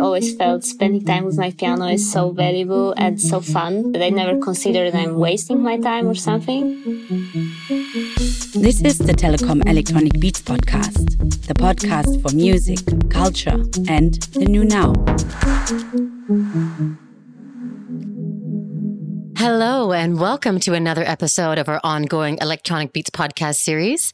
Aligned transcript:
always 0.00 0.34
felt 0.34 0.64
spending 0.64 1.04
time 1.04 1.24
with 1.24 1.38
my 1.38 1.52
piano 1.52 1.86
is 1.86 2.10
so 2.10 2.32
valuable 2.32 2.92
and 2.96 3.20
so 3.20 3.40
fun 3.40 3.92
that 3.92 4.02
I 4.02 4.08
never 4.08 4.40
considered 4.40 4.92
I'm 4.92 5.14
wasting 5.14 5.62
my 5.62 5.78
time 5.78 6.08
or 6.08 6.16
something. 6.16 6.82
This 8.58 8.82
is 8.82 8.98
the 8.98 9.14
Telekom 9.16 9.64
Electronic 9.68 10.18
Beats 10.18 10.42
podcast, 10.42 11.16
the 11.46 11.54
podcast 11.54 12.20
for 12.22 12.34
music, 12.34 12.80
culture, 13.08 13.62
and 13.88 14.14
the 14.34 14.46
new 14.46 14.64
now. 14.64 14.94
Hello, 19.44 19.92
and 19.92 20.18
welcome 20.18 20.58
to 20.60 20.72
another 20.72 21.02
episode 21.04 21.58
of 21.58 21.68
our 21.68 21.78
ongoing 21.84 22.38
Electronic 22.40 22.94
Beats 22.94 23.10
podcast 23.10 23.56
series. 23.56 24.10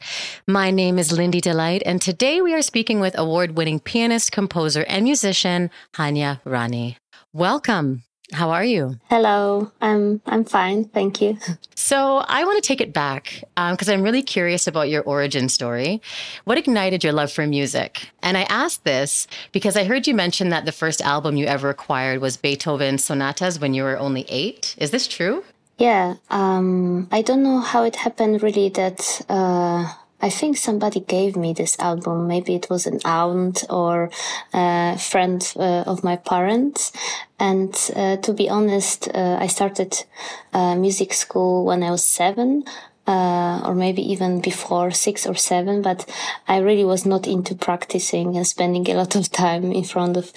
My 0.49 0.73
name 0.73 0.99
is 0.99 1.13
Lindy 1.13 1.41
Delight, 1.41 1.85
and 1.87 2.03
today 2.03 2.41
we 2.41 2.53
are 2.53 2.63
speaking 2.63 2.99
with 2.99 3.17
award 3.17 3.57
winning 3.57 3.79
pianist, 3.79 4.33
composer, 4.33 4.85
and 4.89 5.05
musician 5.05 5.71
Hania 5.95 6.41
Rani. 6.45 6.99
Welcome. 7.33 8.03
How 8.33 8.51
are 8.51 8.65
you? 8.65 8.99
Hello, 9.09 9.71
I'm 9.81 10.21
I'm 10.27 10.45
fine, 10.45 10.85
thank 10.85 11.21
you. 11.21 11.39
So 11.75 12.19
I 12.29 12.45
want 12.45 12.63
to 12.63 12.67
take 12.67 12.81
it 12.81 12.93
back 12.93 13.43
because 13.57 13.89
um, 13.89 13.95
I'm 13.95 14.03
really 14.03 14.23
curious 14.23 14.67
about 14.67 14.89
your 14.89 15.03
origin 15.03 15.49
story. 15.49 16.01
What 16.45 16.59
ignited 16.59 17.03
your 17.03 17.13
love 17.13 17.33
for 17.33 17.47
music? 17.47 18.11
And 18.23 18.37
I 18.37 18.43
asked 18.43 18.85
this 18.85 19.27
because 19.51 19.77
I 19.77 19.85
heard 19.85 20.07
you 20.07 20.15
mention 20.15 20.51
that 20.51 20.65
the 20.65 20.73
first 20.73 21.01
album 21.01 21.37
you 21.37 21.47
ever 21.47 21.71
acquired 21.71 22.21
was 22.21 22.37
Beethoven's 22.37 23.05
sonatas 23.05 23.59
when 23.59 23.75
you 23.75 23.83
were 23.83 23.99
only 23.99 24.27
eight. 24.29 24.75
Is 24.79 24.91
this 24.91 25.09
true? 25.09 25.45
Yeah, 25.79 26.17
um, 26.29 27.09
I 27.11 27.23
don't 27.23 27.43
know 27.43 27.61
how 27.61 27.83
it 27.85 27.97
happened 27.97 28.43
really 28.43 28.69
that. 28.71 29.23
Uh, 29.29 29.93
I 30.23 30.29
think 30.31 30.57
somebody 30.57 31.01
gave 31.01 31.37
me 31.37 31.53
this 31.53 31.79
album. 31.79 32.27
Maybe 32.27 32.55
it 32.55 32.69
was 32.69 32.87
an 32.87 33.01
aunt 33.05 33.65
or 33.71 34.11
a 34.53 34.99
friend 34.99 35.43
uh, 35.57 35.85
of 35.87 36.05
my 36.05 36.17
parents. 36.17 36.93
And 37.39 37.75
uh, 37.97 38.17
to 38.19 38.33
be 38.33 38.49
honest, 38.49 39.09
uh, 39.15 39.39
I 39.41 39.47
started 39.47 40.05
uh, 40.53 40.75
music 40.77 41.15
school 41.15 41.65
when 41.65 41.83
I 41.83 41.91
was 41.91 42.05
seven 42.05 42.65
uh, 43.11 43.61
or 43.65 43.75
maybe 43.75 44.03
even 44.13 44.41
before 44.41 44.93
six 44.93 45.27
or 45.27 45.35
seven, 45.35 45.83
but 45.83 46.09
I 46.47 46.59
really 46.59 46.85
was 46.85 47.05
not 47.05 47.27
into 47.27 47.57
practicing 47.57 48.37
and 48.37 48.47
spending 48.47 48.89
a 48.89 48.95
lot 48.95 49.17
of 49.17 49.33
time 49.45 49.73
in 49.73 49.83
front 49.83 50.17
of 50.17 50.33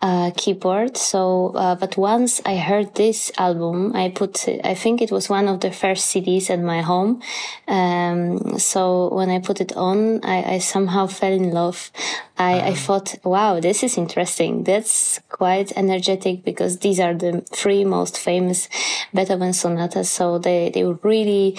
uh, 0.00 0.30
keyboard. 0.36 0.96
So, 0.96 1.52
uh, 1.54 1.74
but 1.74 1.98
once 1.98 2.40
I 2.46 2.56
heard 2.56 2.94
this 2.94 3.30
album, 3.36 3.94
I 3.94 4.08
put, 4.08 4.48
I 4.64 4.74
think 4.74 5.02
it 5.02 5.10
was 5.10 5.28
one 5.28 5.48
of 5.48 5.60
the 5.60 5.70
first 5.70 6.14
CDs 6.14 6.48
at 6.48 6.60
my 6.60 6.80
home. 6.80 7.20
Um, 7.68 8.58
so 8.58 9.12
when 9.12 9.28
I 9.28 9.40
put 9.40 9.60
it 9.60 9.76
on, 9.76 10.24
I, 10.24 10.54
I 10.54 10.58
somehow 10.58 11.06
fell 11.06 11.32
in 11.32 11.50
love. 11.50 11.90
I, 12.36 12.60
I 12.60 12.74
thought, 12.74 13.14
wow, 13.22 13.60
this 13.60 13.82
is 13.82 13.96
interesting. 13.96 14.64
That's 14.64 15.20
quite 15.28 15.72
energetic 15.76 16.42
because 16.42 16.78
these 16.78 16.98
are 16.98 17.14
the 17.14 17.42
three 17.52 17.84
most 17.84 18.18
famous 18.18 18.68
Beethoven 19.14 19.52
sonatas. 19.52 20.10
So 20.10 20.38
they, 20.38 20.70
they 20.74 20.84
really 20.84 21.58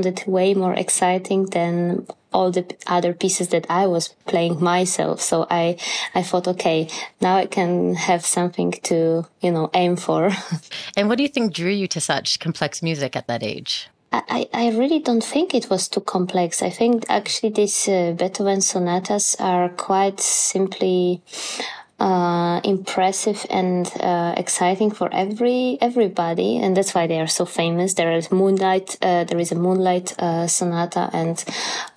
sounded 0.00 0.26
way 0.26 0.54
more 0.54 0.74
exciting 0.74 1.46
than 1.46 2.06
all 2.32 2.50
the 2.50 2.64
other 2.86 3.12
pieces 3.12 3.48
that 3.48 3.66
I 3.68 3.86
was 3.86 4.14
playing 4.26 4.62
myself. 4.62 5.20
So 5.20 5.46
I, 5.50 5.76
I 6.14 6.22
thought, 6.22 6.48
okay, 6.48 6.88
now 7.20 7.36
I 7.36 7.46
can 7.46 7.94
have 7.94 8.24
something 8.24 8.72
to, 8.84 9.26
you 9.40 9.50
know, 9.50 9.70
aim 9.74 9.96
for. 9.96 10.30
and 10.96 11.08
what 11.08 11.18
do 11.18 11.24
you 11.24 11.28
think 11.28 11.52
drew 11.52 11.70
you 11.72 11.88
to 11.88 12.00
such 12.00 12.38
complex 12.38 12.82
music 12.82 13.16
at 13.16 13.26
that 13.26 13.42
age? 13.42 13.88
I, 14.12 14.48
I 14.52 14.70
really 14.70 14.98
don't 14.98 15.22
think 15.22 15.54
it 15.54 15.70
was 15.70 15.86
too 15.88 16.00
complex. 16.00 16.62
I 16.62 16.70
think 16.70 17.04
actually 17.08 17.50
these 17.50 17.88
uh, 17.88 18.14
Beethoven 18.18 18.60
sonatas 18.60 19.36
are 19.38 19.68
quite 19.68 20.18
simply 20.18 21.22
uh, 22.00 22.60
impressive 22.64 23.44
and 23.50 23.86
uh, 24.00 24.34
exciting 24.36 24.90
for 24.90 25.12
every 25.12 25.76
everybody, 25.82 26.56
and 26.56 26.74
that's 26.76 26.94
why 26.94 27.06
they 27.06 27.20
are 27.20 27.26
so 27.26 27.44
famous. 27.44 27.94
There 27.94 28.12
is 28.12 28.32
Moonlight, 28.32 28.96
uh, 29.02 29.24
there 29.24 29.38
is 29.38 29.52
a 29.52 29.54
Moonlight 29.54 30.18
uh, 30.18 30.46
sonata, 30.46 31.10
and 31.12 31.44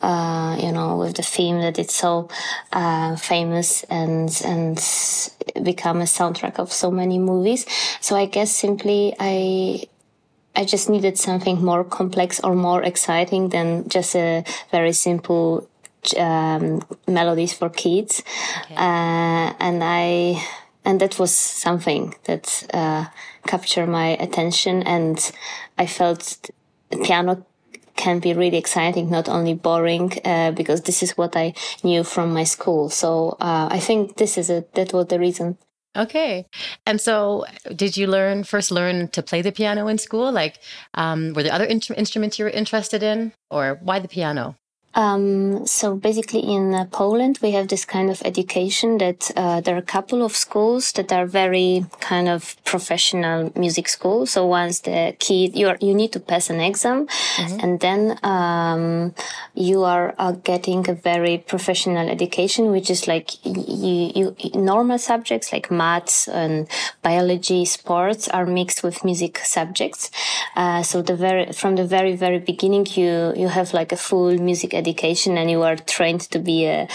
uh, 0.02 0.58
you 0.60 0.72
know 0.74 0.98
with 0.98 1.16
the 1.16 1.24
theme 1.24 1.62
that 1.62 1.80
it's 1.80 1.96
so 1.96 2.28
uh, 2.74 3.16
famous 3.16 3.84
and 3.84 4.30
and 4.46 4.78
become 5.64 6.02
a 6.02 6.06
soundtrack 6.06 6.60
of 6.60 6.72
so 6.72 6.92
many 6.92 7.18
movies. 7.18 7.66
So 8.02 8.18
I 8.18 8.26
guess 8.26 8.52
simply 8.52 9.16
I 9.20 9.88
I 10.56 10.66
just 10.66 10.90
needed 10.90 11.18
something 11.18 11.64
more 11.64 11.84
complex 11.84 12.42
or 12.42 12.56
more 12.56 12.84
exciting 12.84 13.50
than 13.50 13.88
just 13.88 14.16
a 14.16 14.44
very 14.70 14.92
simple 14.92 15.68
um, 16.18 16.82
melodies 17.08 17.54
for 17.54 17.70
kids, 17.70 18.24
okay. 18.66 18.76
uh, 18.76 19.54
and 19.60 19.84
I 19.84 20.42
and 20.86 21.00
that 21.00 21.18
was 21.18 21.36
something 21.36 22.14
that 22.26 22.68
uh, 22.74 23.06
captured 23.48 23.88
my 23.88 24.18
attention, 24.20 24.84
and 24.84 25.32
I 25.78 25.86
felt 25.86 26.50
piano 27.04 27.46
can 27.96 28.20
be 28.20 28.34
really 28.34 28.58
exciting, 28.58 29.10
not 29.10 29.30
only 29.30 29.54
boring, 29.54 30.12
uh, 30.26 30.52
because 30.52 30.82
this 30.82 31.04
is 31.04 31.18
what 31.18 31.36
I 31.36 31.54
knew 31.84 32.04
from 32.04 32.34
my 32.34 32.44
school. 32.44 32.90
So 32.90 33.38
uh, 33.40 33.68
I 33.72 33.80
think 33.80 34.18
this 34.18 34.38
is 34.38 34.50
a 34.50 34.66
that 34.74 34.94
was 34.94 35.08
the 35.08 35.20
reason. 35.20 35.58
Okay. 35.96 36.48
And 36.88 37.00
so, 37.00 37.46
did 37.76 37.96
you 37.96 38.08
learn 38.08 38.44
first 38.44 38.72
learn 38.72 39.10
to 39.10 39.22
play 39.22 39.44
the 39.44 39.52
piano 39.52 39.88
in 39.88 40.00
school? 40.00 40.32
Like, 40.32 40.60
um, 40.96 41.34
were 41.34 41.44
there 41.44 41.54
other 41.54 41.66
in- 41.66 41.82
instruments 41.96 42.40
you 42.40 42.46
were 42.46 42.52
interested 42.52 43.04
in, 43.04 43.32
or 43.52 43.80
why 43.82 44.00
the 44.00 44.08
piano? 44.08 44.56
Um, 44.96 45.66
so 45.66 45.96
basically, 45.96 46.42
in 46.42 46.74
uh, 46.74 46.86
Poland, 46.92 47.40
we 47.42 47.52
have 47.52 47.68
this 47.68 47.84
kind 47.84 48.12
of 48.12 48.22
education 48.24 49.00
that 49.00 49.32
uh, 49.36 49.60
there 49.62 49.76
are 49.76 49.80
a 49.80 49.82
couple 49.82 50.24
of 50.24 50.36
schools 50.36 50.92
that 50.94 51.12
are 51.12 51.26
very 51.26 51.86
kind 52.00 52.30
of 52.30 52.56
professional 52.64 53.52
music 53.56 53.88
school. 53.88 54.28
So 54.28 54.46
once 54.46 54.82
the 54.82 55.16
kid, 55.18 55.56
you 55.56 55.70
are, 55.70 55.78
you 55.82 55.96
need 55.96 56.12
to 56.14 56.20
pass 56.20 56.50
an 56.52 56.60
exam, 56.60 57.08
mm-hmm. 57.08 57.60
and 57.60 57.80
then 57.80 58.20
um, 58.24 59.16
you 59.56 59.84
are 59.84 60.14
uh, 60.20 60.34
getting 60.44 60.88
a 60.88 60.94
very 60.94 61.40
professional 61.40 62.08
education, 62.08 62.70
which 62.72 62.92
is 62.92 63.08
like 63.08 63.44
you, 63.44 64.36
you 64.42 64.52
normal 64.54 65.00
subjects 65.00 65.52
like 65.52 65.72
maths 65.72 66.28
and 66.28 66.68
biology, 67.02 67.66
sports 67.66 68.28
are 68.28 68.46
mixed 68.46 68.84
with 68.84 69.04
music 69.04 69.40
subjects. 69.40 70.12
Uh, 70.56 70.84
so 70.84 71.02
the 71.02 71.16
very 71.16 71.52
from 71.52 71.76
the 71.78 71.86
very 71.86 72.16
very 72.16 72.38
beginning, 72.38 72.86
you 72.94 73.34
you 73.36 73.48
have 73.48 73.74
like 73.74 73.92
a 73.92 73.98
full 73.98 74.38
music 74.38 74.74
education 74.74 74.83
education 74.84 75.38
and 75.40 75.48
you 75.50 75.62
are 75.70 75.78
trained 75.96 76.24
to 76.34 76.40
be 76.40 76.66
a, 76.66 76.88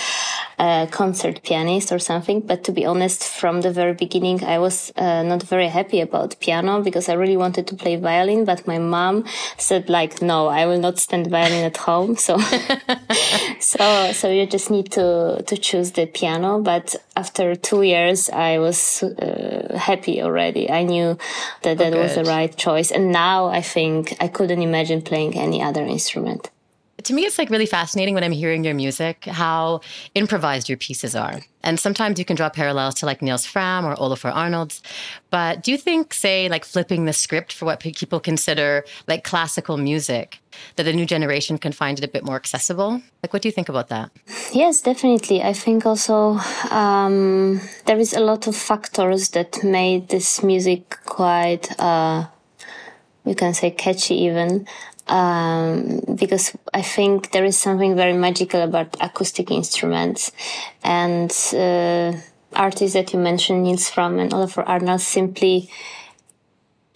a 0.58 0.88
concert 0.90 1.36
pianist 1.42 1.92
or 1.94 2.00
something. 2.10 2.38
But 2.50 2.58
to 2.66 2.72
be 2.78 2.84
honest, 2.92 3.20
from 3.40 3.54
the 3.64 3.72
very 3.80 3.94
beginning, 4.04 4.38
I 4.44 4.58
was 4.66 4.92
uh, 4.96 5.22
not 5.32 5.42
very 5.54 5.68
happy 5.78 6.00
about 6.08 6.38
piano 6.44 6.82
because 6.88 7.08
I 7.08 7.14
really 7.22 7.38
wanted 7.44 7.64
to 7.70 7.74
play 7.82 7.96
violin. 7.96 8.44
But 8.44 8.66
my 8.66 8.78
mom 8.78 9.24
said 9.56 9.88
like, 9.88 10.12
no, 10.22 10.38
I 10.60 10.66
will 10.68 10.80
not 10.86 10.98
stand 10.98 11.24
violin 11.28 11.64
at 11.64 11.78
home. 11.88 12.16
So, 12.28 12.36
so, 13.74 14.12
so 14.12 14.26
you 14.30 14.44
just 14.56 14.68
need 14.70 14.88
to, 14.98 15.42
to 15.46 15.56
choose 15.56 15.92
the 15.92 16.04
piano. 16.06 16.60
But 16.60 16.86
after 17.16 17.54
two 17.54 17.82
years, 17.82 18.28
I 18.28 18.58
was 18.58 19.02
uh, 19.02 19.78
happy 19.78 20.20
already. 20.20 20.70
I 20.70 20.82
knew 20.82 21.16
that 21.62 21.78
that 21.78 21.94
oh, 21.94 22.02
was 22.02 22.16
the 22.16 22.24
right 22.24 22.54
choice. 22.54 22.90
And 22.90 23.12
now 23.12 23.46
I 23.46 23.62
think 23.62 24.14
I 24.20 24.28
couldn't 24.28 24.60
imagine 24.60 25.00
playing 25.00 25.38
any 25.38 25.62
other 25.62 25.84
instrument 25.96 26.50
to 27.04 27.14
me, 27.14 27.24
it's 27.24 27.38
like 27.38 27.50
really 27.50 27.66
fascinating 27.66 28.14
when 28.14 28.24
I'm 28.24 28.32
hearing 28.32 28.64
your 28.64 28.74
music, 28.74 29.24
how 29.24 29.80
improvised 30.14 30.68
your 30.68 30.78
pieces 30.78 31.14
are. 31.14 31.40
And 31.62 31.78
sometimes 31.78 32.18
you 32.18 32.24
can 32.24 32.34
draw 32.34 32.48
parallels 32.48 32.96
to 32.96 33.06
like 33.06 33.22
Nils 33.22 33.46
Frahm 33.46 33.84
or 33.84 33.94
Olafur 33.96 34.34
Arnalds. 34.34 34.82
But 35.30 35.62
do 35.62 35.70
you 35.70 35.78
think, 35.78 36.12
say, 36.12 36.48
like 36.48 36.64
flipping 36.64 37.04
the 37.04 37.12
script 37.12 37.52
for 37.52 37.66
what 37.66 37.78
people 37.80 38.18
consider 38.18 38.84
like 39.06 39.22
classical 39.22 39.76
music, 39.76 40.40
that 40.76 40.84
the 40.84 40.92
new 40.92 41.06
generation 41.06 41.56
can 41.56 41.72
find 41.72 41.98
it 41.98 42.04
a 42.04 42.08
bit 42.08 42.24
more 42.24 42.36
accessible? 42.36 43.00
Like, 43.22 43.32
what 43.32 43.42
do 43.42 43.48
you 43.48 43.52
think 43.52 43.68
about 43.68 43.88
that? 43.88 44.10
Yes, 44.52 44.80
definitely. 44.80 45.42
I 45.42 45.52
think 45.52 45.86
also 45.86 46.38
um, 46.70 47.60
there 47.86 47.98
is 47.98 48.12
a 48.12 48.20
lot 48.20 48.48
of 48.48 48.56
factors 48.56 49.28
that 49.30 49.62
made 49.62 50.08
this 50.08 50.42
music 50.42 50.98
quite. 51.04 51.78
Uh, 51.78 52.26
you 53.24 53.34
can 53.34 53.52
say 53.52 53.70
catchy 53.70 54.14
even 54.14 54.66
um, 55.08 56.00
because 56.14 56.56
I 56.74 56.82
think 56.82 57.30
there 57.32 57.44
is 57.44 57.56
something 57.58 57.96
very 57.96 58.12
magical 58.12 58.62
about 58.62 58.96
acoustic 59.00 59.50
instruments 59.50 60.32
and 60.82 61.30
uh, 61.54 62.12
artists 62.54 62.94
that 62.94 63.12
you 63.12 63.18
mentioned, 63.18 63.62
Nils 63.62 63.90
Frahm 63.90 64.20
and 64.20 64.32
Olafur 64.32 64.64
Arnalds, 64.66 65.06
simply 65.06 65.70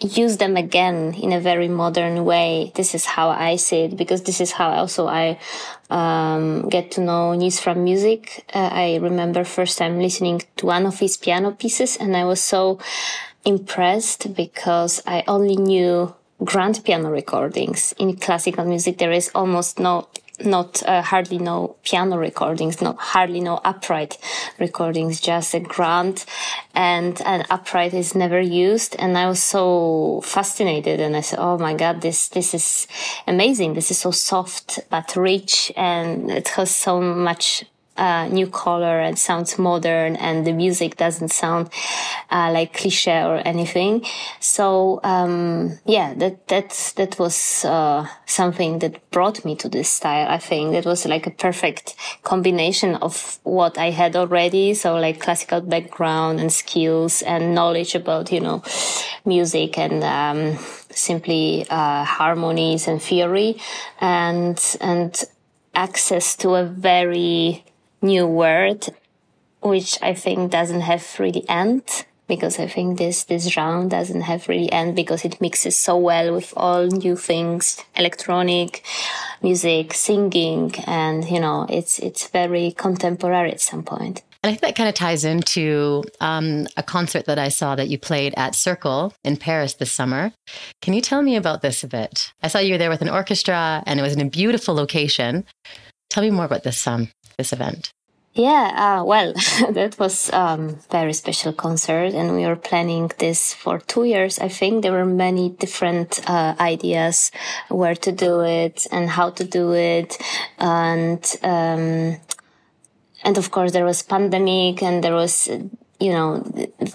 use 0.01 0.39
them 0.39 0.57
again 0.57 1.15
in 1.15 1.33
a 1.33 1.41
very 1.41 1.69
modern 1.69 2.25
way. 2.25 2.73
This 2.75 2.95
is 2.95 3.05
how 3.05 3.31
I 3.31 3.57
see 3.57 3.83
it 3.83 3.97
because 3.97 4.23
this 4.23 4.41
is 4.41 4.53
how 4.53 4.71
also 4.71 5.07
I 5.07 5.39
um, 5.91 6.69
get 6.69 6.91
to 6.93 7.01
know 7.01 7.35
Nils 7.35 7.61
Frahm 7.61 7.85
music. 7.85 8.45
Uh, 8.53 8.71
I 8.73 8.97
remember 8.97 9.45
first 9.45 9.79
time 9.79 10.01
listening 10.01 10.43
to 10.57 10.67
one 10.67 10.87
of 10.87 10.99
his 10.99 11.17
piano 11.17 11.53
pieces 11.53 11.97
and 11.97 12.17
I 12.17 12.25
was 12.25 12.41
so 12.41 12.81
impressed 13.45 14.35
because 14.35 15.03
I 15.07 15.25
only 15.29 15.57
knew 15.57 16.15
grand 16.45 16.83
piano 16.85 17.11
recordings. 17.11 17.95
In 17.99 18.17
classical 18.17 18.65
music, 18.65 18.99
there 18.99 19.13
is 19.13 19.31
almost 19.35 19.79
no 19.79 20.09
not 20.45 20.83
uh, 20.85 21.03
hardly 21.03 21.39
no 21.39 21.77
piano 21.85 22.17
recordings, 22.17 22.81
not 22.81 22.97
hardly 22.99 23.41
no 23.41 23.61
upright 23.65 24.19
recordings, 24.59 25.21
just 25.21 25.55
a 25.55 25.61
grand 25.61 26.25
and 26.75 27.21
an 27.23 27.45
upright 27.51 27.95
is 27.95 28.15
never 28.15 28.41
used. 28.41 28.97
And 28.99 29.17
I 29.17 29.29
was 29.29 29.43
so 29.43 30.21
fascinated 30.25 31.01
and 31.01 31.17
I 31.17 31.21
said, 31.21 31.39
Oh 31.39 31.59
my 31.59 31.75
God, 31.75 32.01
this, 32.01 32.29
this 32.29 32.55
is 32.55 32.87
amazing. 33.27 33.75
This 33.75 33.91
is 33.91 33.99
so 33.99 34.11
soft, 34.11 34.81
but 34.91 35.15
rich 35.17 35.73
and 35.77 36.31
it 36.31 36.49
has 36.49 36.75
so 36.75 37.01
much 37.01 37.65
uh, 37.97 38.29
new 38.29 38.47
color 38.47 39.01
and 39.01 39.19
sounds 39.19 39.59
modern 39.59 40.17
and 40.17 40.47
the 40.47 40.53
music 40.53 40.97
doesn't 40.97 41.29
sound 41.31 41.71
uh, 42.31 42.51
like 42.53 42.73
cliche 42.73 43.23
or 43.23 43.43
anything. 43.45 44.05
So 44.41 45.01
um, 45.05 45.79
yeah, 45.85 46.15
that 46.15 46.49
that 46.49 46.93
that 46.97 47.19
was 47.19 47.65
uh, 47.65 48.07
something 48.27 48.79
that 48.81 49.11
brought 49.11 49.45
me 49.45 49.57
to 49.57 49.69
this 49.69 49.91
style. 49.91 50.29
I 50.29 50.39
think 50.39 50.73
that 50.73 50.87
was 50.87 51.07
like 51.07 51.27
a 51.27 51.31
perfect 51.31 51.95
combination 52.23 52.97
of 52.97 53.39
what 53.43 53.79
I 53.79 53.91
had 53.91 54.17
already. 54.17 54.75
So 54.75 54.97
like 54.97 55.21
classical 55.21 55.61
background 55.61 56.41
and 56.41 56.53
skills 56.53 57.23
and 57.23 57.55
knowledge 57.55 57.95
about 57.95 58.33
you 58.33 58.41
know 58.41 58.63
music 59.25 59.79
and. 59.79 60.03
Um, 60.03 60.59
simply 60.95 61.65
uh, 61.71 62.05
harmonies 62.05 62.87
and 62.87 63.01
theory 63.03 63.57
and 64.01 64.77
and 64.81 65.25
access 65.75 66.37
to 66.37 66.55
a 66.55 66.65
very 66.65 67.65
new 68.03 68.27
word, 68.27 68.89
which 69.61 69.99
I 70.03 70.15
think 70.15 70.51
doesn't 70.51 70.83
have 70.83 71.17
really 71.19 71.49
end 71.49 72.07
because 72.29 72.59
I 72.59 72.67
think 72.67 72.99
this 72.99 73.25
this 73.25 73.57
round 73.57 73.91
doesn't 73.91 74.23
have 74.23 74.49
really 74.49 74.71
end 74.73 74.97
because 74.97 75.25
it 75.25 75.41
mixes 75.41 75.77
so 75.77 75.97
well 75.97 76.35
with 76.35 76.53
all 76.57 76.87
new 76.87 77.17
things, 77.17 77.83
electronic 77.97 78.85
music, 79.43 79.93
singing, 79.95 80.75
and 80.87 81.29
you 81.29 81.41
know 81.41 81.67
it's 81.69 81.99
it's 81.99 82.29
very 82.29 82.73
contemporary 82.73 83.53
at 83.53 83.61
some 83.61 83.83
point. 83.83 84.23
And 84.43 84.49
I 84.49 84.55
think 84.55 84.63
that 84.63 84.77
kind 84.77 84.89
of 84.89 84.97
ties 84.97 85.25
into 85.25 86.03
um, 86.21 86.67
a 86.77 86.83
concert 86.83 87.27
that 87.27 87.39
I 87.39 87.49
saw 87.49 87.77
that 87.77 87.89
you 87.89 87.97
played 87.97 88.35
at 88.37 88.55
Cercle 88.55 89.15
in 89.23 89.37
Paris 89.37 89.75
this 89.75 89.93
summer. 89.93 90.33
Can 90.81 90.95
you 90.95 91.01
tell 91.01 91.23
me 91.23 91.37
about 91.37 91.63
this 91.63 91.85
a 91.85 91.89
bit? 91.89 92.33
I 92.43 92.49
saw 92.49 92.59
you 92.59 92.75
were 92.75 92.79
there 92.79 92.91
with 92.91 93.03
an 93.03 93.09
orchestra, 93.09 93.85
and 93.87 94.01
it 94.01 94.03
was 94.03 94.15
in 94.15 94.27
a 94.27 94.29
beautiful 94.29 94.75
location. 94.75 95.45
Tell 96.11 96.25
me 96.25 96.31
more 96.31 96.45
about 96.45 96.65
this 96.65 96.87
um, 96.87 97.09
this 97.37 97.53
event. 97.53 97.93
Yeah, 98.35 99.01
uh, 99.01 99.05
well, 99.05 99.35
that 99.71 99.99
was 99.99 100.33
um, 100.33 100.79
very 100.91 101.13
special 101.13 101.53
concert, 101.53 102.15
and 102.15 102.35
we 102.35 102.47
were 102.47 102.57
planning 102.57 103.11
this 103.19 103.53
for 103.53 103.79
two 103.79 104.05
years. 104.05 104.39
I 104.39 104.49
think 104.49 104.83
there 104.83 104.93
were 104.93 105.05
many 105.05 105.51
different 105.51 106.21
uh, 106.27 106.55
ideas 106.59 107.31
where 107.69 107.95
to 107.95 108.11
do 108.11 108.41
it 108.41 108.87
and 108.91 109.11
how 109.11 109.31
to 109.31 109.45
do 109.45 109.75
it, 109.75 110.17
and 110.59 111.23
um, 111.43 112.17
and 113.23 113.39
of 113.39 113.51
course 113.51 113.73
there 113.73 113.85
was 113.85 114.03
pandemic 114.03 114.83
and 114.83 115.03
there 115.03 115.15
was 115.15 115.49
you 116.03 116.11
know 116.11 116.43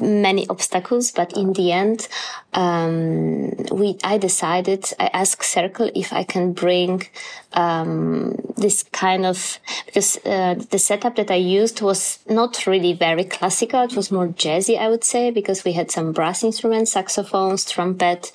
many 0.01 0.47
obstacles 0.49 1.11
but 1.11 1.31
in 1.37 1.53
the 1.53 1.71
end 1.71 2.07
um, 2.53 3.51
we 3.71 3.97
i 4.03 4.17
decided 4.17 4.83
i 4.99 5.07
asked 5.13 5.43
Cercle 5.43 5.89
if 5.95 6.11
i 6.11 6.23
can 6.23 6.51
bring 6.51 7.07
um, 7.53 8.35
this 8.57 8.83
kind 8.91 9.25
of 9.25 9.59
because 9.85 10.17
uh, 10.25 10.55
the 10.71 10.79
setup 10.79 11.15
that 11.15 11.31
i 11.31 11.35
used 11.35 11.81
was 11.81 12.19
not 12.29 12.67
really 12.67 12.93
very 12.93 13.23
classical. 13.23 13.83
It 13.83 13.95
was 13.95 14.11
more 14.11 14.27
jazzy 14.27 14.77
i 14.77 14.89
would 14.89 15.05
say 15.05 15.31
because 15.31 15.63
we 15.63 15.71
had 15.71 15.89
some 15.89 16.11
brass 16.11 16.43
instruments 16.43 16.91
saxophones 16.91 17.69
trumpet 17.71 18.31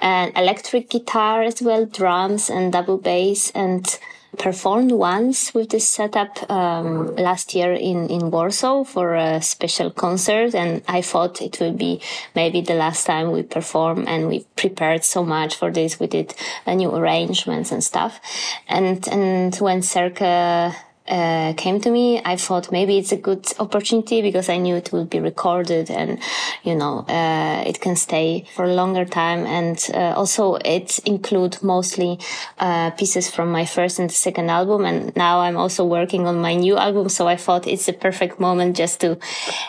and 0.00 0.36
electric 0.36 0.90
guitar 0.90 1.42
as 1.42 1.62
well 1.62 1.86
drums 1.86 2.50
and 2.50 2.72
double 2.72 2.98
bass 2.98 3.50
and 3.52 3.98
performed 4.38 4.92
once 4.92 5.52
with 5.54 5.70
this 5.70 5.88
setup 5.88 6.50
um, 6.50 7.14
last 7.16 7.54
year 7.54 7.72
in, 7.72 8.08
in 8.08 8.30
Warsaw 8.30 8.84
for 8.84 9.14
a 9.14 9.42
special 9.42 9.90
concert, 9.90 10.54
and 10.54 10.82
I 10.88 11.02
thought 11.02 11.42
it 11.42 11.58
would 11.60 11.76
be 11.78 12.00
maybe 12.34 12.60
the 12.60 12.74
last 12.74 13.06
time 13.06 13.32
we 13.32 13.42
perform. 13.42 14.04
And 14.06 14.28
we 14.28 14.46
prepared 14.56 15.04
so 15.04 15.24
much 15.24 15.56
for 15.56 15.70
this. 15.70 15.98
We 15.98 16.06
did 16.06 16.34
new 16.66 16.94
arrangements 16.94 17.72
and 17.72 17.82
stuff. 17.82 18.20
And 18.68 19.06
and 19.08 19.54
when 19.56 19.82
Cercle 19.82 20.74
uh, 21.08 21.54
came 21.54 21.80
to 21.80 21.90
me, 21.90 22.20
I 22.24 22.36
thought 22.36 22.70
maybe 22.70 22.96
it's 22.98 23.10
a 23.10 23.16
good 23.16 23.46
opportunity 23.58 24.22
because 24.22 24.48
I 24.48 24.58
knew 24.58 24.76
it 24.76 24.92
would 24.92 25.10
be 25.10 25.18
recorded 25.18 25.90
and, 25.90 26.20
you 26.62 26.74
know, 26.76 27.04
uh, 27.08 27.64
it 27.66 27.80
can 27.80 27.96
stay 27.96 28.46
for 28.54 28.64
a 28.64 28.74
longer 28.74 29.04
time. 29.04 29.44
And 29.46 29.84
uh, 29.92 30.14
also 30.16 30.56
it 30.64 31.00
include 31.00 31.62
mostly 31.62 32.20
uh, 32.58 32.90
pieces 32.92 33.30
from 33.30 33.50
my 33.50 33.64
first 33.64 33.98
and 33.98 34.10
second 34.12 34.50
album. 34.50 34.84
And 34.84 35.14
now 35.16 35.40
I'm 35.40 35.56
also 35.56 35.84
working 35.84 36.26
on 36.26 36.40
my 36.40 36.54
new 36.54 36.76
album. 36.76 37.08
So 37.08 37.26
I 37.26 37.36
thought 37.36 37.66
it's 37.66 37.88
a 37.88 37.92
perfect 37.92 38.38
moment 38.38 38.76
just 38.76 39.00
to 39.00 39.18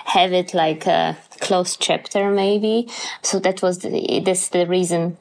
have 0.06 0.34
it 0.34 0.54
like 0.54 0.86
a 0.86 1.18
closed 1.40 1.82
chapter, 1.82 2.30
maybe. 2.30 2.88
So 3.24 3.40
that 3.40 3.62
was 3.62 3.80
the, 3.80 4.22
that's 4.24 4.50
the 4.50 4.68
reason 4.68 5.18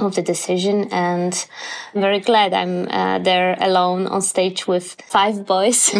of 0.00 0.14
the 0.14 0.22
decision 0.22 0.88
and 0.92 1.46
I'm 1.94 2.00
very 2.00 2.20
glad 2.20 2.52
I'm 2.52 2.88
uh, 2.88 3.18
there 3.18 3.56
alone 3.60 4.06
on 4.06 4.22
stage 4.22 4.66
with 4.66 4.96
five 5.06 5.46
boys. 5.46 5.78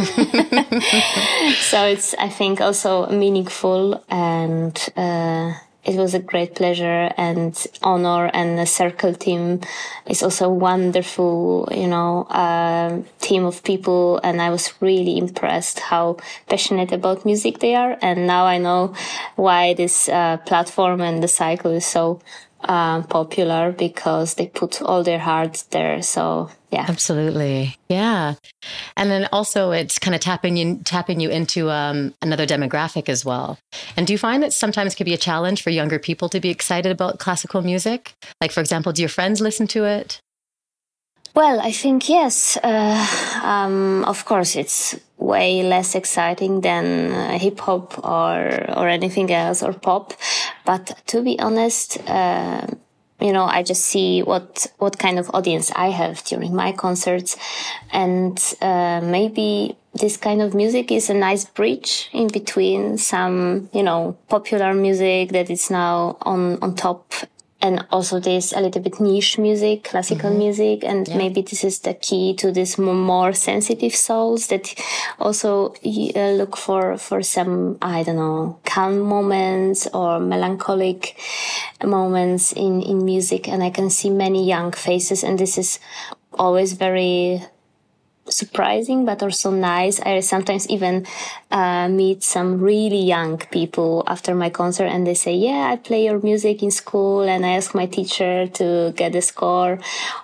so 1.61 1.87
it's, 1.87 2.15
I 2.15 2.29
think, 2.29 2.61
also 2.61 3.09
meaningful 3.09 4.05
and, 4.09 4.77
uh, 4.97 5.53
it 5.85 5.97
was 5.97 6.15
a 6.15 6.19
great 6.19 6.55
pleasure 6.55 7.13
and 7.17 7.67
honor 7.83 8.31
and 8.33 8.59
the 8.59 8.67
Cercle 8.67 9.19
team 9.19 9.61
is 10.07 10.23
also 10.23 10.49
wonderful 10.49 11.69
you 11.71 11.87
know 11.87 12.23
uh, 12.31 13.01
team 13.21 13.45
of 13.45 13.63
people 13.63 14.19
and 14.25 14.41
i 14.41 14.51
was 14.51 14.73
really 14.81 15.19
impressed 15.19 15.79
how 15.81 16.17
passionate 16.49 16.93
about 16.93 17.25
music 17.25 17.59
they 17.59 17.75
are 17.75 17.99
and 18.01 18.27
now 18.27 18.47
i 18.47 18.59
know 18.59 18.95
why 19.37 19.75
this 19.75 20.09
uh, 20.09 20.37
platform 20.39 21.01
and 21.01 21.23
the 21.23 21.29
cycle 21.29 21.71
is 21.71 21.87
so 21.87 22.21
um, 22.69 23.05
popular 23.05 23.73
because 23.73 24.35
they 24.35 24.47
put 24.47 24.83
all 24.83 25.03
their 25.03 25.19
hearts 25.19 25.63
there. 25.65 26.03
So 26.03 26.51
yeah, 26.71 26.87
absolutely, 26.89 27.77
yeah. 27.89 28.35
And 28.97 29.11
then 29.11 29.29
also 29.33 29.71
it's 29.71 29.99
kind 29.99 30.15
of 30.15 30.21
tapping 30.21 30.57
you 30.57 30.81
tapping 30.85 31.21
you 31.21 31.31
into 31.31 31.71
um, 31.71 32.15
another 32.21 32.47
demographic 32.47 33.09
as 33.09 33.25
well. 33.25 33.59
And 33.97 34.07
do 34.07 34.13
you 34.13 34.19
find 34.19 34.43
that 34.43 34.53
sometimes 34.53 34.95
could 34.95 35.05
be 35.05 35.15
a 35.15 35.19
challenge 35.19 35.63
for 35.63 35.71
younger 35.71 35.99
people 35.99 36.29
to 36.31 36.41
be 36.41 36.51
excited 36.51 36.91
about 36.91 37.19
classical 37.19 37.63
music? 37.63 38.15
Like 38.41 38.53
for 38.53 38.61
example, 38.61 38.93
do 38.93 39.03
your 39.03 39.09
friends 39.09 39.41
listen 39.41 39.67
to 39.69 39.85
it? 39.85 40.21
Well, 41.35 41.59
I 41.61 41.73
think 41.73 42.09
yes. 42.09 42.57
Uh, 42.63 43.07
um, 43.43 44.05
of 44.05 44.25
course, 44.25 44.55
it's 44.55 44.95
way 45.19 45.65
less 45.65 45.97
exciting 45.97 46.61
than 46.61 47.11
uh, 47.11 47.39
hip 47.39 47.59
hop 47.59 47.99
or 48.05 48.71
or 48.79 48.89
anything 48.89 49.33
else 49.33 49.61
or 49.61 49.73
pop. 49.73 50.15
But 50.65 51.03
to 51.09 51.23
be 51.23 51.37
honest, 51.41 51.99
uh, 52.09 52.69
you 53.21 53.33
know, 53.33 53.47
I 53.47 53.65
just 53.65 53.83
see 53.83 54.23
what 54.23 54.67
what 54.79 55.01
kind 55.01 55.19
of 55.19 55.29
audience 55.35 55.73
I 55.75 55.91
have 55.91 56.23
during 56.23 56.55
my 56.55 56.71
concerts, 56.71 57.37
and 57.93 58.39
uh, 58.63 59.01
maybe 59.03 59.77
this 59.93 60.17
kind 60.17 60.41
of 60.41 60.55
music 60.55 60.93
is 60.93 61.11
a 61.11 61.15
nice 61.15 61.45
bridge 61.45 62.11
in 62.13 62.29
between 62.29 62.99
some, 62.99 63.69
you 63.73 63.83
know, 63.83 64.17
popular 64.29 64.73
music 64.73 65.33
that 65.33 65.51
is 65.51 65.69
now 65.69 66.17
on 66.23 66.59
on 66.63 66.77
top 66.77 67.13
and 67.65 67.87
also 67.91 68.21
this 68.21 68.53
a 68.53 68.61
little 68.61 68.83
bit 68.83 69.01
niche 69.01 69.39
music, 69.39 69.85
classical 69.85 70.29
mm-hmm. 70.29 70.39
music, 70.39 70.85
and 70.85 71.09
yeah. 71.09 71.17
maybe 71.17 71.41
this 71.41 71.65
is 71.65 71.79
the 71.79 71.95
key 71.95 72.35
to 72.35 72.53
this 72.53 72.77
more 72.77 73.33
sensitive 73.33 73.95
souls 73.95 74.49
that 74.49 74.75
also 75.19 75.75
uh, 75.87 76.31
look 76.33 76.59
for 76.59 76.99
for 76.99 77.23
some 77.23 77.79
I 77.81 78.03
don't 78.03 78.17
know 78.17 78.59
calm 78.67 79.01
moments 79.01 79.89
or 79.95 80.21
melancholic 80.21 81.17
moments 81.83 82.53
in 82.53 82.83
in 82.83 83.03
music, 83.03 83.49
and 83.49 83.63
I 83.63 83.71
can 83.71 83.89
see 83.89 84.11
many 84.11 84.47
young 84.47 84.73
faces, 84.73 85.25
and 85.25 85.39
this 85.39 85.57
is 85.57 85.81
always 86.35 86.75
very 86.75 87.41
surprising 88.29 89.05
but 89.05 89.23
also 89.23 89.51
nice. 89.51 90.01
I 90.01 90.21
sometimes 90.21 90.69
even 90.69 91.07
uh, 91.51 91.89
meet 91.89 92.23
some 92.23 92.61
really 92.61 93.03
young 93.03 93.39
people 93.39 94.05
after 94.07 94.35
my 94.35 94.51
concert 94.51 94.87
and 94.87 95.07
they 95.07 95.15
say, 95.15 95.35
yeah, 95.35 95.71
I 95.71 95.77
play 95.77 96.05
your 96.05 96.21
music 96.21 96.63
in 96.63 96.71
school 96.71 97.23
and 97.23 97.45
I 97.45 97.51
ask 97.51 97.75
my 97.75 97.87
teacher 97.87 98.47
to 98.47 98.93
get 98.97 99.15
a 99.15 99.23
score 99.23 99.79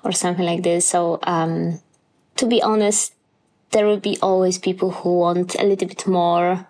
or 0.05 0.13
something 0.13 0.45
like 0.45 0.63
this. 0.63 0.87
So, 0.87 1.19
um, 1.25 1.81
to 2.37 2.47
be 2.47 2.63
honest, 2.63 3.15
there 3.73 3.87
will 3.87 4.01
be 4.01 4.19
always 4.21 4.59
people 4.59 4.91
who 4.91 5.19
want 5.19 5.55
a 5.55 5.65
little 5.65 5.87
bit 5.87 6.07
more 6.07 6.67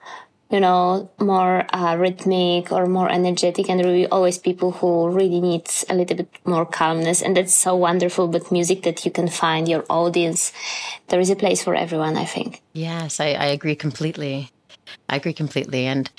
you 0.50 0.58
know, 0.58 1.08
more 1.20 1.64
uh, 1.72 1.96
rhythmic 1.96 2.72
or 2.72 2.86
more 2.86 3.08
energetic. 3.08 3.70
And 3.70 3.82
be 3.82 4.06
always 4.06 4.36
people 4.36 4.72
who 4.72 5.08
really 5.08 5.40
need 5.40 5.68
a 5.88 5.94
little 5.94 6.16
bit 6.16 6.28
more 6.44 6.66
calmness. 6.66 7.22
And 7.22 7.36
that's 7.36 7.54
so 7.54 7.76
wonderful. 7.76 8.26
But 8.28 8.50
music 8.50 8.82
that 8.82 9.04
you 9.04 9.10
can 9.10 9.28
find 9.28 9.68
your 9.68 9.84
audience, 9.88 10.52
there 11.08 11.20
is 11.20 11.30
a 11.30 11.36
place 11.36 11.62
for 11.62 11.74
everyone, 11.74 12.16
I 12.16 12.24
think. 12.24 12.62
Yes, 12.72 13.20
I, 13.20 13.32
I 13.32 13.46
agree 13.46 13.76
completely. 13.76 14.50
I 15.08 15.16
agree 15.16 15.32
completely. 15.32 15.86
And 15.86 16.10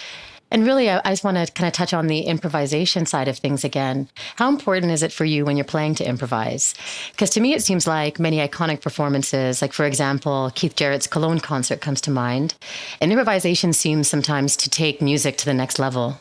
And 0.51 0.65
really, 0.65 0.89
I, 0.89 1.01
I 1.05 1.11
just 1.11 1.23
want 1.23 1.37
to 1.37 1.51
kind 1.53 1.67
of 1.67 1.73
touch 1.73 1.93
on 1.93 2.07
the 2.07 2.21
improvisation 2.21 3.05
side 3.05 3.27
of 3.27 3.37
things 3.37 3.63
again. 3.63 4.09
How 4.35 4.49
important 4.49 4.91
is 4.91 5.01
it 5.01 5.13
for 5.13 5.25
you 5.25 5.45
when 5.45 5.57
you're 5.57 5.63
playing 5.63 5.95
to 5.95 6.07
improvise? 6.07 6.75
Because 7.11 7.29
to 7.31 7.39
me, 7.39 7.53
it 7.53 7.63
seems 7.63 7.87
like 7.87 8.19
many 8.19 8.37
iconic 8.37 8.81
performances, 8.81 9.61
like 9.61 9.73
for 9.73 9.85
example, 9.85 10.51
Keith 10.53 10.75
Jarrett's 10.75 11.07
Cologne 11.07 11.39
concert 11.39 11.79
comes 11.79 12.01
to 12.01 12.11
mind. 12.11 12.55
And 12.99 13.11
improvisation 13.11 13.73
seems 13.73 14.09
sometimes 14.09 14.57
to 14.57 14.69
take 14.69 15.01
music 15.01 15.37
to 15.37 15.45
the 15.45 15.53
next 15.53 15.79
level. 15.79 16.17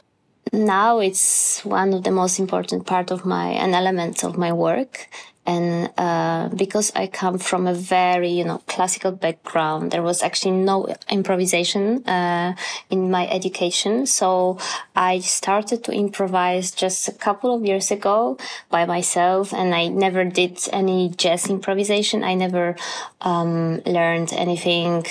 Now 0.52 0.98
it's 0.98 1.64
one 1.64 1.92
of 1.92 2.02
the 2.04 2.10
most 2.10 2.38
important 2.38 2.86
part 2.86 3.10
of 3.10 3.24
my, 3.24 3.48
an 3.50 3.74
element 3.74 4.24
of 4.24 4.38
my 4.38 4.52
work 4.52 5.08
and 5.46 5.90
uh, 5.96 6.48
because 6.54 6.92
I 6.94 7.06
come 7.06 7.38
from 7.38 7.66
a 7.66 7.74
very 7.74 8.30
you 8.30 8.44
know 8.44 8.58
classical 8.66 9.12
background, 9.12 9.90
there 9.90 10.02
was 10.02 10.22
actually 10.22 10.52
no 10.52 10.94
improvisation 11.08 12.06
uh, 12.06 12.54
in 12.90 13.10
my 13.10 13.28
education. 13.28 14.06
So 14.06 14.58
I 14.94 15.20
started 15.20 15.82
to 15.84 15.92
improvise 15.92 16.70
just 16.70 17.08
a 17.08 17.12
couple 17.12 17.54
of 17.54 17.64
years 17.64 17.90
ago 17.90 18.36
by 18.68 18.84
myself, 18.84 19.52
and 19.52 19.74
I 19.74 19.88
never 19.88 20.24
did 20.24 20.60
any 20.72 21.08
jazz 21.10 21.48
improvisation. 21.48 22.22
I 22.22 22.34
never 22.34 22.76
um, 23.20 23.80
learned 23.86 24.32
anything. 24.32 25.06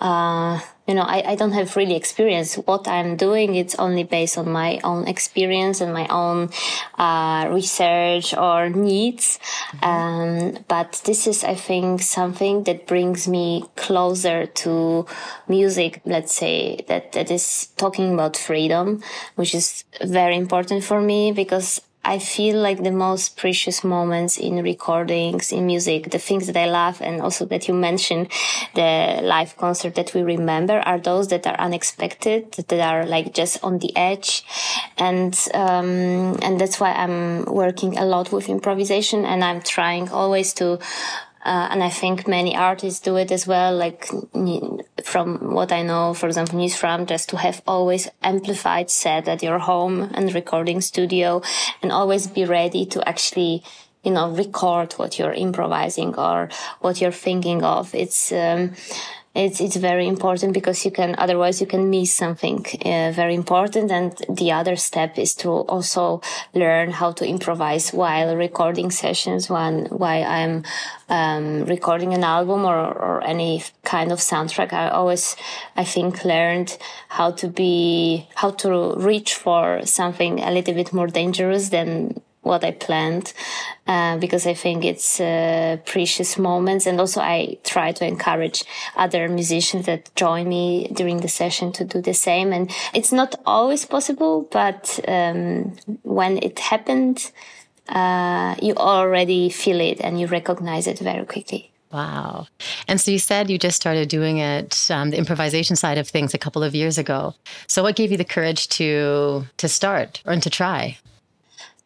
Uh, 0.00 0.60
you 0.90 0.96
know, 0.96 1.02
I, 1.02 1.22
I 1.24 1.34
don't 1.36 1.52
have 1.52 1.76
really 1.76 1.94
experience. 1.94 2.56
What 2.56 2.88
I'm 2.88 3.14
doing, 3.14 3.54
it's 3.54 3.76
only 3.76 4.02
based 4.02 4.36
on 4.36 4.50
my 4.50 4.80
own 4.82 5.06
experience 5.06 5.80
and 5.80 5.92
my 5.92 6.08
own 6.08 6.50
uh, 6.98 7.48
research 7.48 8.34
or 8.36 8.68
needs. 8.70 9.38
Mm-hmm. 9.70 9.84
Um, 9.84 10.64
but 10.66 11.00
this 11.04 11.28
is, 11.28 11.44
I 11.44 11.54
think, 11.54 12.02
something 12.02 12.64
that 12.64 12.88
brings 12.88 13.28
me 13.28 13.66
closer 13.76 14.46
to 14.46 15.06
music, 15.46 16.00
let's 16.04 16.34
say, 16.34 16.84
that, 16.88 17.12
that 17.12 17.30
is 17.30 17.68
talking 17.76 18.12
about 18.12 18.36
freedom, 18.36 19.00
which 19.36 19.54
is 19.54 19.84
very 20.04 20.36
important 20.36 20.82
for 20.82 21.00
me 21.00 21.30
because 21.30 21.80
I 22.02 22.18
feel 22.18 22.56
like 22.56 22.82
the 22.82 22.90
most 22.90 23.36
precious 23.36 23.84
moments 23.84 24.38
in 24.38 24.62
recordings, 24.62 25.52
in 25.52 25.66
music, 25.66 26.10
the 26.10 26.18
things 26.18 26.46
that 26.46 26.56
I 26.56 26.64
love, 26.64 27.02
and 27.02 27.20
also 27.20 27.44
that 27.46 27.68
you 27.68 27.74
mentioned, 27.74 28.32
the 28.74 29.20
live 29.22 29.56
concert 29.58 29.94
that 29.96 30.14
we 30.14 30.22
remember 30.22 30.80
are 30.80 30.98
those 30.98 31.28
that 31.28 31.46
are 31.46 31.60
unexpected, 31.60 32.52
that 32.52 32.80
are 32.80 33.04
like 33.04 33.34
just 33.34 33.62
on 33.62 33.80
the 33.80 33.94
edge. 33.96 34.44
And, 34.96 35.38
um, 35.52 36.38
and 36.42 36.58
that's 36.58 36.80
why 36.80 36.92
I'm 36.92 37.44
working 37.44 37.98
a 37.98 38.06
lot 38.06 38.32
with 38.32 38.48
improvisation 38.48 39.26
and 39.26 39.44
I'm 39.44 39.60
trying 39.60 40.08
always 40.08 40.54
to 40.54 40.78
uh, 41.44 41.68
and 41.70 41.82
I 41.82 41.88
think 41.88 42.28
many 42.28 42.54
artists 42.54 43.00
do 43.00 43.16
it 43.16 43.32
as 43.32 43.46
well. 43.46 43.74
Like 43.74 44.08
from 45.04 45.54
what 45.54 45.72
I 45.72 45.82
know, 45.82 46.14
for 46.14 46.26
example, 46.26 46.58
Nils 46.58 46.74
Frahm, 46.74 47.06
just 47.06 47.30
to 47.30 47.38
have 47.38 47.62
always 47.66 48.08
amplified 48.22 48.90
set 48.90 49.26
at 49.26 49.42
your 49.42 49.58
home 49.58 50.10
and 50.14 50.34
recording 50.34 50.80
studio 50.80 51.42
and 51.82 51.90
always 51.92 52.26
be 52.26 52.44
ready 52.44 52.84
to 52.86 53.08
actually, 53.08 53.62
you 54.04 54.10
know, 54.10 54.30
record 54.30 54.92
what 54.94 55.18
you're 55.18 55.32
improvising 55.32 56.14
or 56.16 56.50
what 56.80 57.00
you're 57.00 57.10
thinking 57.10 57.62
of. 57.62 57.94
It's, 57.94 58.32
um, 58.32 58.72
it's 59.32 59.60
it's 59.60 59.76
very 59.76 60.08
important 60.08 60.52
because 60.52 60.84
you 60.84 60.90
can 60.90 61.14
otherwise 61.16 61.60
you 61.60 61.66
can 61.66 61.88
miss 61.88 62.12
something 62.12 62.66
uh, 62.84 63.12
very 63.12 63.34
important. 63.34 63.92
And 63.92 64.12
the 64.28 64.50
other 64.50 64.74
step 64.74 65.18
is 65.18 65.34
to 65.36 65.48
also 65.48 66.20
learn 66.52 66.90
how 66.90 67.12
to 67.12 67.24
improvise 67.24 67.92
while 67.92 68.34
recording 68.36 68.90
sessions 68.90 69.48
when 69.48 69.86
while 69.86 70.24
i'm 70.24 70.64
um, 71.08 71.64
recording 71.66 72.12
an 72.12 72.24
album 72.24 72.64
or, 72.64 72.76
or 72.76 73.22
any 73.24 73.62
kind 73.84 74.10
of 74.10 74.18
soundtrack. 74.18 74.72
I 74.72 74.88
always 74.88 75.36
i 75.76 75.84
think 75.84 76.24
learned 76.24 76.76
how 77.08 77.30
to 77.30 77.46
be 77.46 78.28
how 78.34 78.50
to 78.50 78.94
reach 78.96 79.34
for 79.34 79.86
something 79.86 80.40
a 80.40 80.50
little 80.50 80.74
bit 80.74 80.92
more 80.92 81.06
dangerous 81.06 81.68
than 81.68 82.20
what 82.42 82.64
I 82.64 82.70
planned 82.70 83.32
uh, 83.86 84.16
because 84.16 84.46
I 84.46 84.54
think 84.54 84.84
it's 84.84 85.18
precious 85.90 86.38
moments. 86.38 86.86
And 86.86 86.98
also 86.98 87.20
I 87.20 87.58
try 87.64 87.92
to 87.92 88.06
encourage 88.06 88.64
other 88.96 89.28
musicians 89.28 89.86
that 89.86 90.14
join 90.16 90.48
me 90.48 90.88
during 90.94 91.18
the 91.20 91.28
session 91.28 91.72
to 91.72 91.84
do 91.84 92.00
the 92.00 92.14
same. 92.14 92.52
And 92.52 92.70
it's 92.94 93.12
not 93.12 93.34
always 93.44 93.84
possible, 93.84 94.48
but 94.50 94.98
um, 95.06 95.76
when 96.02 96.38
it 96.38 96.58
happened, 96.58 97.30
uh, 97.88 98.54
you 98.62 98.74
already 98.74 99.50
feel 99.50 99.80
it 99.80 100.00
and 100.00 100.20
you 100.20 100.26
recognize 100.26 100.86
it 100.86 100.98
very 100.98 101.26
quickly. 101.26 101.70
Wow. 101.92 102.46
And 102.86 103.00
so 103.00 103.10
you 103.10 103.18
said 103.18 103.50
you 103.50 103.58
just 103.58 103.76
started 103.76 104.08
doing 104.08 104.38
it, 104.38 104.88
um, 104.90 105.10
the 105.10 105.18
improvisation 105.18 105.74
side 105.74 105.98
of 105.98 106.08
things, 106.08 106.34
a 106.34 106.38
couple 106.38 106.62
of 106.62 106.72
years 106.72 106.98
ago. 106.98 107.34
So 107.66 107.82
what 107.82 107.96
gave 107.96 108.12
you 108.12 108.16
the 108.16 108.24
courage 108.24 108.68
to 108.70 109.44
to 109.56 109.68
start 109.68 110.22
or 110.24 110.36
to 110.36 110.50
try? 110.50 110.98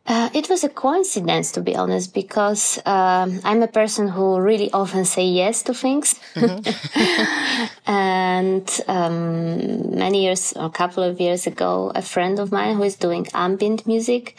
Uh, 0.06 0.28
it 0.34 0.50
was 0.50 0.62
a 0.62 0.68
coincidence, 0.68 1.50
to 1.52 1.62
be 1.62 1.74
honest, 1.74 2.12
because 2.12 2.78
um, 2.84 3.40
I'm 3.42 3.62
a 3.62 3.68
person 3.68 4.06
who 4.08 4.38
really 4.38 4.70
often 4.70 5.06
say 5.06 5.24
yes 5.24 5.62
to 5.62 5.72
things. 5.72 6.20
Mm-hmm. 6.34 7.64
and 7.90 8.80
um, 8.86 9.96
many 9.96 10.24
years, 10.24 10.52
a 10.56 10.68
couple 10.68 11.02
of 11.02 11.20
years 11.20 11.46
ago, 11.46 11.90
a 11.94 12.02
friend 12.02 12.38
of 12.38 12.52
mine 12.52 12.76
who 12.76 12.82
is 12.82 12.96
doing 12.96 13.26
ambient 13.32 13.86
music 13.86 14.36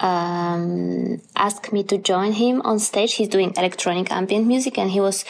um, 0.00 1.20
asked 1.36 1.72
me 1.72 1.84
to 1.84 1.98
join 1.98 2.32
him 2.32 2.60
on 2.62 2.80
stage. 2.80 3.14
He's 3.14 3.28
doing 3.28 3.54
electronic 3.56 4.10
ambient 4.10 4.46
music, 4.48 4.78
and 4.78 4.90
he 4.90 5.00
was 5.00 5.24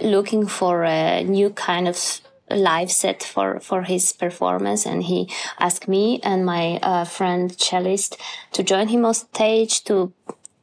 looking 0.00 0.48
for 0.48 0.84
a 0.84 1.22
new 1.22 1.50
kind 1.50 1.86
of 1.86 2.20
live 2.50 2.90
set 2.90 3.22
for 3.22 3.60
for 3.60 3.82
his 3.82 4.12
performance 4.12 4.86
and 4.86 5.02
he 5.04 5.28
asked 5.58 5.88
me 5.88 6.20
and 6.22 6.44
my 6.44 6.78
uh, 6.82 7.04
friend 7.04 7.56
cellist 7.58 8.16
to 8.52 8.62
join 8.62 8.88
him 8.88 9.04
on 9.04 9.14
stage 9.14 9.84
to 9.84 10.12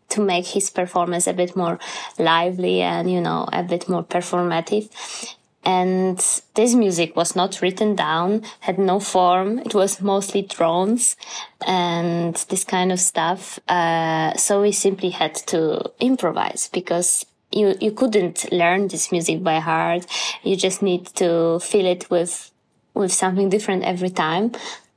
to 0.09 0.21
make 0.21 0.45
his 0.45 0.69
performance 0.69 1.27
a 1.27 1.33
bit 1.33 1.55
more 1.55 1.79
lively 2.17 2.81
and 2.81 3.11
you 3.11 3.21
know 3.21 3.47
a 3.51 3.63
bit 3.63 3.89
more 3.89 4.03
performative. 4.03 4.89
And 5.67 6.19
this 6.53 6.75
music 6.75 7.15
was 7.15 7.35
not 7.35 7.59
written 7.59 7.95
down 7.95 8.43
had 8.59 8.77
no 8.77 8.99
form 8.99 9.57
it 9.59 9.73
was 9.73 9.99
mostly 9.99 10.43
drones 10.43 11.15
and 11.65 12.35
this 12.49 12.63
kind 12.63 12.91
of 12.91 12.99
stuff. 12.99 13.59
Uh, 13.67 14.35
so 14.35 14.61
we 14.61 14.71
simply 14.71 15.09
had 15.09 15.33
to 15.47 15.91
improvise 15.99 16.69
because 16.71 17.25
you 17.51 17.75
you 17.79 17.91
couldn't 17.91 18.51
learn 18.51 18.87
this 18.87 19.11
music 19.11 19.43
by 19.43 19.59
heart. 19.59 20.05
You 20.43 20.55
just 20.55 20.81
need 20.81 21.07
to 21.15 21.59
feel 21.59 21.85
it 21.85 22.09
with 22.09 22.51
with 22.93 23.11
something 23.11 23.49
different 23.49 23.83
every 23.83 24.09
time. 24.09 24.51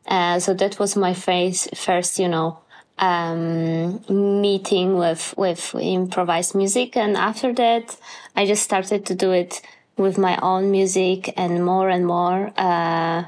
Uh, 0.07 0.41
so 0.41 0.55
that 0.55 0.79
was 0.79 0.97
my 0.97 1.13
face 1.13 1.69
first, 1.75 2.19
you 2.19 2.29
know, 2.29 2.61
um, 2.99 4.01
meeting 4.41 4.97
with 4.97 5.35
with 5.37 5.75
improvised 5.75 6.55
music, 6.55 6.97
and 6.97 7.17
after 7.17 7.53
that, 7.55 7.97
I 8.35 8.47
just 8.47 8.63
started 8.63 9.05
to 9.07 9.15
do 9.15 9.33
it 9.33 9.61
with 9.97 10.17
my 10.17 10.39
own 10.41 10.71
music 10.71 11.35
and 11.37 11.65
more 11.65 11.89
and 11.89 12.07
more. 12.07 12.53
Uh, 12.57 13.25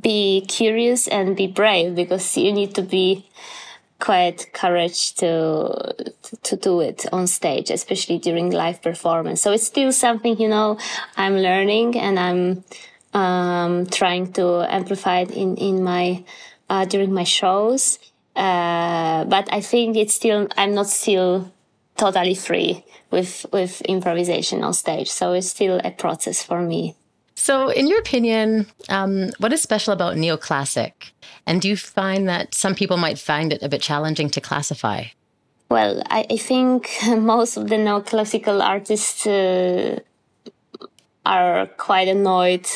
be 0.00 0.44
curious 0.46 1.08
and 1.08 1.36
be 1.36 1.46
brave 1.46 1.94
because 1.94 2.36
you 2.36 2.52
need 2.52 2.74
to 2.74 2.82
be 2.82 3.26
quite 3.98 4.52
courage 4.52 5.14
to, 5.14 5.94
to 6.42 6.56
do 6.56 6.80
it 6.80 7.06
on 7.12 7.26
stage, 7.26 7.70
especially 7.70 8.18
during 8.18 8.50
live 8.50 8.82
performance. 8.82 9.40
So 9.42 9.52
it's 9.52 9.66
still 9.66 9.92
something, 9.92 10.38
you 10.38 10.48
know, 10.48 10.78
I'm 11.16 11.36
learning 11.36 11.98
and 11.98 12.18
I'm, 12.18 12.64
um, 13.14 13.86
trying 13.86 14.32
to 14.34 14.66
amplify 14.68 15.20
it 15.20 15.30
in, 15.30 15.56
in 15.56 15.82
my, 15.82 16.24
uh, 16.68 16.84
during 16.84 17.12
my 17.12 17.24
shows. 17.24 17.98
Uh, 18.34 19.24
but 19.24 19.50
I 19.50 19.62
think 19.62 19.96
it's 19.96 20.14
still, 20.14 20.46
I'm 20.58 20.74
not 20.74 20.88
still 20.88 21.50
totally 21.96 22.34
free 22.34 22.84
with, 23.10 23.46
with 23.52 23.80
improvisation 23.82 24.62
on 24.62 24.74
stage. 24.74 25.08
So 25.08 25.32
it's 25.32 25.48
still 25.48 25.80
a 25.82 25.90
process 25.90 26.42
for 26.42 26.60
me. 26.60 26.96
So, 27.36 27.68
in 27.68 27.86
your 27.86 27.98
opinion, 27.98 28.66
um, 28.88 29.30
what 29.38 29.52
is 29.52 29.62
special 29.62 29.92
about 29.92 30.16
neoclassic? 30.16 30.92
And 31.46 31.60
do 31.60 31.68
you 31.68 31.76
find 31.76 32.28
that 32.28 32.54
some 32.54 32.74
people 32.74 32.96
might 32.96 33.18
find 33.18 33.52
it 33.52 33.62
a 33.62 33.68
bit 33.68 33.82
challenging 33.82 34.30
to 34.30 34.40
classify? 34.40 35.04
Well, 35.68 36.02
I, 36.06 36.26
I 36.30 36.36
think 36.38 36.90
most 37.06 37.56
of 37.56 37.68
the 37.68 37.76
neoclassical 37.76 38.62
artists 38.62 39.26
uh, 39.26 40.00
are 41.26 41.66
quite 41.66 42.08
annoyed 42.08 42.66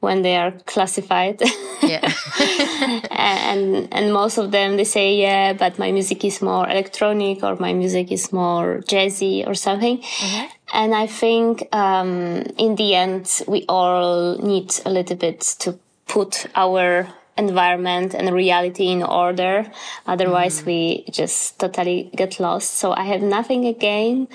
when 0.00 0.22
they 0.22 0.36
are 0.36 0.52
classified. 0.66 1.40
Yeah. 1.82 2.12
and 3.10 3.88
and 3.92 4.12
most 4.12 4.38
of 4.38 4.50
them 4.50 4.76
they 4.76 4.84
say, 4.84 5.16
yeah, 5.16 5.52
but 5.52 5.78
my 5.78 5.92
music 5.92 6.24
is 6.24 6.40
more 6.42 6.68
electronic 6.68 7.42
or 7.42 7.56
my 7.56 7.72
music 7.72 8.12
is 8.12 8.32
more 8.32 8.82
jazzy 8.88 9.46
or 9.46 9.54
something. 9.54 9.98
Mm-hmm. 9.98 10.46
And 10.74 10.94
I 10.94 11.06
think 11.06 11.68
um, 11.74 12.44
in 12.58 12.76
the 12.76 12.94
end 12.94 13.42
we 13.46 13.64
all 13.68 14.38
need 14.38 14.74
a 14.84 14.90
little 14.90 15.16
bit 15.16 15.40
to 15.60 15.78
put 16.06 16.46
our 16.54 17.08
environment 17.36 18.14
and 18.14 18.32
reality 18.32 18.88
in 18.88 19.02
order. 19.02 19.70
Otherwise, 20.06 20.62
mm. 20.62 20.66
we 20.66 21.04
just 21.10 21.58
totally 21.58 22.10
get 22.16 22.40
lost. 22.40 22.74
So 22.74 22.92
I 22.92 23.04
have 23.04 23.22
nothing 23.22 23.66
again 23.66 24.28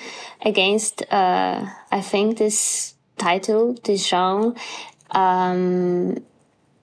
against. 0.45 1.01
Uh, 1.11 1.65
I 1.91 2.01
think 2.01 2.37
this 2.37 2.93
title, 3.17 3.75
this 3.83 4.07
genre. 4.07 4.53
Um, 5.11 6.23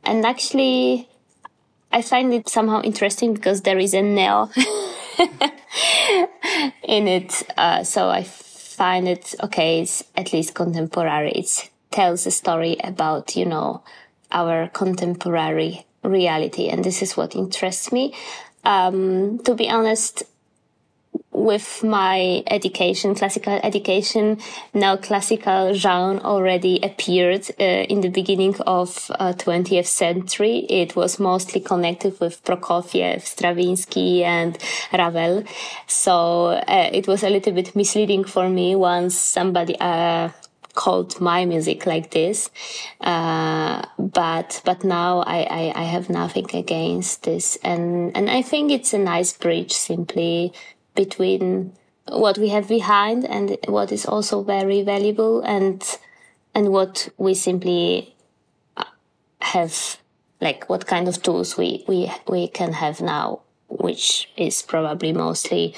and 0.05 0.25
actually, 0.25 1.09
I 1.93 2.03
find 2.03 2.33
it 2.33 2.49
somehow 2.49 2.83
interesting 2.83 3.35
because 3.35 3.63
there 3.63 3.79
is 3.79 3.95
a 3.95 4.03
nail 4.03 4.51
in 6.83 7.09
it. 7.09 7.43
Uh, 7.57 7.85
so 7.85 8.09
I 8.09 8.23
find 8.23 9.09
it 9.09 9.35
okay. 9.43 9.81
It's 9.81 10.05
at 10.17 10.33
least 10.33 10.55
contemporary. 10.55 11.33
It 11.33 11.71
tells 11.91 12.27
a 12.27 12.31
story 12.31 12.77
about 12.85 13.37
you 13.37 13.47
know 13.47 13.83
our 14.31 14.69
contemporary 14.69 15.87
reality, 16.03 16.69
and 16.69 16.85
this 16.85 17.03
is 17.03 17.17
what 17.17 17.35
interests 17.35 17.91
me. 17.93 18.15
Um, 18.65 19.39
to 19.41 19.55
be 19.55 19.69
honest, 19.71 20.25
with 21.31 21.85
my 21.85 22.43
education, 22.47 23.15
classical 23.15 23.61
education, 23.63 24.39
now 24.75 24.97
classical 24.97 25.75
genre 25.75 26.21
already 26.23 26.81
appeared 26.83 27.49
uh, 27.61 27.65
in 27.65 28.01
the 28.01 28.09
beginning 28.09 28.57
of 28.67 29.11
uh, 29.19 29.33
20th 29.35 29.87
century. 29.87 30.67
It 30.71 30.97
was 30.97 31.19
mostly 31.21 31.61
connected 31.61 32.19
with 32.21 32.43
Prokofiev, 32.45 33.23
Stravinsky, 33.23 34.25
and 34.25 34.59
Ravel. 34.93 35.45
So 35.87 36.47
uh, 36.47 36.91
it 36.93 37.07
was 37.07 37.23
a 37.23 37.31
little 37.31 37.53
bit 37.53 37.77
misleading 37.77 38.25
for 38.25 38.49
me 38.49 38.75
once 38.75 39.17
somebody 39.17 39.79
uh, 39.79 40.31
called 40.75 41.21
my 41.21 41.45
music 41.45 41.87
like 41.87 42.11
this. 42.13 42.51
Uh, 43.01 43.85
but 43.99 44.63
but 44.65 44.85
now 44.85 45.21
I, 45.21 45.41
I, 45.61 45.83
I, 45.83 45.85
have 45.85 46.09
nothing 46.09 46.49
against 46.55 47.25
this, 47.25 47.57
and 47.65 48.17
and 48.17 48.31
I 48.31 48.43
think 48.43 48.71
it's 48.71 48.93
a 48.95 48.99
nice 48.99 49.33
bridge 49.33 49.73
simply 49.73 50.53
between 50.95 51.73
what 52.09 52.39
we 52.39 52.49
have 52.49 52.69
behind 52.69 53.25
and 53.25 53.57
what 53.67 53.93
is 53.93 54.07
also 54.07 54.43
very 54.43 54.83
valuable 54.83 55.41
and 55.43 55.99
and 56.55 56.71
what 56.73 57.09
we 57.19 57.35
simply 57.35 58.15
uh, 58.77 58.85
have 59.41 59.99
like 60.41 60.69
what 60.69 60.87
kind 60.87 61.09
of 61.09 61.23
tools 61.23 61.57
we 61.57 61.85
we 61.87 62.11
we 62.29 62.49
can 62.49 62.73
have 62.73 63.01
now 63.01 63.41
which 63.69 64.31
is 64.37 64.63
probably 64.63 65.13
mostly 65.13 65.75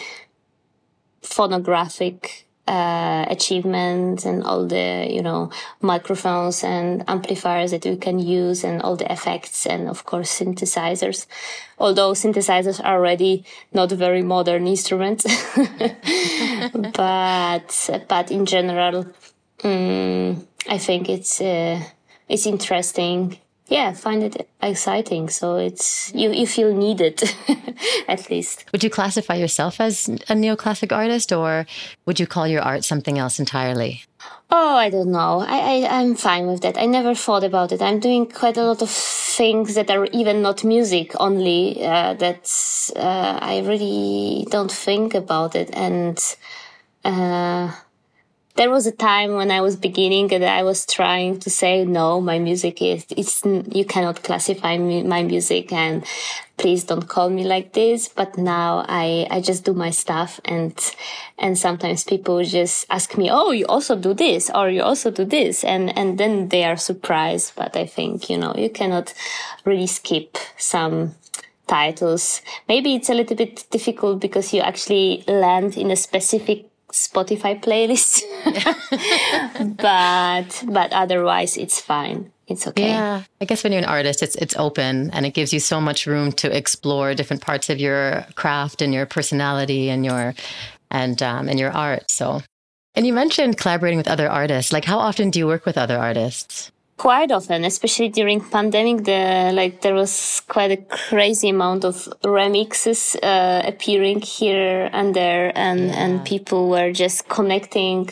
phonographic 1.22 2.46
uh, 2.70 3.24
achievements 3.28 4.24
and 4.24 4.44
all 4.44 4.64
the 4.64 5.08
you 5.10 5.22
know 5.22 5.50
microphones 5.80 6.62
and 6.62 7.02
amplifiers 7.08 7.72
that 7.72 7.84
we 7.84 7.96
can 7.96 8.20
use 8.20 8.62
and 8.62 8.80
all 8.82 8.94
the 8.94 9.10
effects 9.10 9.66
and 9.66 9.88
of 9.88 10.04
course 10.04 10.38
synthesizers. 10.38 11.26
Although 11.78 12.12
synthesizers 12.12 12.78
are 12.84 12.96
already 12.98 13.44
not 13.72 13.90
very 13.90 14.22
modern 14.22 14.68
instruments 14.68 15.24
but 16.94 17.90
but 18.08 18.30
in 18.30 18.46
general 18.46 19.06
um, 19.64 20.46
i 20.68 20.78
think 20.78 21.08
it's 21.08 21.40
uh, 21.40 21.80
it's 22.28 22.46
interesting 22.46 23.39
yeah, 23.70 23.92
find 23.92 24.24
it 24.24 24.48
exciting. 24.60 25.28
So 25.30 25.56
it's 25.56 26.12
you 26.12 26.32
you 26.32 26.46
feel 26.46 26.74
needed 26.74 27.22
at 28.08 28.28
least. 28.28 28.64
Would 28.72 28.82
you 28.82 28.90
classify 28.90 29.36
yourself 29.36 29.80
as 29.80 30.08
a 30.08 30.34
neoclassic 30.34 30.92
artist, 30.92 31.32
or 31.32 31.66
would 32.04 32.18
you 32.18 32.26
call 32.26 32.48
your 32.48 32.62
art 32.62 32.84
something 32.84 33.16
else 33.16 33.38
entirely? 33.38 34.02
Oh, 34.50 34.74
I 34.74 34.90
don't 34.90 35.12
know. 35.12 35.40
I, 35.46 35.58
I 35.58 36.00
I'm 36.00 36.16
fine 36.16 36.48
with 36.48 36.62
that. 36.62 36.76
I 36.76 36.86
never 36.86 37.14
thought 37.14 37.44
about 37.44 37.70
it. 37.70 37.80
I'm 37.80 38.00
doing 38.00 38.26
quite 38.26 38.56
a 38.56 38.64
lot 38.64 38.82
of 38.82 38.90
things 38.90 39.76
that 39.76 39.88
are 39.88 40.06
even 40.06 40.42
not 40.42 40.64
music 40.64 41.12
only. 41.20 41.86
Uh, 41.86 42.14
that 42.14 42.50
uh, 42.96 43.38
I 43.40 43.60
really 43.64 44.46
don't 44.50 44.72
think 44.72 45.14
about 45.14 45.54
it 45.54 45.70
and. 45.72 46.18
Uh, 47.02 47.70
there 48.56 48.70
was 48.70 48.86
a 48.86 48.92
time 48.92 49.34
when 49.34 49.50
I 49.50 49.60
was 49.60 49.76
beginning 49.76 50.32
and 50.32 50.44
I 50.44 50.62
was 50.64 50.84
trying 50.84 51.38
to 51.40 51.50
say, 51.50 51.84
no, 51.84 52.20
my 52.20 52.38
music 52.38 52.82
is, 52.82 53.06
it's, 53.10 53.44
you 53.44 53.84
cannot 53.84 54.22
classify 54.22 54.76
me, 54.76 55.02
my 55.02 55.22
music 55.22 55.72
and 55.72 56.04
please 56.56 56.84
don't 56.84 57.08
call 57.08 57.30
me 57.30 57.44
like 57.44 57.72
this. 57.72 58.08
But 58.08 58.36
now 58.36 58.84
I, 58.88 59.26
I 59.30 59.40
just 59.40 59.64
do 59.64 59.72
my 59.72 59.90
stuff 59.90 60.40
and, 60.44 60.78
and 61.38 61.56
sometimes 61.56 62.04
people 62.04 62.42
just 62.44 62.86
ask 62.90 63.16
me, 63.16 63.30
Oh, 63.30 63.52
you 63.52 63.66
also 63.66 63.96
do 63.96 64.14
this 64.14 64.50
or 64.50 64.68
you 64.68 64.82
also 64.82 65.10
do 65.10 65.24
this. 65.24 65.64
And, 65.64 65.96
and 65.96 66.18
then 66.18 66.48
they 66.48 66.64
are 66.64 66.76
surprised. 66.76 67.52
But 67.56 67.76
I 67.76 67.86
think, 67.86 68.28
you 68.28 68.36
know, 68.36 68.54
you 68.56 68.68
cannot 68.68 69.14
really 69.64 69.86
skip 69.86 70.36
some 70.56 71.14
titles. 71.66 72.42
Maybe 72.68 72.96
it's 72.96 73.08
a 73.08 73.14
little 73.14 73.36
bit 73.36 73.64
difficult 73.70 74.20
because 74.20 74.52
you 74.52 74.60
actually 74.60 75.24
land 75.28 75.76
in 75.76 75.92
a 75.92 75.96
specific 75.96 76.66
Spotify 76.92 77.60
playlist. 77.60 78.22
but 79.76 80.64
but 80.66 80.92
otherwise 80.92 81.56
it's 81.56 81.80
fine. 81.80 82.32
It's 82.46 82.66
okay. 82.66 82.88
Yeah. 82.88 83.22
I 83.40 83.44
guess 83.44 83.62
when 83.62 83.72
you're 83.72 83.82
an 83.82 83.88
artist, 83.88 84.22
it's 84.22 84.34
it's 84.36 84.56
open 84.56 85.10
and 85.12 85.24
it 85.24 85.34
gives 85.34 85.52
you 85.52 85.60
so 85.60 85.80
much 85.80 86.06
room 86.06 86.32
to 86.32 86.54
explore 86.54 87.14
different 87.14 87.42
parts 87.42 87.70
of 87.70 87.78
your 87.78 88.26
craft 88.34 88.82
and 88.82 88.92
your 88.92 89.06
personality 89.06 89.88
and 89.88 90.04
your 90.04 90.34
and 90.90 91.22
um 91.22 91.48
and 91.48 91.58
your 91.58 91.70
art. 91.70 92.10
So 92.10 92.42
and 92.94 93.06
you 93.06 93.12
mentioned 93.12 93.56
collaborating 93.56 93.98
with 93.98 94.08
other 94.08 94.28
artists. 94.28 94.72
Like 94.72 94.84
how 94.84 94.98
often 94.98 95.30
do 95.30 95.38
you 95.38 95.46
work 95.46 95.64
with 95.64 95.78
other 95.78 95.96
artists? 95.96 96.72
Quite 97.00 97.32
often, 97.32 97.64
especially 97.64 98.10
during 98.10 98.40
pandemic. 98.42 99.04
The 99.04 99.52
like 99.54 99.80
there 99.80 99.94
was 99.94 100.42
quite 100.48 100.70
a 100.70 100.76
crazy 101.08 101.48
amount 101.48 101.82
of 101.84 101.94
remixes 102.22 103.16
uh, 103.22 103.62
appearing 103.66 104.20
here 104.20 104.90
and 104.92 105.14
there, 105.14 105.50
and 105.54 105.80
yeah. 105.80 106.02
and 106.02 106.24
people 106.26 106.68
were 106.68 106.92
just 106.92 107.28
connecting. 107.28 108.10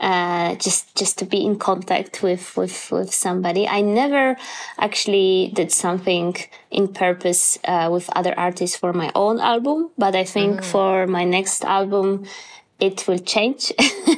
Uh, 0.00 0.56
just 0.56 0.82
just 0.96 1.16
to 1.18 1.24
be 1.24 1.46
in 1.46 1.56
contact 1.56 2.22
with, 2.22 2.56
with 2.56 2.90
with 2.90 3.14
somebody. 3.14 3.68
I 3.68 3.80
never 3.80 4.36
actually 4.78 5.52
did 5.54 5.70
something 5.70 6.34
in 6.70 6.88
purpose 6.88 7.58
uh, 7.64 7.88
with 7.92 8.10
other 8.18 8.34
artists 8.36 8.76
for 8.76 8.92
my 8.92 9.10
own 9.14 9.38
album, 9.38 9.90
but 9.96 10.16
I 10.16 10.24
think 10.24 10.60
mm. 10.60 10.64
for 10.64 11.06
my 11.06 11.24
next 11.24 11.64
album, 11.64 12.24
it 12.80 13.06
will 13.06 13.18
change 13.18 13.72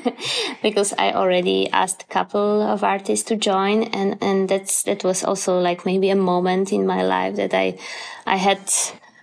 because 0.62 0.94
I 0.98 1.12
already 1.12 1.70
asked 1.70 2.02
a 2.02 2.06
couple 2.06 2.62
of 2.62 2.82
artists 2.82 3.24
to 3.28 3.36
join 3.36 3.84
and, 3.84 4.16
and 4.20 4.48
that's, 4.48 4.82
that 4.84 5.04
was 5.04 5.22
also 5.24 5.60
like 5.60 5.84
maybe 5.84 6.10
a 6.10 6.16
moment 6.16 6.72
in 6.72 6.86
my 6.86 7.02
life 7.02 7.36
that 7.36 7.54
I, 7.54 7.78
I 8.26 8.36
had 8.36 8.60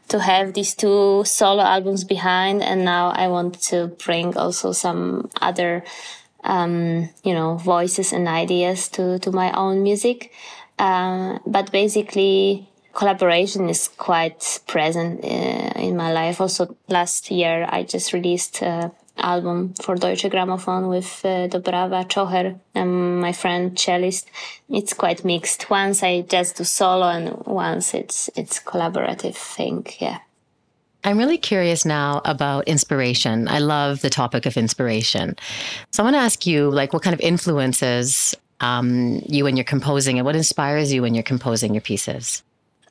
to 0.10 0.20
have 0.20 0.54
these 0.54 0.76
two 0.76 1.24
solo 1.26 1.64
albums 1.64 2.04
behind 2.04 2.62
and 2.62 2.86
now 2.86 3.10
I 3.10 3.28
want 3.28 3.60
to 3.64 3.88
bring 4.06 4.38
also 4.38 4.72
some 4.72 5.30
other, 5.42 5.84
um, 6.44 7.10
you 7.24 7.34
know, 7.34 7.56
voices 7.56 8.14
and 8.14 8.28
ideas 8.28 8.88
to, 8.90 9.18
to 9.20 9.32
my 9.32 9.52
own 9.54 9.82
music. 9.82 10.32
Um, 10.78 11.40
but 11.46 11.72
basically, 11.72 12.68
collaboration 12.94 13.70
is 13.70 13.88
quite 13.88 14.60
present 14.68 15.24
uh, 15.24 15.80
in 15.80 15.98
my 15.98 16.12
life. 16.12 16.40
Also, 16.40 16.76
last 16.88 17.32
year 17.32 17.68
I 17.70 17.84
just 17.84 18.14
released 18.14 18.62
uh, 18.62 18.90
album 19.18 19.74
for 19.82 19.96
Deutsche 19.96 20.24
Grammophon 20.24 20.90
with 20.90 21.22
uh, 21.24 21.48
Dobrawa 21.48 22.08
Czocher 22.08 22.60
and 22.74 23.22
my 23.22 23.32
friend 23.32 23.76
cellist. 23.78 24.26
It's 24.70 24.94
quite 24.94 25.24
mixed. 25.24 25.70
Once 25.70 26.04
I 26.04 26.22
just 26.22 26.58
do 26.58 26.64
solo 26.64 27.08
and 27.08 27.46
once 27.46 27.94
it's 27.94 28.30
it's 28.36 28.60
collaborative 28.60 29.36
thing. 29.36 29.86
Yeah. 30.00 30.20
I'm 31.06 31.18
really 31.18 31.38
curious 31.38 31.86
now 31.86 32.22
about 32.24 32.68
inspiration. 32.68 33.48
I 33.50 33.60
love 33.60 34.02
the 34.02 34.10
topic 34.10 34.46
of 34.46 34.56
inspiration. 34.56 35.36
So 35.92 36.02
I 36.02 36.06
want 36.06 36.16
to 36.16 36.22
ask 36.22 36.48
you, 36.48 36.72
like, 36.72 36.94
what 36.94 37.04
kind 37.04 37.14
of 37.14 37.20
influences 37.20 38.34
um, 38.62 39.22
you 39.28 39.44
when 39.44 39.58
you're 39.58 39.66
composing, 39.66 40.18
and 40.18 40.26
what 40.26 40.38
inspires 40.38 40.94
you 40.94 41.02
when 41.02 41.14
you're 41.14 41.22
composing 41.22 41.74
your 41.74 41.82
pieces? 41.82 42.42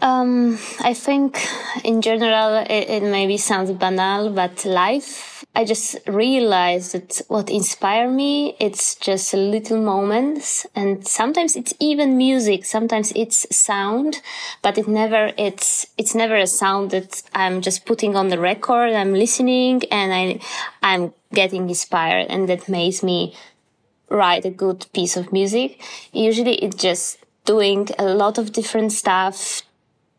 Um, 0.02 0.58
I 0.80 0.92
think, 0.92 1.40
in 1.84 2.02
general, 2.02 2.66
it, 2.68 2.90
it 2.90 3.02
maybe 3.02 3.38
sounds 3.38 3.70
banal, 3.70 4.28
but 4.30 4.62
life 4.66 5.31
I 5.54 5.66
just 5.66 5.98
realized 6.06 6.94
that 6.94 7.20
what 7.28 7.50
inspire 7.50 8.10
me, 8.10 8.56
it's 8.58 8.94
just 8.94 9.34
little 9.34 9.78
moments. 9.78 10.66
And 10.74 11.06
sometimes 11.06 11.56
it's 11.56 11.74
even 11.78 12.16
music. 12.16 12.64
Sometimes 12.64 13.12
it's 13.14 13.46
sound, 13.54 14.22
but 14.62 14.78
it 14.78 14.88
never, 14.88 15.32
it's, 15.36 15.86
it's 15.98 16.14
never 16.14 16.36
a 16.36 16.46
sound 16.46 16.90
that 16.92 17.22
I'm 17.34 17.60
just 17.60 17.84
putting 17.84 18.16
on 18.16 18.28
the 18.28 18.38
record. 18.38 18.94
I'm 18.94 19.12
listening 19.12 19.82
and 19.90 20.14
I, 20.14 20.40
I'm 20.82 21.12
getting 21.34 21.68
inspired 21.68 22.28
and 22.30 22.48
that 22.48 22.68
makes 22.70 23.02
me 23.02 23.34
write 24.08 24.46
a 24.46 24.50
good 24.50 24.86
piece 24.94 25.18
of 25.18 25.32
music. 25.32 25.82
Usually 26.12 26.54
it's 26.56 26.76
just 26.76 27.18
doing 27.44 27.88
a 27.98 28.06
lot 28.06 28.38
of 28.38 28.52
different 28.52 28.92
stuff 28.92 29.62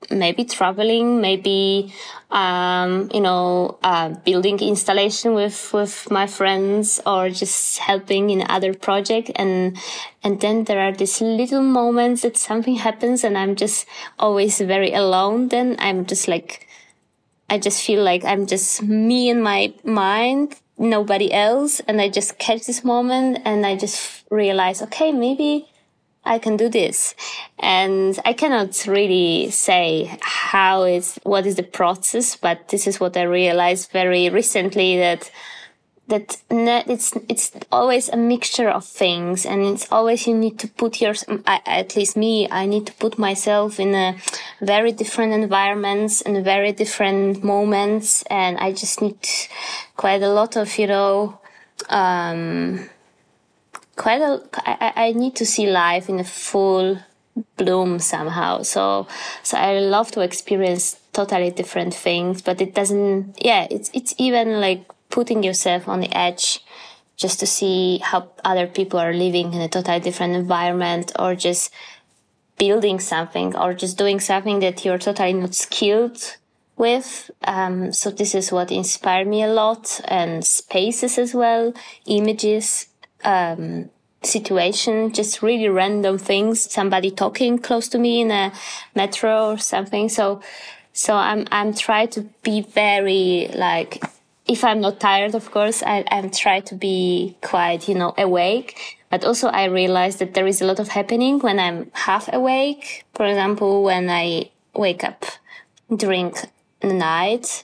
maybe 0.09 0.45
traveling, 0.45 1.21
maybe 1.21 1.93
um, 2.31 3.09
you 3.13 3.21
know 3.21 3.77
uh, 3.83 4.09
building 4.09 4.59
installation 4.59 5.33
with 5.33 5.71
with 5.73 6.09
my 6.11 6.27
friends 6.27 6.99
or 7.05 7.29
just 7.29 7.77
helping 7.79 8.29
in 8.29 8.43
other 8.49 8.73
project 8.73 9.31
and 9.35 9.77
and 10.23 10.41
then 10.41 10.63
there 10.63 10.79
are 10.79 10.93
these 10.93 11.21
little 11.21 11.61
moments 11.61 12.23
that 12.23 12.37
something 12.37 12.75
happens 12.75 13.23
and 13.23 13.37
I'm 13.37 13.55
just 13.55 13.85
always 14.17 14.59
very 14.59 14.93
alone. 14.93 15.49
Then 15.49 15.75
I'm 15.79 16.05
just 16.05 16.27
like 16.27 16.67
I 17.49 17.59
just 17.59 17.83
feel 17.85 18.03
like 18.03 18.23
I'm 18.23 18.47
just 18.47 18.81
me 18.81 19.29
in 19.29 19.41
my 19.41 19.73
mind, 19.83 20.55
nobody 20.77 21.31
else, 21.31 21.81
and 21.81 22.01
I 22.01 22.09
just 22.09 22.39
catch 22.39 22.65
this 22.65 22.83
moment 22.83 23.39
and 23.45 23.65
I 23.65 23.75
just 23.75 24.23
realize, 24.31 24.81
okay, 24.81 25.11
maybe 25.11 25.67
I 26.25 26.39
can 26.39 26.57
do 26.57 26.69
this. 26.69 27.15
And 27.59 28.17
I 28.25 28.33
cannot 28.33 28.85
really 28.87 29.51
say 29.51 30.17
how 30.21 30.83
is, 30.83 31.19
what 31.23 31.45
is 31.45 31.55
the 31.55 31.63
process, 31.63 32.35
but 32.35 32.69
this 32.69 32.87
is 32.87 32.99
what 32.99 33.17
I 33.17 33.23
realized 33.23 33.91
very 33.91 34.29
recently 34.29 34.97
that 34.97 35.29
that 36.07 36.37
it's 36.89 37.13
it's 37.29 37.51
always 37.71 38.09
a 38.09 38.17
mixture 38.17 38.69
of 38.69 38.85
things 38.85 39.45
and 39.45 39.63
it's 39.63 39.89
always 39.91 40.27
you 40.27 40.35
need 40.35 40.59
to 40.59 40.67
put 40.67 40.99
your 40.99 41.13
at 41.45 41.95
least 41.95 42.17
me 42.17 42.47
i 42.51 42.65
need 42.65 42.85
to 42.85 42.93
put 42.93 43.17
myself 43.17 43.79
in 43.79 43.95
a 43.95 44.15
very 44.61 44.91
different 44.91 45.31
environments 45.31 46.21
and 46.21 46.43
very 46.43 46.73
different 46.73 47.43
moments 47.43 48.21
and 48.23 48.57
i 48.57 48.71
just 48.71 49.01
need 49.01 49.17
quite 49.95 50.21
a 50.21 50.27
lot 50.27 50.57
of 50.57 50.77
you 50.77 50.87
know 50.87 51.39
um 51.89 52.89
quite 53.95 54.21
a 54.21 54.41
I, 54.55 54.93
I 55.07 55.11
need 55.13 55.35
to 55.37 55.45
see 55.45 55.69
life 55.69 56.09
in 56.09 56.19
a 56.19 56.23
full 56.23 56.99
bloom 57.57 57.99
somehow 57.99 58.61
so 58.61 59.07
so 59.41 59.57
i 59.57 59.79
love 59.79 60.11
to 60.11 60.21
experience 60.21 60.99
totally 61.13 61.49
different 61.49 61.93
things 61.93 62.41
but 62.41 62.61
it 62.61 62.75
doesn't 62.75 63.35
yeah 63.43 63.67
it's 63.71 63.89
it's 63.93 64.13
even 64.17 64.61
like 64.61 64.85
putting 65.09 65.43
yourself 65.43 65.87
on 65.87 65.99
the 65.99 66.15
edge 66.15 66.63
just 67.17 67.39
to 67.39 67.47
see 67.47 67.99
how 67.99 68.29
other 68.43 68.67
people 68.67 68.99
are 68.99 69.13
living 69.13 69.53
in 69.53 69.61
a 69.61 69.69
totally 69.69 69.99
different 69.99 70.33
environment 70.33 71.11
or 71.19 71.35
just 71.35 71.71
building 72.57 72.99
something 72.99 73.55
or 73.55 73.73
just 73.73 73.97
doing 73.97 74.19
something 74.19 74.59
that 74.59 74.83
you're 74.83 74.97
totally 74.97 75.33
not 75.33 75.53
skilled 75.53 76.37
with. 76.75 77.29
Um, 77.43 77.91
so 77.93 78.09
this 78.09 78.33
is 78.35 78.51
what 78.51 78.71
inspired 78.71 79.27
me 79.27 79.43
a 79.43 79.47
lot 79.47 80.01
and 80.05 80.43
spaces 80.43 81.17
as 81.17 81.33
well, 81.33 81.73
images, 82.05 82.87
um, 83.23 83.89
situation, 84.23 85.11
just 85.13 85.41
really 85.41 85.69
random 85.69 86.17
things, 86.17 86.71
somebody 86.71 87.11
talking 87.11 87.59
close 87.59 87.87
to 87.89 87.99
me 87.99 88.21
in 88.21 88.31
a 88.31 88.53
metro 88.95 89.51
or 89.51 89.57
something. 89.57 90.09
So, 90.09 90.41
so 90.93 91.15
I'm, 91.15 91.47
I'm 91.51 91.73
trying 91.73 92.09
to 92.09 92.21
be 92.43 92.61
very 92.61 93.49
like 93.55 94.01
if 94.47 94.63
I'm 94.63 94.81
not 94.81 94.99
tired, 94.99 95.35
of 95.35 95.51
course, 95.51 95.81
I, 95.83 96.03
I'm 96.11 96.29
trying 96.29 96.63
to 96.63 96.75
be 96.75 97.37
quite, 97.41 97.87
you 97.87 97.95
know, 97.95 98.13
awake. 98.17 98.99
But 99.09 99.23
also 99.23 99.47
I 99.47 99.65
realize 99.65 100.17
that 100.17 100.33
there 100.33 100.47
is 100.47 100.61
a 100.61 100.65
lot 100.65 100.79
of 100.79 100.89
happening 100.89 101.39
when 101.39 101.59
I'm 101.59 101.91
half 101.93 102.31
awake. 102.33 103.05
For 103.13 103.25
example, 103.25 103.83
when 103.83 104.09
I 104.09 104.49
wake 104.73 105.03
up 105.03 105.25
during 105.95 106.33
the 106.81 106.93
night 106.93 107.63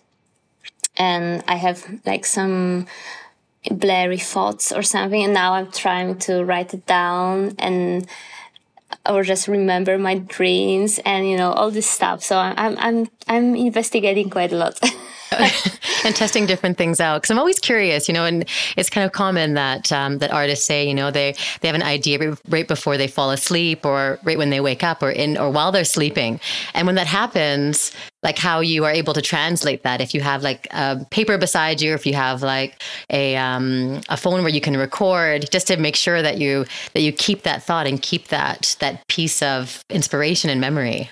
and 0.96 1.44
I 1.48 1.56
have 1.56 1.86
like 2.06 2.26
some 2.26 2.88
blurry 3.72 4.18
thoughts 4.18 4.72
or 4.72 4.84
something. 4.84 5.24
And 5.24 5.34
now 5.34 5.54
I'm 5.54 5.72
trying 5.72 6.18
to 6.20 6.44
write 6.44 6.74
it 6.74 6.86
down 6.86 7.56
and, 7.60 8.08
or 9.08 9.24
just 9.24 9.48
remember 9.48 9.98
my 9.98 10.20
dreams 10.20 11.00
and, 11.06 11.28
you 11.30 11.38
know, 11.38 11.52
all 11.52 11.72
this 11.72 11.90
stuff. 11.90 12.24
So 12.24 12.38
I'm, 12.38 12.78
I'm, 12.78 13.08
I'm 13.28 13.56
investigating 13.56 14.30
quite 14.30 14.52
a 14.52 14.58
lot. 14.58 14.80
and 16.06 16.16
testing 16.16 16.46
different 16.46 16.78
things 16.78 17.00
out. 17.00 17.22
Because 17.22 17.32
I'm 17.32 17.40
always 17.40 17.60
curious, 17.60 18.08
you 18.08 18.14
know, 18.14 18.26
and 18.26 18.46
it's 18.78 18.90
kind 18.90 19.06
of 19.06 19.12
common 19.12 19.54
that 19.54 19.92
um, 19.92 20.18
that 20.20 20.32
artists 20.32 20.66
say, 20.66 20.88
you 20.88 20.94
know, 20.94 21.12
they 21.12 21.36
they 21.62 21.68
have 21.68 21.76
an 21.76 21.84
idea 21.84 22.38
right 22.50 22.68
before 22.68 22.98
they 22.98 23.08
fall 23.08 23.32
asleep, 23.32 23.86
or 23.86 24.20
right 24.24 24.38
when 24.38 24.50
they 24.50 24.60
wake 24.60 24.84
up, 24.84 25.02
or 25.02 25.12
in 25.12 25.38
or 25.38 25.50
while 25.50 25.72
they're 25.72 25.84
sleeping. 25.84 26.40
And 26.74 26.86
when 26.86 26.96
that 26.96 27.08
happens, 27.08 27.92
like 28.24 28.38
how 28.38 28.60
you 28.60 28.86
are 28.86 28.92
able 28.92 29.14
to 29.14 29.22
translate 29.22 29.84
that 29.84 30.02
if 30.02 30.14
you 30.14 30.22
have 30.22 30.44
like 30.44 30.68
a 30.72 31.06
paper 31.10 31.38
beside 31.38 31.82
you, 31.82 31.92
or 31.92 31.96
if 31.96 32.06
you 32.06 32.14
have 32.14 32.42
like 32.42 32.82
a 33.10 33.36
um, 33.38 34.02
a 34.10 34.18
phone 34.18 34.42
where 34.42 34.50
you 34.50 34.62
can 34.62 34.76
record, 34.78 35.50
just 35.52 35.68
to 35.68 35.78
make 35.78 35.96
sure 35.96 36.22
that 36.22 36.38
you 36.38 36.66
that 36.94 37.02
you 37.02 37.12
keep 37.12 37.44
that 37.44 37.64
thought 37.64 37.88
and 37.88 38.02
keep 38.02 38.28
that 38.28 38.76
that 38.80 39.08
piece 39.08 39.42
of 39.42 39.84
inspiration 39.90 40.50
and 40.50 40.60
memory. 40.60 41.10